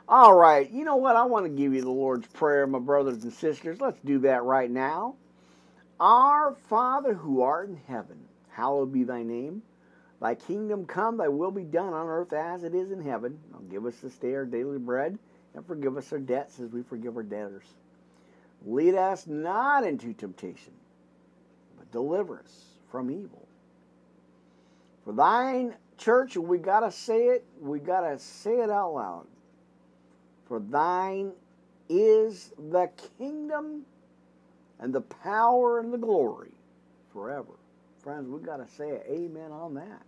All 0.08 0.34
right, 0.36 0.70
you 0.70 0.84
know 0.84 0.98
what? 0.98 1.16
I 1.16 1.24
want 1.24 1.46
to 1.46 1.50
give 1.50 1.74
you 1.74 1.82
the 1.82 1.90
Lord's 1.90 2.28
Prayer, 2.28 2.68
my 2.68 2.80
brothers 2.80 3.24
and 3.24 3.34
sisters. 3.34 3.80
Let's 3.80 4.00
do 4.04 4.20
that 4.20 4.44
right 4.44 4.70
now. 4.70 5.16
Our 6.00 6.56
Father 6.70 7.14
who 7.14 7.42
art 7.42 7.70
in 7.70 7.80
heaven, 7.88 8.18
hallowed 8.50 8.92
be 8.92 9.04
thy 9.04 9.24
name. 9.24 9.62
Thy 10.24 10.36
kingdom 10.36 10.86
come, 10.86 11.18
thy 11.18 11.28
will 11.28 11.52
be 11.52 11.66
done 11.66 11.92
on 11.92 12.08
earth 12.08 12.32
as 12.32 12.64
it 12.64 12.74
is 12.74 12.92
in 12.92 13.02
heaven. 13.02 13.38
Now 13.52 13.60
give 13.70 13.86
us 13.86 13.98
this 13.98 14.16
day 14.16 14.34
our 14.36 14.46
daily 14.46 14.78
bread, 14.78 15.20
and 15.54 15.68
forgive 15.68 15.98
us 15.98 16.14
our 16.14 16.18
debts 16.18 16.62
as 16.62 16.72
we 16.72 16.82
forgive 16.82 17.18
our 17.18 17.24
debtors. 17.24 17.66
Lead 18.66 18.96
us 18.96 19.28
not 19.28 19.86
into 19.86 20.14
temptation, 20.14 20.72
but 21.78 21.92
deliver 21.92 22.40
us 22.40 22.64
from 22.90 23.12
evil. 23.12 23.46
For 25.04 25.12
thine 25.12 25.76
church, 25.98 26.38
we 26.38 26.58
got 26.58 26.80
to 26.80 26.92
say 26.94 27.26
it, 27.26 27.44
we 27.60 27.80
got 27.80 28.10
to 28.10 28.18
say 28.18 28.62
it 28.62 28.70
out 28.70 28.94
loud. 28.94 29.28
For 30.46 30.62
thine 30.62 31.34
is 31.90 32.54
the 32.72 32.90
kingdom 33.18 33.82
and 34.80 34.94
the 34.94 35.02
power 35.02 35.82
and 35.82 35.92
the 35.92 35.98
glory 35.98 36.54
forever. 37.12 37.56
Friends, 38.04 38.28
we've 38.28 38.45
got 38.45 38.58
to 38.58 38.68
say 38.68 39.01
amen 39.10 39.51
on 39.51 39.74
that. 39.76 40.06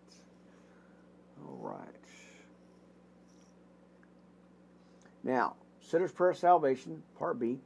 All 1.42 1.58
right. 1.62 1.88
Now, 5.24 5.56
Sinner's 5.82 6.12
Prayer 6.12 6.32
of 6.32 6.38
Salvation, 6.38 7.02
Part 7.18 7.40
B. 7.40 7.58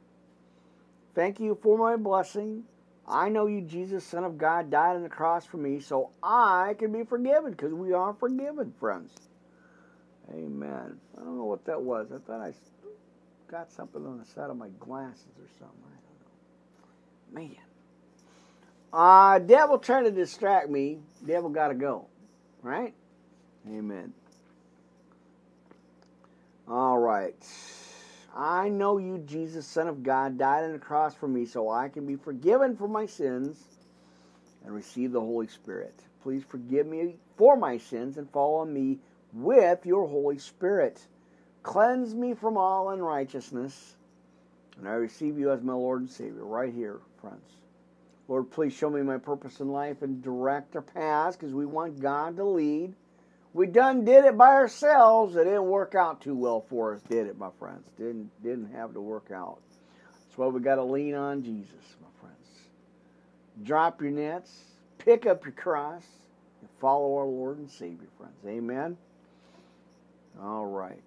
Thank 1.14 1.40
you 1.40 1.58
for 1.60 1.76
my 1.76 1.96
blessing. 1.96 2.64
I 3.08 3.28
know 3.28 3.46
you, 3.46 3.60
Jesus, 3.60 4.04
Son 4.04 4.22
of 4.22 4.38
God, 4.38 4.70
died 4.70 4.94
on 4.94 5.02
the 5.02 5.08
cross 5.08 5.44
for 5.44 5.56
me 5.56 5.80
so 5.80 6.10
I 6.22 6.76
can 6.78 6.92
be 6.92 7.02
forgiven 7.02 7.50
because 7.50 7.72
we 7.72 7.92
are 7.92 8.14
forgiven, 8.14 8.72
friends. 8.78 9.12
Amen. 10.32 11.00
I 11.18 11.24
don't 11.24 11.36
know 11.36 11.44
what 11.44 11.64
that 11.64 11.82
was. 11.82 12.12
I 12.14 12.18
thought 12.18 12.40
I 12.40 12.52
got 13.50 13.72
something 13.72 14.06
on 14.06 14.18
the 14.18 14.24
side 14.24 14.48
of 14.48 14.56
my 14.56 14.68
glasses 14.78 15.26
or 15.40 15.48
something. 15.58 15.82
I 15.86 17.34
don't 17.34 17.44
know. 17.44 17.48
Man. 17.48 17.69
Uh, 18.92 19.38
devil 19.38 19.78
trying 19.78 20.04
to 20.04 20.10
distract 20.10 20.68
me. 20.68 20.98
Devil 21.26 21.50
got 21.50 21.68
to 21.68 21.74
go. 21.74 22.06
Right? 22.62 22.94
Amen. 23.68 24.12
All 26.68 26.98
right. 26.98 27.36
I 28.34 28.68
know 28.68 28.98
you, 28.98 29.18
Jesus, 29.18 29.66
Son 29.66 29.88
of 29.88 30.02
God, 30.02 30.38
died 30.38 30.64
on 30.64 30.72
the 30.72 30.78
cross 30.78 31.14
for 31.14 31.28
me 31.28 31.44
so 31.44 31.68
I 31.68 31.88
can 31.88 32.06
be 32.06 32.16
forgiven 32.16 32.76
for 32.76 32.88
my 32.88 33.06
sins 33.06 33.58
and 34.64 34.74
receive 34.74 35.12
the 35.12 35.20
Holy 35.20 35.48
Spirit. 35.48 35.94
Please 36.22 36.44
forgive 36.44 36.86
me 36.86 37.16
for 37.36 37.56
my 37.56 37.78
sins 37.78 38.18
and 38.18 38.30
follow 38.30 38.64
me 38.64 38.98
with 39.32 39.84
your 39.86 40.06
Holy 40.06 40.38
Spirit. 40.38 41.06
Cleanse 41.62 42.14
me 42.14 42.34
from 42.34 42.56
all 42.56 42.90
unrighteousness, 42.90 43.96
and 44.78 44.88
I 44.88 44.92
receive 44.92 45.38
you 45.38 45.50
as 45.50 45.62
my 45.62 45.72
Lord 45.72 46.02
and 46.02 46.10
Savior 46.10 46.44
right 46.44 46.72
here, 46.72 47.00
friends. 47.20 47.56
Lord, 48.30 48.52
please 48.52 48.72
show 48.72 48.88
me 48.88 49.02
my 49.02 49.18
purpose 49.18 49.58
in 49.58 49.72
life 49.72 50.02
and 50.02 50.22
direct 50.22 50.76
our 50.76 50.82
paths 50.82 51.36
because 51.36 51.52
we 51.52 51.66
want 51.66 52.00
God 52.00 52.36
to 52.36 52.44
lead. 52.44 52.94
We 53.52 53.66
done 53.66 54.04
did 54.04 54.24
it 54.24 54.38
by 54.38 54.50
ourselves. 54.50 55.34
It 55.34 55.42
didn't 55.42 55.64
work 55.64 55.96
out 55.96 56.20
too 56.20 56.36
well 56.36 56.64
for 56.70 56.94
us, 56.94 57.00
did 57.02 57.26
it, 57.26 57.36
my 57.36 57.50
friends? 57.58 57.88
Didn't 57.98 58.30
didn't 58.40 58.72
have 58.72 58.94
to 58.94 59.00
work 59.00 59.32
out. 59.34 59.58
That's 60.28 60.38
why 60.38 60.46
we 60.46 60.60
got 60.60 60.76
to 60.76 60.84
lean 60.84 61.16
on 61.16 61.42
Jesus, 61.42 61.96
my 62.00 62.20
friends. 62.20 62.46
Drop 63.64 64.00
your 64.00 64.12
nets, 64.12 64.62
pick 64.98 65.26
up 65.26 65.44
your 65.44 65.54
cross, 65.54 66.04
and 66.60 66.70
follow 66.78 67.16
our 67.16 67.26
Lord 67.26 67.58
and 67.58 67.68
Savior, 67.68 68.06
friends. 68.16 68.38
Amen. 68.46 68.96
All 70.40 70.66
right. 70.66 71.02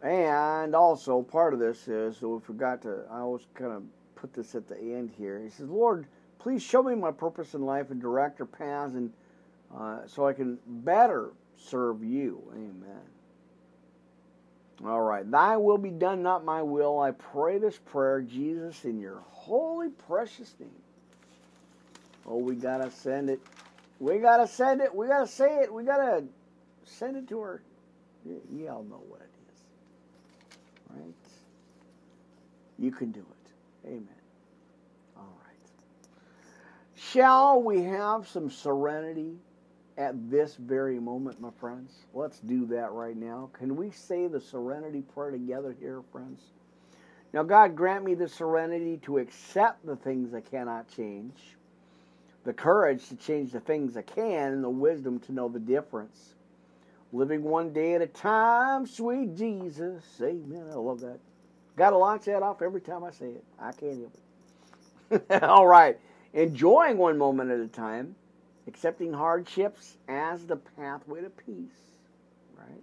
And 0.00 0.74
also, 0.74 1.20
part 1.20 1.52
of 1.52 1.60
this 1.60 1.88
is, 1.88 2.16
so 2.16 2.36
we 2.36 2.40
forgot 2.40 2.80
to, 2.82 3.04
I 3.10 3.18
always 3.18 3.42
kind 3.54 3.72
of 3.72 3.82
put 4.20 4.34
this 4.34 4.54
at 4.54 4.68
the 4.68 4.76
end 4.76 5.10
here. 5.16 5.40
He 5.40 5.48
says, 5.48 5.68
Lord, 5.68 6.06
please 6.38 6.62
show 6.62 6.82
me 6.82 6.94
my 6.94 7.10
purpose 7.10 7.54
in 7.54 7.62
life 7.62 7.90
and 7.90 8.00
direct 8.00 8.40
our 8.40 8.46
paths 8.46 8.94
and 8.94 9.12
uh, 9.76 10.00
so 10.06 10.26
I 10.26 10.32
can 10.32 10.58
better 10.66 11.30
serve 11.56 12.02
you. 12.02 12.42
Amen. 12.52 13.00
All 14.84 15.00
right. 15.00 15.28
Thy 15.30 15.56
will 15.56 15.78
be 15.78 15.90
done, 15.90 16.22
not 16.22 16.44
my 16.44 16.62
will. 16.62 16.98
I 16.98 17.12
pray 17.12 17.58
this 17.58 17.78
prayer, 17.78 18.20
Jesus, 18.20 18.84
in 18.84 18.98
your 18.98 19.22
holy, 19.30 19.90
precious 19.90 20.54
name. 20.58 20.70
Oh, 22.26 22.38
we 22.38 22.54
got 22.54 22.78
to 22.78 22.90
send 22.90 23.30
it. 23.30 23.40
We 23.98 24.18
got 24.18 24.38
to 24.38 24.46
send 24.46 24.80
it. 24.80 24.94
We 24.94 25.06
got 25.06 25.20
to 25.20 25.26
say 25.26 25.60
it. 25.60 25.72
We 25.72 25.84
got 25.84 25.98
to 25.98 26.24
send 26.84 27.16
it 27.16 27.28
to 27.28 27.40
her. 27.40 27.62
Y'all 28.24 28.84
know 28.84 29.02
what 29.08 29.20
it 29.20 29.30
is. 29.48 29.62
Right? 30.90 31.14
You 32.78 32.90
can 32.90 33.12
do 33.12 33.20
it. 33.20 33.39
Amen. 33.84 34.08
All 35.16 35.38
right. 35.44 35.70
Shall 36.94 37.62
we 37.62 37.82
have 37.82 38.28
some 38.28 38.50
serenity 38.50 39.34
at 39.98 40.30
this 40.30 40.56
very 40.56 40.98
moment, 40.98 41.40
my 41.40 41.50
friends? 41.58 41.92
Let's 42.14 42.40
do 42.40 42.66
that 42.66 42.92
right 42.92 43.16
now. 43.16 43.50
Can 43.52 43.76
we 43.76 43.90
say 43.90 44.26
the 44.26 44.40
serenity 44.40 45.02
prayer 45.02 45.30
together 45.30 45.76
here, 45.78 46.02
friends? 46.12 46.40
Now, 47.32 47.42
God, 47.42 47.76
grant 47.76 48.04
me 48.04 48.14
the 48.14 48.28
serenity 48.28 48.98
to 49.04 49.18
accept 49.18 49.86
the 49.86 49.96
things 49.96 50.34
I 50.34 50.40
cannot 50.40 50.88
change, 50.88 51.56
the 52.44 52.52
courage 52.52 53.08
to 53.08 53.16
change 53.16 53.52
the 53.52 53.60
things 53.60 53.96
I 53.96 54.02
can, 54.02 54.52
and 54.52 54.64
the 54.64 54.70
wisdom 54.70 55.20
to 55.20 55.32
know 55.32 55.48
the 55.48 55.60
difference 55.60 56.34
living 57.12 57.42
one 57.42 57.72
day 57.72 57.94
at 57.94 58.02
a 58.02 58.06
time, 58.06 58.86
sweet 58.86 59.34
Jesus. 59.36 60.04
Amen. 60.22 60.66
I 60.70 60.76
love 60.76 61.00
that. 61.00 61.18
Got 61.80 61.90
to 61.90 61.96
launch 61.96 62.26
that 62.26 62.42
off 62.42 62.60
every 62.60 62.82
time 62.82 63.04
I 63.04 63.10
say 63.10 63.28
it. 63.28 63.44
I 63.58 63.72
can't 63.72 64.06
help 65.10 65.22
it. 65.30 65.42
All 65.42 65.66
right. 65.66 65.98
Enjoying 66.34 66.98
one 66.98 67.16
moment 67.16 67.50
at 67.50 67.58
a 67.58 67.68
time, 67.68 68.16
accepting 68.66 69.14
hardships 69.14 69.96
as 70.06 70.44
the 70.44 70.56
pathway 70.56 71.22
to 71.22 71.30
peace. 71.30 71.80
Right? 72.54 72.82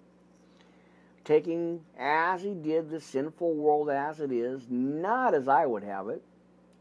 Taking 1.26 1.82
as 2.00 2.42
he 2.42 2.56
did 2.56 2.90
the 2.90 3.00
sinful 3.00 3.54
world 3.54 3.92
as 3.92 4.20
it 4.20 4.32
is, 4.32 4.64
not 4.68 5.36
as 5.36 5.48
I 5.48 5.68
would 5.68 5.84
have 5.84 6.10
it, 6.10 6.24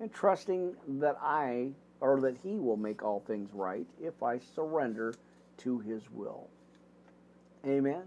and 0.00 0.10
trusting 0.10 0.74
that 1.00 1.18
I 1.20 1.72
or 2.00 2.18
that 2.22 2.38
he 2.42 2.58
will 2.58 2.78
make 2.78 3.02
all 3.02 3.20
things 3.26 3.50
right 3.52 3.86
if 4.02 4.22
I 4.22 4.38
surrender 4.38 5.12
to 5.58 5.80
his 5.80 6.00
will. 6.10 6.48
Amen. 7.66 8.04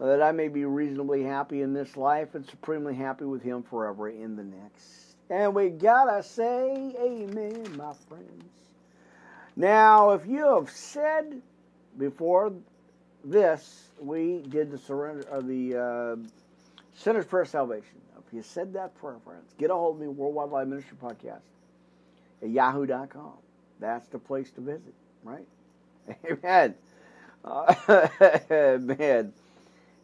Right. 0.00 0.06
That 0.06 0.22
I 0.22 0.32
may 0.32 0.48
be 0.48 0.64
reasonably 0.64 1.22
happy 1.22 1.60
in 1.62 1.74
this 1.74 1.96
life 1.96 2.34
and 2.34 2.44
supremely 2.46 2.94
happy 2.94 3.26
with 3.26 3.42
Him 3.42 3.62
forever 3.62 4.08
in 4.08 4.34
the 4.34 4.44
next. 4.44 5.16
And 5.28 5.54
we 5.54 5.68
gotta 5.68 6.22
say 6.22 6.94
amen, 6.98 7.76
my 7.76 7.92
friends. 8.08 8.44
Now, 9.56 10.10
if 10.10 10.26
you 10.26 10.56
have 10.56 10.70
said 10.70 11.42
before 11.98 12.52
this, 13.24 13.90
we 14.00 14.42
did 14.48 14.70
the 14.70 14.78
surrender 14.78 15.22
of 15.30 15.46
the 15.46 15.76
uh, 15.76 16.16
Sinner's 16.96 17.26
Prayer 17.26 17.44
Salvation. 17.44 18.00
If 18.26 18.34
you 18.34 18.42
said 18.42 18.72
that 18.74 18.94
prayer, 18.96 19.18
friends, 19.24 19.52
get 19.58 19.70
a 19.70 19.74
hold 19.74 19.96
of 19.96 20.00
me, 20.00 20.08
Worldwide 20.08 20.50
Live 20.50 20.68
Ministry 20.68 20.96
Podcast 21.02 21.40
at 22.42 22.48
yahoo.com. 22.48 23.34
That's 23.80 24.08
the 24.08 24.18
place 24.18 24.50
to 24.52 24.60
visit, 24.60 24.94
right? 25.24 25.46
Amen. 26.30 26.74
Uh, 27.44 28.08
man, 28.80 29.32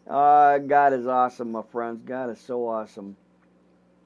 uh, 0.09 0.59
God 0.59 0.93
is 0.93 1.07
awesome, 1.07 1.53
my 1.53 1.63
friends. 1.63 2.03
God 2.05 2.31
is 2.31 2.41
so 2.41 2.69
awesome. 2.69 3.17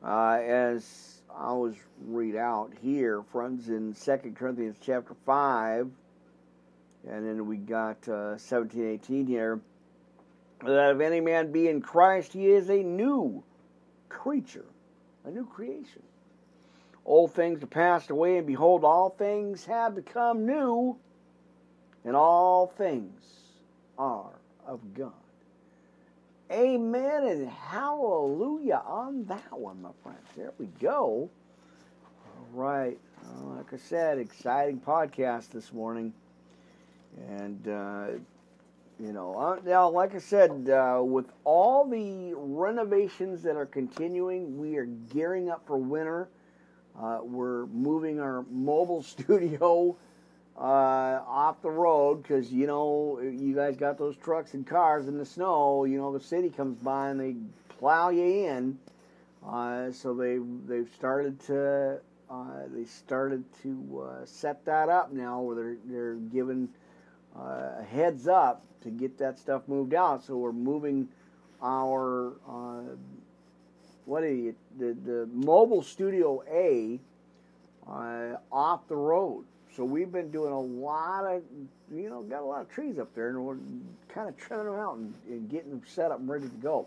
Uh, 0.03 0.39
as 0.43 1.21
I 1.35 1.47
always 1.47 1.77
read 2.07 2.37
out 2.37 2.73
here, 2.81 3.23
friends, 3.23 3.69
in 3.69 3.95
Second 3.95 4.37
Corinthians 4.37 4.77
chapter 4.81 5.15
5, 5.27 5.91
and 7.09 7.27
then 7.27 7.47
we 7.47 7.59
got 7.59 8.09
uh, 8.09 8.39
17, 8.39 8.87
18 8.87 9.27
here, 9.27 9.61
that 10.65 10.95
if 10.95 11.01
any 11.01 11.21
man 11.21 11.53
be 11.53 11.69
in 11.69 11.83
Christ, 11.83 12.33
he 12.33 12.47
is 12.47 12.71
a 12.71 12.83
new 12.83 13.43
creature, 14.09 14.67
a 15.25 15.31
new 15.31 15.45
creation. 15.45 16.03
Old 17.05 17.35
things 17.35 17.63
are 17.63 17.67
passed 17.67 18.11
away, 18.11 18.39
and 18.39 18.47
behold, 18.47 18.85
all 18.85 19.11
things 19.11 19.65
have 19.67 19.95
become 19.95 20.47
new, 20.47 20.97
and 22.05 22.17
all 22.17 22.67
things 22.67 23.23
are 23.99 24.33
of 24.67 24.81
God. 24.95 25.13
Amen 26.51 27.27
and 27.27 27.49
hallelujah 27.49 28.83
on 28.85 29.25
that 29.27 29.53
one, 29.57 29.81
my 29.83 29.91
friends. 30.03 30.27
There 30.37 30.53
we 30.59 30.67
go. 30.81 31.31
All 32.27 32.49
right. 32.53 32.99
Like 33.45 33.73
I 33.73 33.77
said, 33.77 34.19
exciting 34.19 34.81
podcast 34.81 35.51
this 35.51 35.73
morning. 35.73 36.13
And, 37.29 37.69
uh, 37.69 38.07
you 38.99 39.13
know, 39.13 39.37
uh, 39.39 39.61
now, 39.65 39.89
like 39.91 40.17
I 40.17 40.19
said, 40.19 40.69
uh, 40.69 41.01
with 41.05 41.27
all 41.45 41.89
the 41.89 42.35
renovations 42.35 43.43
that 43.45 43.55
are 43.55 43.67
continuing, 43.67 44.59
we 44.59 44.77
are 44.77 44.87
gearing 44.87 45.51
up 45.51 45.65
for 45.69 45.77
winter. 45.77 46.29
Uh, 47.01 47.21
we're 47.23 47.67
moving 47.67 48.19
our 48.19 48.45
mobile 48.51 49.03
studio 49.05 49.97
uh, 50.61 51.23
off 51.27 51.63
the 51.63 51.71
road 51.71 52.23
because 52.23 52.53
you 52.53 52.67
know 52.67 53.19
you 53.21 53.55
guys 53.55 53.77
got 53.77 53.97
those 53.97 54.15
trucks 54.17 54.53
and 54.53 54.67
cars 54.67 55.09
in 55.09 55.17
the 55.17 55.25
snow. 55.25 55.85
You 55.85 55.97
know 55.97 56.13
the 56.13 56.21
city 56.21 56.51
comes 56.51 56.77
by 56.79 57.09
and 57.09 57.19
they 57.19 57.35
plow 57.79 58.11
you 58.11 58.47
in. 58.47 58.79
Uh, 59.47 59.91
so 59.91 60.13
they 60.13 60.39
they've 60.67 60.91
started 60.95 61.41
to 61.41 61.99
uh, 62.31 62.63
they 62.75 62.85
started 62.85 63.43
to 63.63 64.07
uh, 64.07 64.27
set 64.27 64.63
that 64.67 64.91
up 64.91 65.13
now 65.13 65.41
where 65.41 65.57
they're 65.57 65.77
they're 65.87 66.15
giving 66.17 66.69
uh, 67.35 67.79
a 67.79 67.87
heads 67.91 68.29
up 68.29 68.63
to 68.83 68.91
get 68.91 69.17
that 69.17 69.39
stuff 69.39 69.63
moved 69.67 69.95
out. 69.95 70.23
So 70.23 70.37
we're 70.37 70.53
moving 70.53 71.09
our 71.63 72.35
uh, 72.47 72.97
what 74.05 74.23
are 74.25 74.35
you 74.35 74.55
the 74.79 74.95
the 75.07 75.27
mobile 75.33 75.83
studio 75.83 76.43
A 76.53 77.01
off 78.53 78.87
the 78.87 78.95
road 78.97 79.45
so 79.81 79.87
we've 79.87 80.13
been 80.13 80.31
doing 80.31 80.53
a 80.53 80.61
lot 80.61 81.25
of, 81.25 81.43
you 81.91 82.11
know, 82.11 82.21
got 82.21 82.43
a 82.43 82.45
lot 82.45 82.61
of 82.61 82.69
trees 82.69 82.99
up 82.99 83.15
there, 83.15 83.31
and 83.31 83.43
we're 83.43 83.57
kind 84.11 84.29
of 84.29 84.37
trimming 84.37 84.67
them 84.67 84.75
out 84.75 84.99
and, 84.99 85.15
and 85.27 85.49
getting 85.49 85.71
them 85.71 85.81
set 85.87 86.11
up 86.11 86.19
and 86.19 86.29
ready 86.29 86.47
to 86.47 86.57
go. 86.57 86.87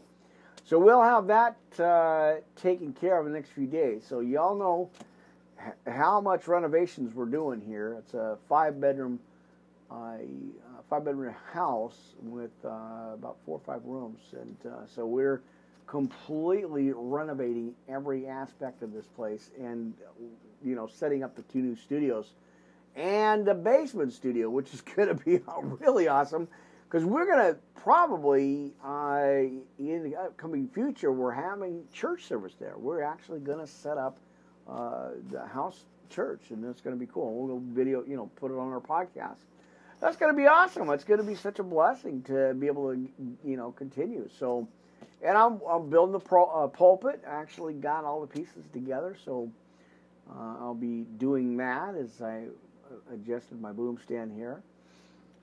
So 0.63 0.77
we'll 0.77 1.01
have 1.01 1.25
that 1.25 1.57
uh, 1.79 2.35
taken 2.55 2.93
care 2.93 3.19
of 3.19 3.25
in 3.25 3.33
the 3.33 3.39
next 3.39 3.49
few 3.49 3.65
days. 3.65 4.03
So 4.07 4.19
y'all 4.19 4.55
know 4.55 4.91
how 5.87 6.21
much 6.21 6.47
renovations 6.47 7.15
we're 7.15 7.25
doing 7.25 7.61
here. 7.61 7.95
It's 7.97 8.13
a 8.13 8.37
five 8.47 8.79
bedroom, 8.79 9.19
uh, 9.89 10.17
five 10.87 11.03
bedroom 11.03 11.33
house 11.51 11.97
with 12.21 12.51
uh, 12.63 13.15
about 13.15 13.37
four 13.43 13.57
or 13.57 13.61
five 13.65 13.83
rooms, 13.85 14.19
and 14.33 14.55
uh, 14.71 14.85
so 14.85 15.07
we're 15.07 15.41
completely 15.87 16.91
renovating 16.93 17.73
every 17.89 18.27
aspect 18.27 18.83
of 18.83 18.93
this 18.93 19.07
place, 19.07 19.49
and 19.59 19.95
you 20.63 20.75
know, 20.75 20.85
setting 20.85 21.23
up 21.23 21.35
the 21.35 21.41
two 21.41 21.57
new 21.57 21.75
studios 21.75 22.33
and 22.95 23.45
the 23.45 23.53
basement 23.53 24.13
studio, 24.13 24.49
which 24.49 24.73
is 24.73 24.81
going 24.95 25.09
to 25.09 25.15
be 25.15 25.41
really 25.79 26.07
awesome 26.07 26.47
because 26.93 27.05
we're 27.05 27.25
going 27.25 27.53
to 27.53 27.59
probably 27.75 28.71
uh, 28.85 29.41
in 29.79 30.03
the 30.03 30.15
upcoming 30.15 30.67
future 30.67 31.11
we're 31.11 31.31
having 31.31 31.83
church 31.91 32.25
service 32.25 32.53
there. 32.59 32.75
We're 32.77 33.01
actually 33.01 33.39
going 33.39 33.59
to 33.59 33.67
set 33.67 33.97
up 33.97 34.17
uh, 34.69 35.09
the 35.31 35.45
house 35.45 35.85
church, 36.09 36.41
and 36.51 36.63
that's 36.63 36.81
going 36.81 36.95
to 36.95 36.99
be 36.99 37.09
cool. 37.11 37.47
We'll 37.47 37.59
video, 37.59 38.03
you 38.07 38.15
know, 38.15 38.29
put 38.35 38.51
it 38.51 38.57
on 38.57 38.71
our 38.71 38.79
podcast. 38.79 39.39
That's 39.99 40.17
going 40.17 40.31
to 40.31 40.37
be 40.37 40.47
awesome. 40.47 40.89
It's 40.89 41.03
going 41.03 41.19
to 41.19 41.25
be 41.25 41.35
such 41.35 41.59
a 41.59 41.63
blessing 41.63 42.21
to 42.23 42.53
be 42.53 42.67
able 42.67 42.93
to, 42.93 43.09
you 43.43 43.57
know, 43.57 43.71
continue. 43.71 44.29
So, 44.37 44.67
and 45.25 45.37
I'm, 45.37 45.61
I'm 45.67 45.89
building 45.89 46.11
the 46.11 46.19
pro, 46.19 46.45
uh, 46.45 46.67
pulpit. 46.67 47.23
I 47.27 47.35
actually 47.35 47.73
got 47.73 48.03
all 48.03 48.21
the 48.21 48.27
pieces 48.27 48.65
together, 48.71 49.15
so 49.25 49.49
uh, 50.29 50.57
I'll 50.59 50.75
be 50.75 51.05
doing 51.17 51.57
that 51.57 51.95
as 51.95 52.21
I 52.21 52.45
adjusted 53.11 53.61
my 53.61 53.71
boom 53.71 53.97
stand 54.03 54.31
here. 54.31 54.61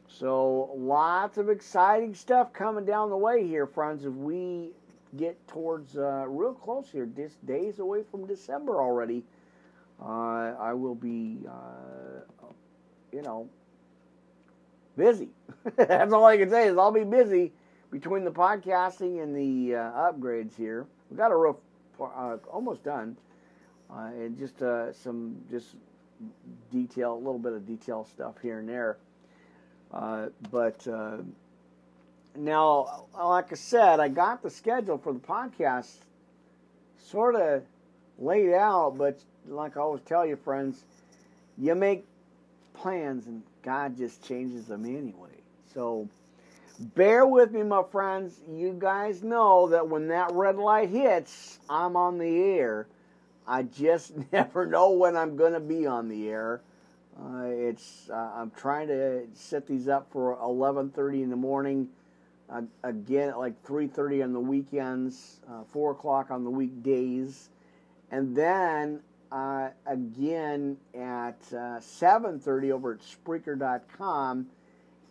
So 0.08 0.70
lots 0.76 1.38
of 1.38 1.48
exciting 1.48 2.14
stuff 2.14 2.52
coming 2.52 2.84
down 2.84 3.10
the 3.10 3.16
way 3.16 3.46
here, 3.46 3.66
friends. 3.66 4.04
If 4.04 4.12
we 4.12 4.70
get 5.16 5.46
towards 5.48 5.96
uh, 5.96 6.24
real 6.26 6.52
close 6.52 6.90
here, 6.90 7.06
just 7.06 7.44
days 7.46 7.78
away 7.78 8.02
from 8.10 8.26
December 8.26 8.80
already, 8.80 9.24
uh, 10.02 10.54
I 10.58 10.72
will 10.72 10.94
be, 10.94 11.38
uh, 11.48 12.46
you 13.12 13.22
know, 13.22 13.48
busy. 14.96 15.28
That's 15.76 16.12
all 16.12 16.24
I 16.24 16.36
can 16.36 16.50
say 16.50 16.68
is 16.68 16.76
I'll 16.76 16.92
be 16.92 17.04
busy 17.04 17.52
between 17.90 18.24
the 18.24 18.30
podcasting 18.30 19.22
and 19.22 19.34
the 19.34 19.76
uh, 19.76 20.12
upgrades 20.12 20.56
here. 20.56 20.86
We 21.10 21.16
got 21.16 21.30
a 21.30 21.36
roof 21.36 21.56
uh, 22.00 22.36
almost 22.50 22.82
done, 22.82 23.16
uh, 23.90 24.10
and 24.14 24.38
just 24.38 24.58
some 25.02 25.36
just 25.50 25.74
detail, 26.70 27.14
a 27.14 27.16
little 27.16 27.38
bit 27.38 27.52
of 27.52 27.66
detail 27.66 28.04
stuff 28.04 28.34
here 28.42 28.58
and 28.58 28.68
there. 28.68 28.96
Uh, 29.92 30.26
but 30.50 30.86
uh, 30.86 31.18
now, 32.36 33.06
like 33.18 33.52
I 33.52 33.56
said, 33.56 34.00
I 34.00 34.08
got 34.08 34.42
the 34.42 34.50
schedule 34.50 34.98
for 34.98 35.12
the 35.12 35.18
podcast 35.18 35.90
sort 36.98 37.34
of 37.34 37.62
laid 38.18 38.52
out, 38.52 38.96
but 38.96 39.18
like 39.46 39.76
I 39.76 39.80
always 39.80 40.02
tell 40.02 40.24
you, 40.24 40.36
friends, 40.36 40.84
you 41.58 41.74
make 41.74 42.04
plans 42.74 43.26
and 43.26 43.42
God 43.62 43.96
just 43.96 44.26
changes 44.26 44.66
them 44.66 44.84
anyway. 44.84 45.30
So 45.74 46.08
bear 46.78 47.26
with 47.26 47.52
me, 47.52 47.62
my 47.62 47.82
friends. 47.90 48.40
You 48.50 48.76
guys 48.78 49.22
know 49.22 49.68
that 49.68 49.88
when 49.88 50.08
that 50.08 50.30
red 50.32 50.56
light 50.56 50.88
hits, 50.88 51.58
I'm 51.68 51.96
on 51.96 52.18
the 52.18 52.42
air. 52.42 52.86
I 53.50 53.64
just 53.64 54.12
never 54.32 54.64
know 54.64 54.92
when 54.92 55.16
I'm 55.16 55.36
going 55.36 55.54
to 55.54 55.60
be 55.60 55.84
on 55.84 56.08
the 56.08 56.28
air. 56.28 56.62
Uh, 57.20 57.42
it's 57.46 58.08
uh, 58.08 58.30
I'm 58.34 58.52
trying 58.52 58.86
to 58.88 59.26
set 59.34 59.66
these 59.66 59.88
up 59.88 60.10
for 60.10 60.36
11:30 60.36 61.22
in 61.24 61.30
the 61.30 61.36
morning. 61.36 61.88
Uh, 62.48 62.62
again, 62.84 63.30
at 63.30 63.38
like 63.38 63.62
3:30 63.64 64.24
on 64.24 64.32
the 64.32 64.40
weekends, 64.40 65.40
uh, 65.50 65.64
4 65.64 65.90
o'clock 65.90 66.30
on 66.30 66.44
the 66.44 66.50
weekdays, 66.50 67.50
and 68.10 68.34
then 68.34 69.00
uh, 69.32 69.70
again 69.84 70.78
at 70.94 71.40
7:30 71.50 72.70
uh, 72.70 72.74
over 72.74 72.92
at 72.94 73.00
Spreaker.com, 73.00 74.46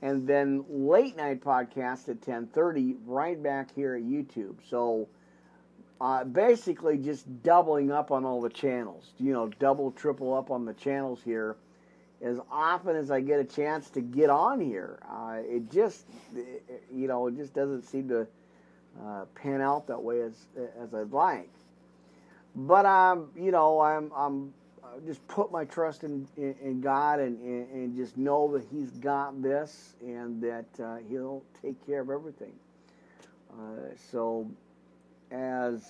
and 0.01 0.25
then 0.25 0.65
late 0.69 1.17
night 1.17 1.41
podcast 1.41 2.07
at 2.07 2.21
10:30 2.21 2.95
right 3.05 3.41
back 3.43 3.75
here 3.75 3.95
at 3.95 4.01
YouTube. 4.01 4.55
So 4.67 5.09
uh, 6.01 6.23
basically 6.23 6.97
just 6.97 7.43
doubling 7.43 7.91
up 7.91 8.11
on 8.11 8.25
all 8.25 8.41
the 8.41 8.49
channels. 8.49 9.11
You 9.17 9.33
know, 9.33 9.47
double, 9.59 9.91
triple 9.91 10.33
up 10.33 10.51
on 10.51 10.65
the 10.65 10.73
channels 10.73 11.21
here. 11.23 11.57
As 12.21 12.37
often 12.51 12.95
as 12.95 13.11
I 13.11 13.21
get 13.21 13.39
a 13.39 13.45
chance 13.45 13.89
to 13.91 14.01
get 14.01 14.29
on 14.29 14.59
here, 14.59 14.99
uh, 15.09 15.37
it 15.41 15.71
just, 15.71 16.05
you 16.93 17.07
know, 17.07 17.27
it 17.27 17.37
just 17.37 17.53
doesn't 17.53 17.83
seem 17.83 18.09
to 18.09 18.27
uh, 19.01 19.25
pan 19.35 19.61
out 19.61 19.87
that 19.87 20.01
way 20.01 20.21
as 20.21 20.33
as 20.81 20.93
I'd 20.93 21.11
like. 21.11 21.49
But 22.55 22.85
I'm, 22.85 23.29
you 23.37 23.51
know, 23.51 23.79
I'm 23.79 24.11
I'm 24.13 24.53
just 25.05 25.25
put 25.29 25.49
my 25.49 25.63
trust 25.63 26.03
in 26.03 26.27
in, 26.35 26.55
in 26.61 26.81
God 26.81 27.19
and, 27.21 27.39
and, 27.39 27.71
and 27.71 27.95
just 27.95 28.17
know 28.17 28.51
that 28.51 28.65
He's 28.69 28.91
got 28.91 29.41
this 29.41 29.93
and 30.01 30.41
that 30.41 30.83
uh, 30.83 30.97
He'll 31.09 31.43
take 31.61 31.85
care 31.85 32.01
of 32.01 32.09
everything. 32.09 32.53
Uh, 33.51 33.95
so 34.11 34.49
as 35.31 35.83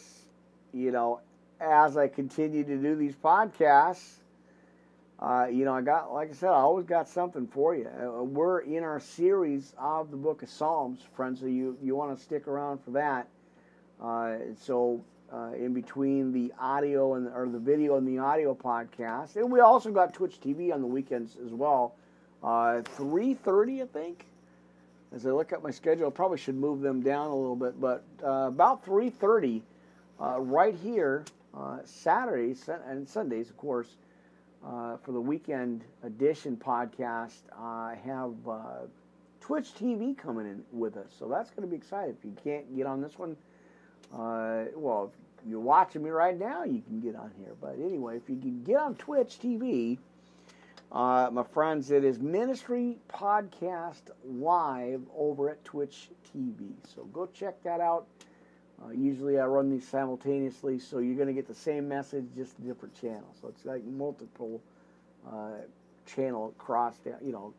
you 0.73 0.91
know, 0.91 1.21
as 1.59 1.97
I 1.97 2.07
continue 2.07 2.63
to 2.63 2.77
do 2.77 2.95
these 2.95 3.15
podcasts, 3.15 4.19
uh, 5.19 5.47
you 5.51 5.65
know, 5.65 5.73
I 5.73 5.81
got, 5.81 6.13
like 6.13 6.29
I 6.29 6.33
said, 6.33 6.49
I 6.49 6.53
always 6.59 6.85
got 6.85 7.09
something 7.09 7.45
for 7.47 7.75
you. 7.75 7.87
Uh, 7.87 8.23
we're 8.23 8.59
in 8.59 8.83
our 8.83 9.01
series 9.01 9.73
of 9.77 10.11
the 10.11 10.17
Book 10.17 10.43
of 10.43 10.49
Psalms, 10.49 11.01
friends. 11.13 11.41
So 11.41 11.45
you 11.45 11.77
you 11.81 11.95
want 11.95 12.17
to 12.17 12.23
stick 12.23 12.47
around 12.47 12.79
for 12.83 12.91
that. 12.91 13.27
Uh, 14.01 14.37
so 14.61 15.01
uh, 15.33 15.51
in 15.57 15.73
between 15.73 16.31
the 16.31 16.53
audio 16.57 17.15
and 17.15 17.27
or 17.27 17.49
the 17.49 17.59
video 17.59 17.97
and 17.97 18.07
the 18.07 18.17
audio 18.17 18.55
podcast, 18.55 19.35
and 19.35 19.51
we 19.51 19.59
also 19.59 19.91
got 19.91 20.13
Twitch 20.13 20.39
TV 20.39 20.73
on 20.73 20.81
the 20.81 20.87
weekends 20.87 21.35
as 21.45 21.51
well. 21.51 21.95
Uh, 22.41 22.81
three 22.81 23.33
thirty, 23.33 23.81
I 23.81 23.87
think 23.87 24.25
as 25.13 25.25
I 25.25 25.31
look 25.31 25.51
at 25.51 25.63
my 25.63 25.71
schedule, 25.71 26.07
I 26.07 26.11
probably 26.11 26.37
should 26.37 26.55
move 26.55 26.81
them 26.81 27.01
down 27.01 27.27
a 27.27 27.35
little 27.35 27.55
bit, 27.55 27.79
but 27.79 28.03
uh, 28.23 28.47
about 28.47 28.85
3.30 28.85 29.61
uh, 30.21 30.39
right 30.39 30.75
here, 30.75 31.25
uh, 31.57 31.79
Saturdays 31.83 32.69
and 32.87 33.07
Sundays, 33.07 33.49
of 33.49 33.57
course, 33.57 33.97
uh, 34.65 34.97
for 34.97 35.11
the 35.13 35.21
weekend 35.21 35.83
edition 36.03 36.57
podcast, 36.57 37.41
I 37.57 37.97
have 38.05 38.33
uh, 38.47 38.61
Twitch 39.39 39.73
TV 39.73 40.17
coming 40.17 40.45
in 40.45 40.63
with 40.71 40.97
us, 40.97 41.11
so 41.17 41.27
that's 41.27 41.49
going 41.49 41.67
to 41.67 41.67
be 41.67 41.77
exciting. 41.77 42.15
If 42.19 42.25
you 42.25 42.35
can't 42.43 42.75
get 42.75 42.85
on 42.85 43.01
this 43.01 43.17
one, 43.17 43.35
uh, 44.13 44.65
well, 44.75 45.11
if 45.41 45.49
you're 45.49 45.59
watching 45.59 46.03
me 46.03 46.09
right 46.09 46.37
now, 46.37 46.65
you 46.65 46.81
can 46.81 46.99
get 46.99 47.15
on 47.15 47.31
here. 47.39 47.53
But 47.59 47.75
anyway, 47.75 48.17
if 48.17 48.29
you 48.29 48.35
can 48.35 48.63
get 48.63 48.75
on 48.75 48.95
Twitch 48.95 49.39
TV, 49.41 49.97
uh, 50.91 51.29
my 51.31 51.43
friends, 51.43 51.91
it 51.91 52.03
is 52.03 52.19
Ministry 52.19 52.97
Podcast 53.09 54.01
Live 54.25 55.01
over 55.15 55.51
at 55.51 55.63
Twitch 55.63 56.09
TV. 56.35 56.71
So 56.95 57.03
go 57.13 57.27
check 57.27 57.61
that 57.63 57.79
out. 57.79 58.07
Uh, 58.81 58.89
usually 58.89 59.37
I 59.37 59.45
run 59.45 59.69
these 59.69 59.87
simultaneously, 59.87 60.79
so 60.79 60.97
you're 60.97 61.15
going 61.15 61.27
to 61.27 61.33
get 61.33 61.47
the 61.47 61.53
same 61.53 61.87
message, 61.87 62.25
just 62.35 62.65
different 62.65 62.99
channel. 62.99 63.27
So 63.39 63.49
it's 63.49 63.65
like 63.65 63.83
multiple 63.83 64.61
uh, 65.31 65.59
channel 66.07 66.55
out, 66.57 67.21
you 67.23 67.31
know, 67.31 67.53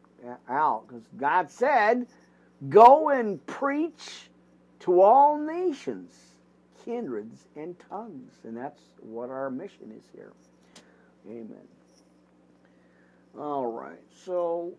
out 0.49 0.89
because 0.89 1.05
God 1.17 1.51
said, 1.51 2.07
"Go 2.69 3.11
and 3.11 3.45
preach 3.47 4.31
to 4.81 5.03
all 5.03 5.39
nations, 5.39 6.13
kindreds, 6.85 7.47
and 7.55 7.77
tongues," 7.89 8.33
and 8.43 8.57
that's 8.57 8.81
what 9.01 9.31
our 9.31 9.51
mission 9.51 9.93
is 9.97 10.05
here. 10.15 10.33
Amen. 11.29 11.69
All 13.39 13.67
right, 13.67 14.03
so 14.25 14.73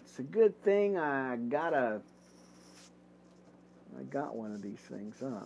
it's 0.00 0.18
a 0.18 0.22
good 0.22 0.60
thing 0.62 0.96
I 0.96 1.36
got 1.36 1.74
a 1.74 2.00
I 3.98 4.02
got 4.04 4.34
one 4.34 4.52
of 4.52 4.62
these 4.62 4.78
things, 4.78 5.16
huh? 5.20 5.44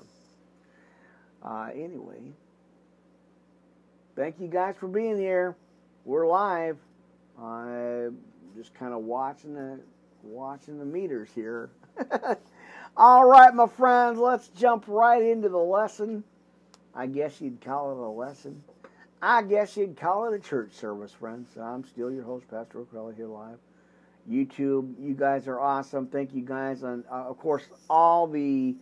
Uh, 1.43 1.71
anyway, 1.75 2.21
thank 4.15 4.39
you 4.39 4.47
guys 4.47 4.77
for 4.79 4.87
being 4.87 5.17
here. 5.17 5.57
We're 6.05 6.27
live. 6.29 6.79
I'm 7.41 8.19
just 8.57 8.75
kind 8.75 8.93
of 8.93 9.03
watching 9.03 9.55
the 9.55 9.81
watching 10.23 10.79
the 10.79 10.85
meters 10.85 11.31
here. 11.35 11.71
All 12.97 13.25
right, 13.25 13.53
my 13.53 13.67
friends, 13.67 14.19
let's 14.19 14.49
jump 14.49 14.85
right 14.87 15.23
into 15.23 15.49
the 15.49 15.59
lesson. 15.59 16.23
I 16.95 17.07
guess 17.07 17.41
you'd 17.41 17.61
call 17.61 17.91
it 17.91 17.99
a 17.99 18.09
lesson. 18.09 18.63
I 19.25 19.43
guess 19.43 19.77
you'd 19.77 19.97
call 19.97 20.27
it 20.27 20.35
a 20.35 20.41
church 20.41 20.73
service, 20.73 21.13
friends. 21.13 21.57
I'm 21.57 21.85
still 21.85 22.11
your 22.11 22.25
host, 22.25 22.49
Pastor 22.51 22.81
O'Crella, 22.81 23.15
here 23.15 23.29
live. 23.29 23.59
YouTube. 24.29 24.95
You 24.99 25.15
guys 25.15 25.47
are 25.47 25.61
awesome. 25.61 26.09
Thank 26.09 26.35
you 26.35 26.43
guys. 26.43 26.83
And 26.83 27.05
uh, 27.09 27.29
of 27.29 27.39
course, 27.39 27.63
all 27.89 28.27
the 28.27 28.75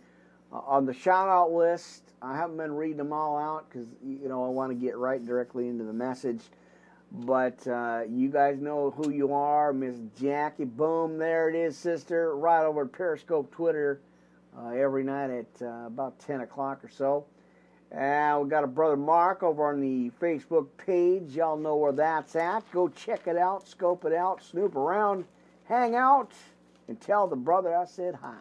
uh, 0.51 0.57
on 0.65 0.87
the 0.87 0.95
shout 0.95 1.29
out 1.29 1.51
list. 1.51 2.01
I 2.23 2.35
haven't 2.35 2.57
been 2.57 2.73
reading 2.73 2.97
them 2.97 3.13
all 3.13 3.37
out 3.37 3.69
because 3.69 3.87
you 4.03 4.27
know 4.27 4.43
I 4.43 4.49
want 4.49 4.71
to 4.71 4.75
get 4.75 4.97
right 4.97 5.23
directly 5.23 5.67
into 5.67 5.83
the 5.83 5.93
message. 5.93 6.41
But 7.11 7.67
uh, 7.67 8.01
you 8.09 8.29
guys 8.29 8.59
know 8.59 8.89
who 8.89 9.11
you 9.11 9.33
are, 9.35 9.73
Miss 9.73 9.97
Jackie. 10.19 10.65
Boom, 10.65 11.19
there 11.19 11.49
it 11.49 11.55
is, 11.55 11.77
sister. 11.77 12.35
Right 12.35 12.63
over 12.65 12.87
Periscope 12.87 13.51
Twitter 13.51 14.01
uh, 14.57 14.69
every 14.69 15.03
night 15.03 15.29
at 15.29 15.61
uh, 15.61 15.85
about 15.85 16.17
10 16.19 16.41
o'clock 16.41 16.83
or 16.83 16.89
so. 16.89 17.25
And 17.91 18.43
we 18.43 18.49
got 18.49 18.63
a 18.63 18.67
brother 18.67 18.95
Mark 18.95 19.43
over 19.43 19.67
on 19.67 19.81
the 19.81 20.11
Facebook 20.21 20.67
page. 20.77 21.35
Y'all 21.35 21.57
know 21.57 21.75
where 21.75 21.91
that's 21.91 22.35
at. 22.37 22.63
Go 22.71 22.87
check 22.87 23.27
it 23.27 23.37
out, 23.37 23.67
scope 23.67 24.05
it 24.05 24.13
out, 24.13 24.41
snoop 24.41 24.75
around, 24.77 25.25
hang 25.65 25.95
out, 25.95 26.31
and 26.87 26.99
tell 27.01 27.27
the 27.27 27.35
brother 27.35 27.75
I 27.75 27.85
said 27.85 28.15
hi. 28.15 28.35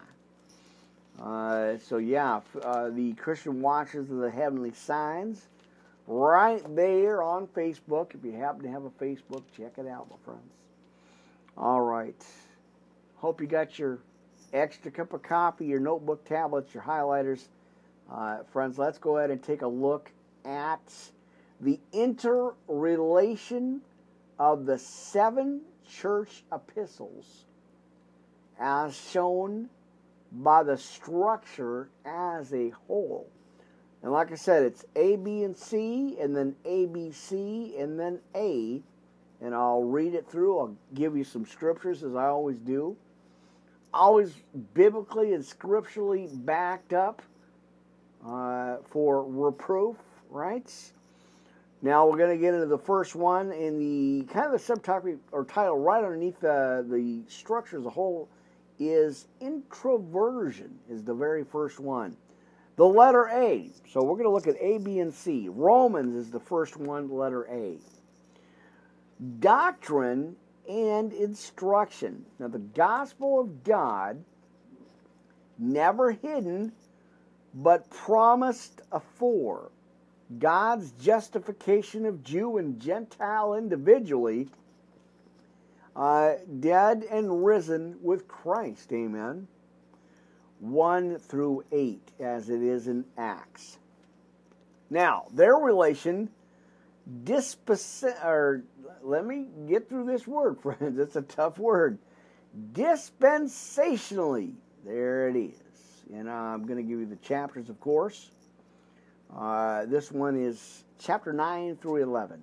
Uh, 1.20 1.78
so 1.78 1.98
yeah, 1.98 2.40
uh, 2.62 2.90
the 2.90 3.12
Christian 3.14 3.60
Watchers 3.60 4.08
of 4.10 4.18
the 4.18 4.30
Heavenly 4.30 4.72
Signs, 4.72 5.48
right 6.06 6.62
there 6.76 7.22
on 7.22 7.48
Facebook. 7.48 8.14
If 8.14 8.24
you 8.24 8.32
happen 8.32 8.62
to 8.62 8.70
have 8.70 8.84
a 8.84 8.90
Facebook, 8.90 9.42
check 9.56 9.72
it 9.78 9.88
out, 9.88 10.08
my 10.08 10.16
friends. 10.24 10.52
All 11.58 11.80
right. 11.80 12.24
Hope 13.16 13.40
you 13.40 13.48
got 13.48 13.78
your 13.78 13.98
extra 14.52 14.90
cup 14.92 15.12
of 15.12 15.22
coffee, 15.22 15.66
your 15.66 15.80
notebook 15.80 16.24
tablets, 16.24 16.72
your 16.72 16.84
highlighters 16.84 17.48
uh, 18.10 18.38
friends, 18.52 18.78
let's 18.78 18.98
go 18.98 19.18
ahead 19.18 19.30
and 19.30 19.42
take 19.42 19.62
a 19.62 19.68
look 19.68 20.10
at 20.44 20.92
the 21.60 21.78
interrelation 21.92 23.82
of 24.38 24.66
the 24.66 24.78
seven 24.78 25.60
church 25.88 26.44
epistles 26.52 27.44
as 28.58 28.96
shown 28.96 29.68
by 30.32 30.62
the 30.62 30.76
structure 30.76 31.88
as 32.04 32.52
a 32.52 32.70
whole. 32.86 33.28
And 34.02 34.12
like 34.12 34.32
I 34.32 34.36
said, 34.36 34.62
it's 34.62 34.84
A, 34.96 35.16
B, 35.16 35.42
and 35.44 35.56
C, 35.56 36.16
and 36.20 36.34
then 36.34 36.56
A, 36.64 36.86
B, 36.86 37.10
C, 37.12 37.74
and 37.78 38.00
then 38.00 38.20
A. 38.34 38.82
And 39.42 39.54
I'll 39.54 39.82
read 39.82 40.14
it 40.14 40.28
through. 40.28 40.58
I'll 40.58 40.76
give 40.94 41.16
you 41.16 41.24
some 41.24 41.44
scriptures, 41.44 42.02
as 42.02 42.14
I 42.14 42.26
always 42.26 42.58
do. 42.58 42.96
Always 43.92 44.34
biblically 44.74 45.34
and 45.34 45.44
scripturally 45.44 46.28
backed 46.32 46.92
up 46.92 47.22
uh, 48.26 48.76
for 48.90 49.24
reproof, 49.24 49.96
right? 50.28 50.70
Now 51.82 52.06
we're 52.06 52.18
going 52.18 52.36
to 52.36 52.36
get 52.36 52.54
into 52.54 52.66
the 52.66 52.78
first 52.78 53.14
one 53.14 53.52
in 53.52 53.78
the 53.78 54.26
kind 54.32 54.52
of 54.52 54.52
the 54.52 54.74
subtopic 54.74 55.18
or 55.32 55.44
title 55.44 55.78
right 55.78 56.04
underneath 56.04 56.38
the, 56.40 56.84
the 56.88 57.22
structure 57.28 57.78
as 57.78 57.86
a 57.86 57.90
whole 57.90 58.28
is 58.78 59.26
introversion 59.40 60.78
is 60.88 61.02
the 61.02 61.14
very 61.14 61.44
first 61.44 61.80
one. 61.80 62.16
The 62.76 62.86
letter 62.86 63.28
A. 63.28 63.70
So 63.90 64.02
we're 64.02 64.16
going 64.16 64.24
to 64.24 64.30
look 64.30 64.46
at 64.46 64.56
A, 64.60 64.78
B, 64.78 65.00
and 65.00 65.12
C. 65.12 65.48
Romans 65.50 66.14
is 66.16 66.30
the 66.30 66.40
first 66.40 66.76
one, 66.76 67.10
letter 67.10 67.46
A. 67.50 67.76
Doctrine 69.38 70.36
and 70.68 71.12
instruction. 71.12 72.24
Now 72.38 72.48
the 72.48 72.58
gospel 72.58 73.40
of 73.40 73.64
God, 73.64 74.22
never 75.58 76.12
hidden, 76.12 76.72
but 77.54 77.90
promised 77.90 78.80
afore. 78.92 79.70
God's 80.38 80.92
justification 80.92 82.06
of 82.06 82.22
Jew 82.22 82.58
and 82.58 82.80
Gentile 82.80 83.54
individually, 83.54 84.48
uh, 85.96 86.34
dead 86.60 87.04
and 87.10 87.44
risen 87.44 87.96
with 88.00 88.28
Christ. 88.28 88.92
Amen. 88.92 89.48
1 90.60 91.18
through 91.18 91.64
8, 91.72 92.00
as 92.20 92.48
it 92.48 92.62
is 92.62 92.86
in 92.86 93.04
Acts. 93.18 93.78
Now, 94.88 95.26
their 95.32 95.54
relation, 95.54 96.28
dispensa- 97.24 98.24
or 98.24 98.62
let 99.02 99.26
me 99.26 99.46
get 99.68 99.88
through 99.88 100.04
this 100.04 100.26
word, 100.28 100.60
friends. 100.62 100.98
It's 100.98 101.16
a 101.16 101.22
tough 101.22 101.58
word. 101.58 101.98
Dispensationally, 102.72 104.52
there 104.84 105.28
it 105.28 105.36
is 105.36 105.59
and 106.12 106.28
I'm 106.28 106.66
going 106.66 106.76
to 106.76 106.82
give 106.82 106.98
you 106.98 107.06
the 107.06 107.16
chapters, 107.16 107.68
of 107.68 107.80
course. 107.80 108.30
Uh, 109.34 109.86
this 109.86 110.10
one 110.10 110.36
is 110.36 110.84
chapter 110.98 111.32
9 111.32 111.76
through 111.76 112.02
11. 112.02 112.40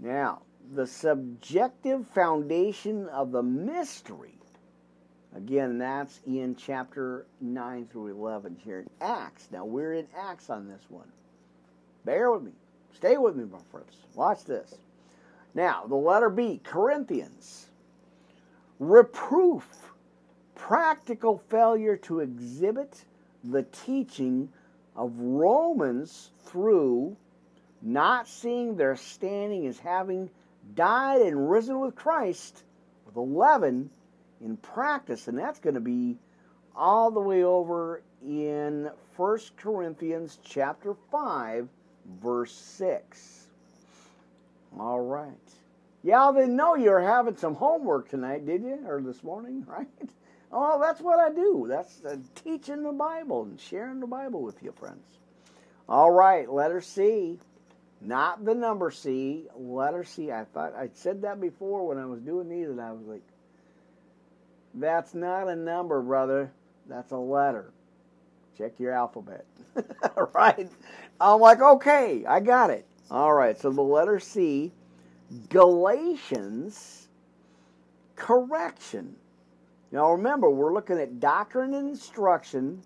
Now, 0.00 0.42
the 0.74 0.86
subjective 0.86 2.06
foundation 2.08 3.08
of 3.08 3.32
the 3.32 3.42
mystery. 3.42 4.34
Again, 5.34 5.78
that's 5.78 6.20
in 6.26 6.56
chapter 6.56 7.26
9 7.40 7.88
through 7.90 8.08
11 8.08 8.56
here 8.64 8.80
in 8.80 8.90
Acts. 9.00 9.48
Now, 9.50 9.64
we're 9.64 9.94
in 9.94 10.06
Acts 10.16 10.50
on 10.50 10.68
this 10.68 10.82
one. 10.88 11.08
Bear 12.04 12.30
with 12.32 12.42
me. 12.42 12.52
Stay 12.94 13.16
with 13.18 13.36
me, 13.36 13.44
my 13.44 13.58
friends. 13.70 13.96
Watch 14.14 14.44
this. 14.44 14.74
Now, 15.54 15.84
the 15.86 15.96
letter 15.96 16.30
B, 16.30 16.60
Corinthians. 16.62 17.66
Reproof 18.78 19.87
practical 20.58 21.38
failure 21.48 21.96
to 21.96 22.20
exhibit 22.20 23.04
the 23.42 23.62
teaching 23.62 24.50
of 24.94 25.12
Romans 25.16 26.30
through 26.44 27.16
not 27.80 28.28
seeing 28.28 28.76
their 28.76 28.96
standing 28.96 29.66
as 29.66 29.78
having 29.78 30.28
died 30.74 31.22
and 31.22 31.48
risen 31.48 31.80
with 31.80 31.94
Christ, 31.94 32.62
with 33.06 33.16
11 33.16 33.88
in 34.42 34.56
practice. 34.56 35.28
And 35.28 35.38
that's 35.38 35.60
going 35.60 35.74
to 35.74 35.80
be 35.80 36.16
all 36.74 37.10
the 37.10 37.20
way 37.20 37.44
over 37.44 38.02
in 38.22 38.90
1 39.16 39.38
Corinthians 39.56 40.38
chapter 40.44 40.94
5, 41.10 41.68
verse 42.20 42.52
6. 42.52 43.46
All 44.78 45.00
right. 45.00 45.32
Y'all 46.02 46.32
didn't 46.32 46.56
know 46.56 46.74
you 46.74 46.90
were 46.90 47.00
having 47.00 47.36
some 47.36 47.54
homework 47.54 48.08
tonight, 48.08 48.46
did 48.46 48.62
you? 48.62 48.78
Or 48.86 49.00
this 49.00 49.22
morning, 49.22 49.64
right? 49.68 49.86
Oh, 50.50 50.80
that's 50.80 51.00
what 51.00 51.18
I 51.18 51.30
do. 51.30 51.66
That's 51.68 52.04
uh, 52.04 52.16
teaching 52.34 52.82
the 52.82 52.92
Bible 52.92 53.42
and 53.42 53.60
sharing 53.60 54.00
the 54.00 54.06
Bible 54.06 54.42
with 54.42 54.62
you, 54.62 54.72
friends. 54.72 55.04
All 55.88 56.10
right, 56.10 56.50
letter 56.50 56.80
C. 56.80 57.38
Not 58.00 58.44
the 58.44 58.54
number 58.54 58.90
C, 58.90 59.46
letter 59.56 60.04
C. 60.04 60.30
I 60.30 60.44
thought 60.44 60.74
I'd 60.76 60.96
said 60.96 61.22
that 61.22 61.40
before 61.40 61.86
when 61.86 61.98
I 61.98 62.06
was 62.06 62.20
doing 62.20 62.48
these, 62.48 62.68
and 62.68 62.80
I 62.80 62.92
was 62.92 63.06
like, 63.06 63.22
that's 64.74 65.14
not 65.14 65.48
a 65.48 65.56
number, 65.56 66.00
brother. 66.00 66.52
That's 66.88 67.10
a 67.12 67.16
letter. 67.16 67.72
Check 68.56 68.78
your 68.78 68.92
alphabet. 68.92 69.44
right? 70.34 70.70
I'm 71.20 71.40
like, 71.40 71.60
okay, 71.60 72.24
I 72.26 72.40
got 72.40 72.70
it. 72.70 72.86
All 73.10 73.32
right, 73.32 73.58
so 73.58 73.70
the 73.70 73.82
letter 73.82 74.20
C, 74.20 74.72
Galatians, 75.48 77.08
correction. 78.14 79.16
Now 79.90 80.12
remember, 80.12 80.50
we're 80.50 80.74
looking 80.74 80.98
at 80.98 81.18
doctrine 81.18 81.74
and 81.74 81.88
instruction, 81.88 82.82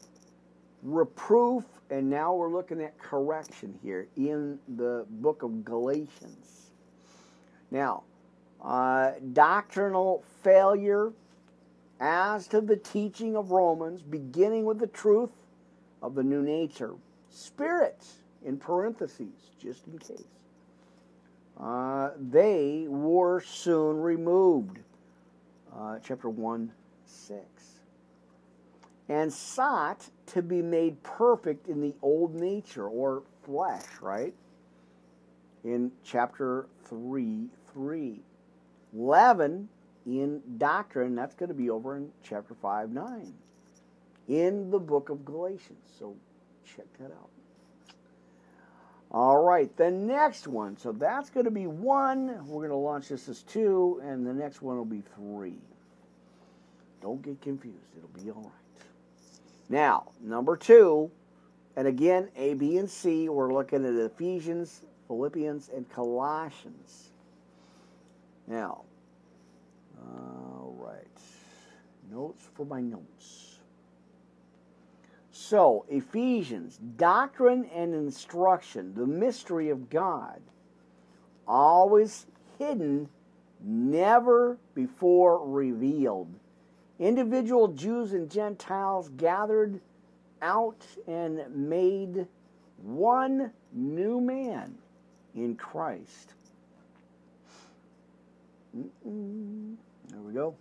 reproof, 0.83 1.65
and 1.91 2.09
now 2.09 2.35
we're 2.35 2.53
looking 2.53 2.81
at 2.81 2.97
correction 2.99 3.79
here 3.83 4.07
in 4.17 4.59
the 4.77 5.05
book 5.09 5.43
of 5.43 5.65
Galatians. 5.65 6.71
Now, 7.71 8.05
uh, 8.63 9.13
doctrinal 9.33 10.23
failure 10.43 11.13
as 11.99 12.47
to 12.49 12.61
the 12.61 12.77
teaching 12.77 13.37
of 13.37 13.51
Romans, 13.51 14.03
beginning 14.03 14.65
with 14.65 14.79
the 14.79 14.87
truth 14.87 15.31
of 16.03 16.15
the 16.15 16.23
new 16.23 16.43
nature. 16.43 16.95
Spirit, 17.31 18.05
in 18.45 18.59
parentheses, 18.59 19.51
just 19.61 19.87
in 19.87 19.99
case. 19.99 20.25
Uh, 21.59 22.11
they 22.19 22.87
were 22.89 23.41
soon 23.41 24.01
removed. 24.01 24.79
Uh, 25.75 25.99
chapter 26.05 26.29
1, 26.29 26.71
6. 27.13 27.41
And 29.09 29.33
sought 29.33 30.09
to 30.27 30.43
be 30.43 30.63
made 30.63 31.03
perfect 31.03 31.69
in 31.69 31.81
the 31.81 31.95
old 32.03 32.35
nature 32.35 32.89
or 32.89 33.23
flesh, 33.45 33.85
right? 34.01 34.35
In 35.65 35.93
chapter 36.05 36.67
3, 36.87 37.49
3. 37.73 38.21
Leaven 38.95 39.69
in 40.07 40.43
doctrine, 40.59 41.15
that's 41.15 41.35
going 41.35 41.49
to 41.49 41.55
be 41.55 41.71
over 41.71 41.97
in 41.97 42.11
chapter 42.23 42.55
5, 42.55 42.91
9. 42.91 43.35
In 44.29 44.71
the 44.71 44.79
book 44.79 45.09
of 45.09 45.25
Galatians. 45.25 45.89
So 45.99 46.17
check 46.65 46.87
that 46.99 47.13
out. 47.13 47.29
All 49.13 49.43
right, 49.43 49.75
the 49.77 49.91
next 49.91 50.49
one. 50.49 50.77
So 50.79 50.91
that's 50.91 51.29
going 51.29 51.45
to 51.45 51.51
be 51.51 51.67
one. 51.67 52.29
We're 52.47 52.67
going 52.67 52.71
to 52.71 52.77
launch 52.77 53.09
this 53.09 53.29
as 53.29 53.43
two, 53.43 54.01
and 54.03 54.27
the 54.27 54.33
next 54.33 54.63
one 54.63 54.79
will 54.79 54.87
be 54.87 55.03
three. 55.15 55.59
Don't 57.03 57.21
get 57.21 57.43
confused. 57.43 57.77
It'll 57.97 58.09
be 58.09 58.31
all 58.31 58.43
right. 58.43 58.87
Now, 59.69 60.13
number 60.23 60.57
two, 60.57 61.11
and 61.77 61.89
again, 61.89 62.29
A, 62.37 62.55
B, 62.55 62.77
and 62.77 62.89
C, 62.89 63.29
we're 63.29 63.53
looking 63.53 63.85
at 63.85 63.95
Ephesians, 63.95 64.83
Philippians, 65.09 65.71
and 65.75 65.89
Colossians. 65.91 67.11
Now, 68.47 68.83
all 69.99 70.77
right. 70.79 71.07
Notes 72.11 72.49
for 72.55 72.67
my 72.67 72.81
notes. 72.81 73.59
So, 75.33 75.87
Ephesians, 75.89 76.79
doctrine 76.97 77.65
and 77.75 77.95
instruction, 77.95 78.95
the 78.95 79.07
mystery 79.07 79.71
of 79.71 79.91
God, 79.91 80.41
always 81.49 82.27
hidden, 82.59 83.09
never 83.61 84.59
before 84.75 85.47
revealed. 85.47 86.29
Individual 86.99 87.69
Jews 87.69 88.13
and 88.13 88.31
Gentiles 88.31 89.11
gathered 89.17 89.81
out 90.41 90.85
and 91.07 91.43
made 91.55 92.27
one 92.83 93.53
new 93.73 94.21
man 94.21 94.77
in 95.35 95.57
Christ. 95.57 96.35
Mm-mm. 98.77 99.77
There 100.09 100.21
we 100.21 100.33
go 100.33 100.55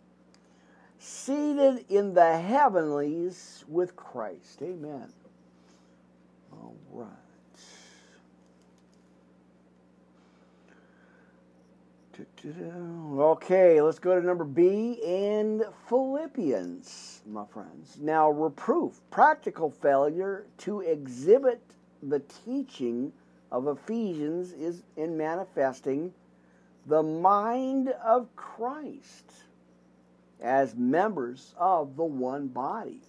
seated 1.02 1.84
in 1.90 2.14
the 2.14 2.38
heavenlies 2.38 3.66
with 3.68 3.96
Christ. 3.96 4.62
Amen. 4.62 5.12
All 6.54 6.76
right. 6.92 7.10
Okay, 13.18 13.82
let's 13.82 14.00
go 14.00 14.20
to 14.20 14.26
number 14.26 14.44
B 14.44 15.02
and 15.06 15.64
Philippians, 15.88 17.22
my 17.26 17.46
friends. 17.46 17.98
Now, 18.00 18.30
reproof, 18.30 19.00
practical 19.12 19.72
failure 19.72 20.46
to 20.60 20.82
exhibit 20.82 21.62
the 22.04 22.20
teaching 22.46 23.14
of 23.52 23.68
Ephesians 23.68 24.52
is 24.54 24.84
in 24.98 25.18
manifesting 25.18 26.14
the 26.88 27.04
mind 27.04 27.90
of 28.04 28.36
Christ 28.36 29.32
as 30.42 30.76
members 30.76 31.54
of 31.58 31.96
the 31.96 32.04
one 32.04 32.48
body. 32.48 33.02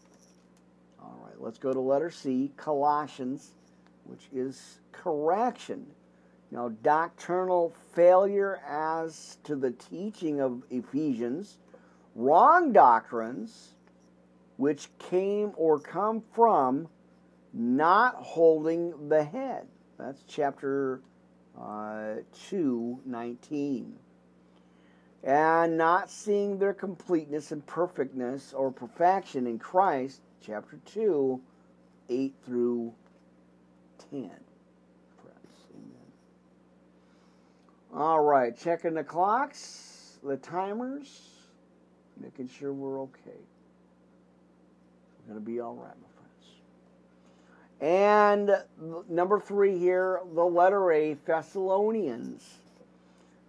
All 1.00 1.18
right, 1.24 1.40
let's 1.40 1.59
go 1.59 1.72
to 1.72 1.80
letter 1.80 2.11
C, 2.11 2.53
Colossians, 2.57 3.53
which 4.05 4.28
is 4.32 4.78
correction. 4.92 5.86
Now, 6.53 6.68
doctrinal 6.82 7.74
failure 7.94 8.61
as 8.68 9.38
to 9.44 9.57
the 9.57 9.72
teaching 9.72 10.40
of 10.40 10.62
Ephesians, 10.70 11.59
wrong 12.14 12.72
doctrines 12.72 13.74
which 14.59 14.88
came 14.98 15.53
or 15.57 15.80
come 15.80 16.22
from 16.32 16.86
not 17.53 18.14
holding 18.16 19.09
the 19.09 19.24
head. 19.24 19.66
That's 19.98 20.22
chapter 20.28 21.00
uh, 21.59 22.16
2, 22.48 23.00
19 23.05 23.98
and 25.24 25.78
not 25.78 26.11
seeing 26.11 26.59
their 26.59 26.74
completeness 26.74 27.53
and 27.53 27.64
perfectness 27.66 28.53
or 28.53 28.72
perfection 28.72 29.46
in 29.46 29.59
Christ, 29.59 30.20
chapter 30.44 30.78
2, 30.86 31.40
8 32.09 32.34
through 32.44 32.92
10. 34.11 34.20
Friends, 34.20 34.40
amen. 35.70 36.12
All 37.95 38.20
right, 38.20 38.59
checking 38.59 38.95
the 38.95 39.05
clocks, 39.05 40.16
the 40.24 40.38
timers, 40.38 41.28
making 42.18 42.49
sure 42.49 42.72
we're 42.72 43.03
okay. 43.03 43.38
We're 45.26 45.34
going 45.34 45.45
to 45.45 45.51
be 45.51 45.61
all 45.61 45.74
right, 45.74 45.95
my 46.01 46.09
friends. 47.80 48.57
And 48.80 49.05
number 49.11 49.38
three 49.38 49.78
here, 49.78 50.20
the 50.34 50.45
letter 50.45 50.90
A, 50.90 51.14
Thessalonians. 51.26 52.43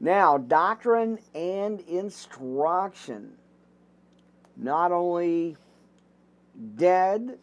Now, 0.01 0.37
doctrine 0.37 1.19
and 1.33 1.79
instruction. 1.81 3.31
Not 4.57 4.91
only 4.91 5.55
dead 6.75 7.37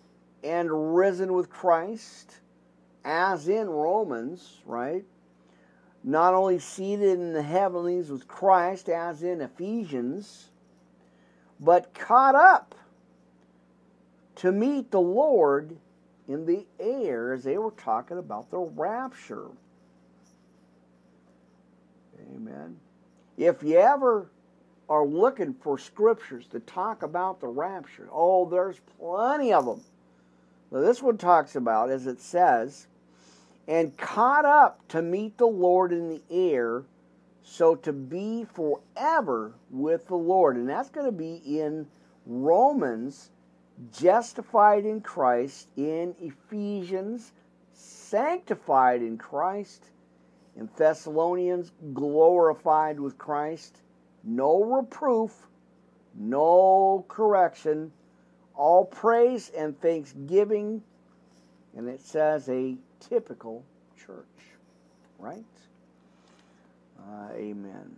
and 0.44 0.94
risen 0.94 1.32
with 1.32 1.48
Christ, 1.48 2.40
as 3.06 3.48
in 3.48 3.70
Romans, 3.70 4.58
right? 4.66 5.04
Not 6.02 6.34
only 6.34 6.58
seated 6.58 7.18
in 7.18 7.32
the 7.32 7.42
heavenlies 7.42 8.10
with 8.10 8.26
Christ, 8.26 8.88
as 8.88 9.22
in 9.22 9.40
Ephesians, 9.40 10.48
but 11.58 11.92
caught 11.92 12.34
up 12.34 12.74
to 14.36 14.50
meet 14.50 14.90
the 14.90 15.00
Lord 15.00 15.76
in 16.26 16.46
the 16.46 16.64
air 16.78 17.34
as 17.34 17.44
they 17.44 17.58
were 17.58 17.72
talking 17.72 18.16
about 18.16 18.50
the 18.50 18.58
rapture. 18.58 19.48
Amen. 22.34 22.76
If 23.36 23.62
you 23.62 23.76
ever 23.78 24.30
are 24.88 25.04
looking 25.04 25.54
for 25.54 25.78
scriptures 25.78 26.46
to 26.52 26.60
talk 26.60 27.02
about 27.02 27.40
the 27.40 27.48
rapture, 27.48 28.08
oh, 28.10 28.48
there's 28.48 28.80
plenty 28.98 29.52
of 29.52 29.66
them. 29.66 29.82
Now, 30.70 30.80
this 30.80 31.02
one 31.02 31.18
talks 31.18 31.56
about, 31.56 31.90
as 31.90 32.06
it 32.06 32.20
says, 32.20 32.86
and 33.70 33.96
caught 33.96 34.44
up 34.44 34.86
to 34.88 35.00
meet 35.00 35.38
the 35.38 35.46
Lord 35.46 35.92
in 35.92 36.08
the 36.08 36.22
air, 36.28 36.82
so 37.44 37.76
to 37.76 37.92
be 37.92 38.44
forever 38.52 39.52
with 39.70 40.08
the 40.08 40.16
Lord. 40.16 40.56
And 40.56 40.68
that's 40.68 40.90
going 40.90 41.06
to 41.06 41.12
be 41.12 41.36
in 41.36 41.86
Romans, 42.26 43.30
justified 43.96 44.84
in 44.84 45.00
Christ, 45.00 45.68
in 45.76 46.16
Ephesians, 46.20 47.30
sanctified 47.72 49.02
in 49.02 49.16
Christ, 49.16 49.90
in 50.56 50.68
Thessalonians, 50.76 51.70
glorified 51.94 52.98
with 52.98 53.18
Christ, 53.18 53.82
no 54.24 54.64
reproof, 54.64 55.46
no 56.16 57.04
correction, 57.06 57.92
all 58.56 58.84
praise 58.84 59.52
and 59.56 59.80
thanksgiving, 59.80 60.82
and 61.76 61.88
it 61.88 62.00
says 62.00 62.48
a 62.48 62.76
typical 63.00 63.64
church, 64.06 64.24
right? 65.18 65.44
Uh, 66.98 67.32
amen. 67.34 67.96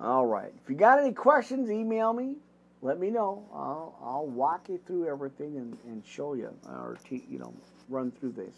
All 0.00 0.26
right. 0.26 0.52
If 0.62 0.70
you 0.70 0.76
got 0.76 0.98
any 0.98 1.12
questions, 1.12 1.70
email 1.70 2.12
me. 2.12 2.36
Let 2.82 3.00
me 3.00 3.10
know. 3.10 3.42
I'll, 3.52 3.98
I'll 4.02 4.26
walk 4.26 4.68
you 4.68 4.78
through 4.86 5.08
everything 5.08 5.56
and, 5.56 5.76
and 5.86 6.04
show 6.06 6.34
you, 6.34 6.52
or 6.68 6.98
te- 7.08 7.24
you 7.28 7.38
know, 7.38 7.52
run 7.88 8.10
through 8.10 8.32
this. 8.32 8.54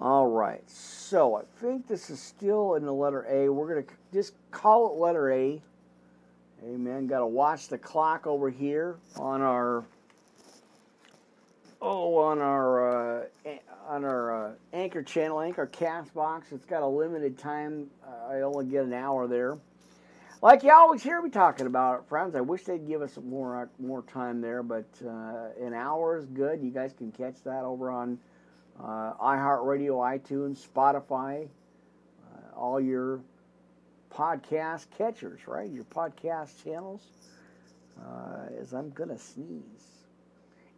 All 0.00 0.28
right, 0.28 0.62
so 0.70 1.34
I 1.36 1.42
think 1.60 1.88
this 1.88 2.08
is 2.08 2.20
still 2.20 2.76
in 2.76 2.84
the 2.84 2.92
letter 2.92 3.26
A. 3.28 3.48
We're 3.48 3.82
to 3.82 3.92
just 4.12 4.34
call 4.52 4.92
it 4.92 5.00
letter 5.00 5.32
A. 5.32 5.60
Amen. 6.64 7.08
Got 7.08 7.20
to 7.20 7.26
watch 7.26 7.68
the 7.68 7.78
clock 7.78 8.26
over 8.26 8.50
here 8.50 8.96
on 9.16 9.42
our 9.42 9.84
oh 11.80 12.16
on 12.16 12.40
our 12.40 13.20
uh, 13.20 13.24
on 13.86 14.04
our 14.04 14.48
uh, 14.48 14.52
anchor 14.72 15.02
channel, 15.02 15.40
Anchor 15.40 15.66
Castbox. 15.66 16.52
It's 16.52 16.64
got 16.64 16.82
a 16.82 16.86
limited 16.86 17.38
time. 17.38 17.88
Uh, 18.06 18.32
I 18.32 18.40
only 18.42 18.66
get 18.66 18.84
an 18.84 18.92
hour 18.92 19.26
there. 19.26 19.58
Like 20.40 20.62
you 20.62 20.72
always 20.72 21.02
hear 21.02 21.20
me 21.20 21.30
talking 21.30 21.66
about 21.66 22.00
it, 22.00 22.08
friends. 22.08 22.36
I 22.36 22.40
wish 22.40 22.62
they'd 22.64 22.86
give 22.86 23.02
us 23.02 23.18
more 23.24 23.62
uh, 23.62 23.66
more 23.78 24.02
time 24.02 24.40
there, 24.40 24.62
but 24.62 24.86
uh, 25.04 25.48
an 25.60 25.74
hour 25.74 26.18
is 26.18 26.26
good. 26.26 26.62
You 26.62 26.70
guys 26.70 26.92
can 26.96 27.10
catch 27.12 27.42
that 27.44 27.64
over 27.64 27.90
on 27.90 28.18
uh, 28.78 29.14
iHeartRadio, 29.14 29.98
iTunes, 29.98 30.66
Spotify, 30.66 31.48
all 32.56 32.80
your 32.80 33.20
podcast 34.12 34.86
catchers, 34.96 35.40
right? 35.46 35.70
Your 35.70 35.84
podcast 35.84 36.62
channels. 36.62 37.02
As 38.60 38.72
I'm 38.72 38.92
to 38.92 39.18
sneeze. 39.18 39.97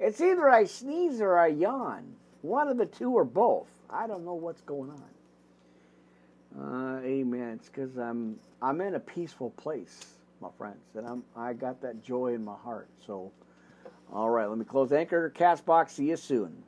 It's 0.00 0.20
either 0.20 0.48
I 0.48 0.64
sneeze 0.64 1.20
or 1.20 1.38
I 1.38 1.48
yawn. 1.48 2.14
One 2.40 2.68
of 2.68 2.78
the 2.78 2.86
two 2.86 3.10
or 3.12 3.24
both. 3.24 3.68
I 3.90 4.06
don't 4.06 4.24
know 4.24 4.34
what's 4.34 4.62
going 4.62 4.90
on. 4.90 5.04
Uh, 6.58 7.00
amen. 7.04 7.58
It's 7.60 7.68
because 7.68 7.96
I'm 7.98 8.38
I'm 8.62 8.80
in 8.80 8.94
a 8.94 9.00
peaceful 9.00 9.50
place, 9.50 10.14
my 10.40 10.48
friends, 10.58 10.96
and 10.96 11.06
I'm 11.06 11.22
I 11.36 11.52
got 11.52 11.82
that 11.82 12.02
joy 12.02 12.34
in 12.34 12.44
my 12.44 12.56
heart. 12.56 12.88
So, 13.06 13.30
all 14.12 14.30
right, 14.30 14.48
let 14.48 14.58
me 14.58 14.64
close 14.64 14.90
Anchor 14.90 15.32
Castbox. 15.36 15.90
See 15.90 16.08
you 16.08 16.16
soon. 16.16 16.64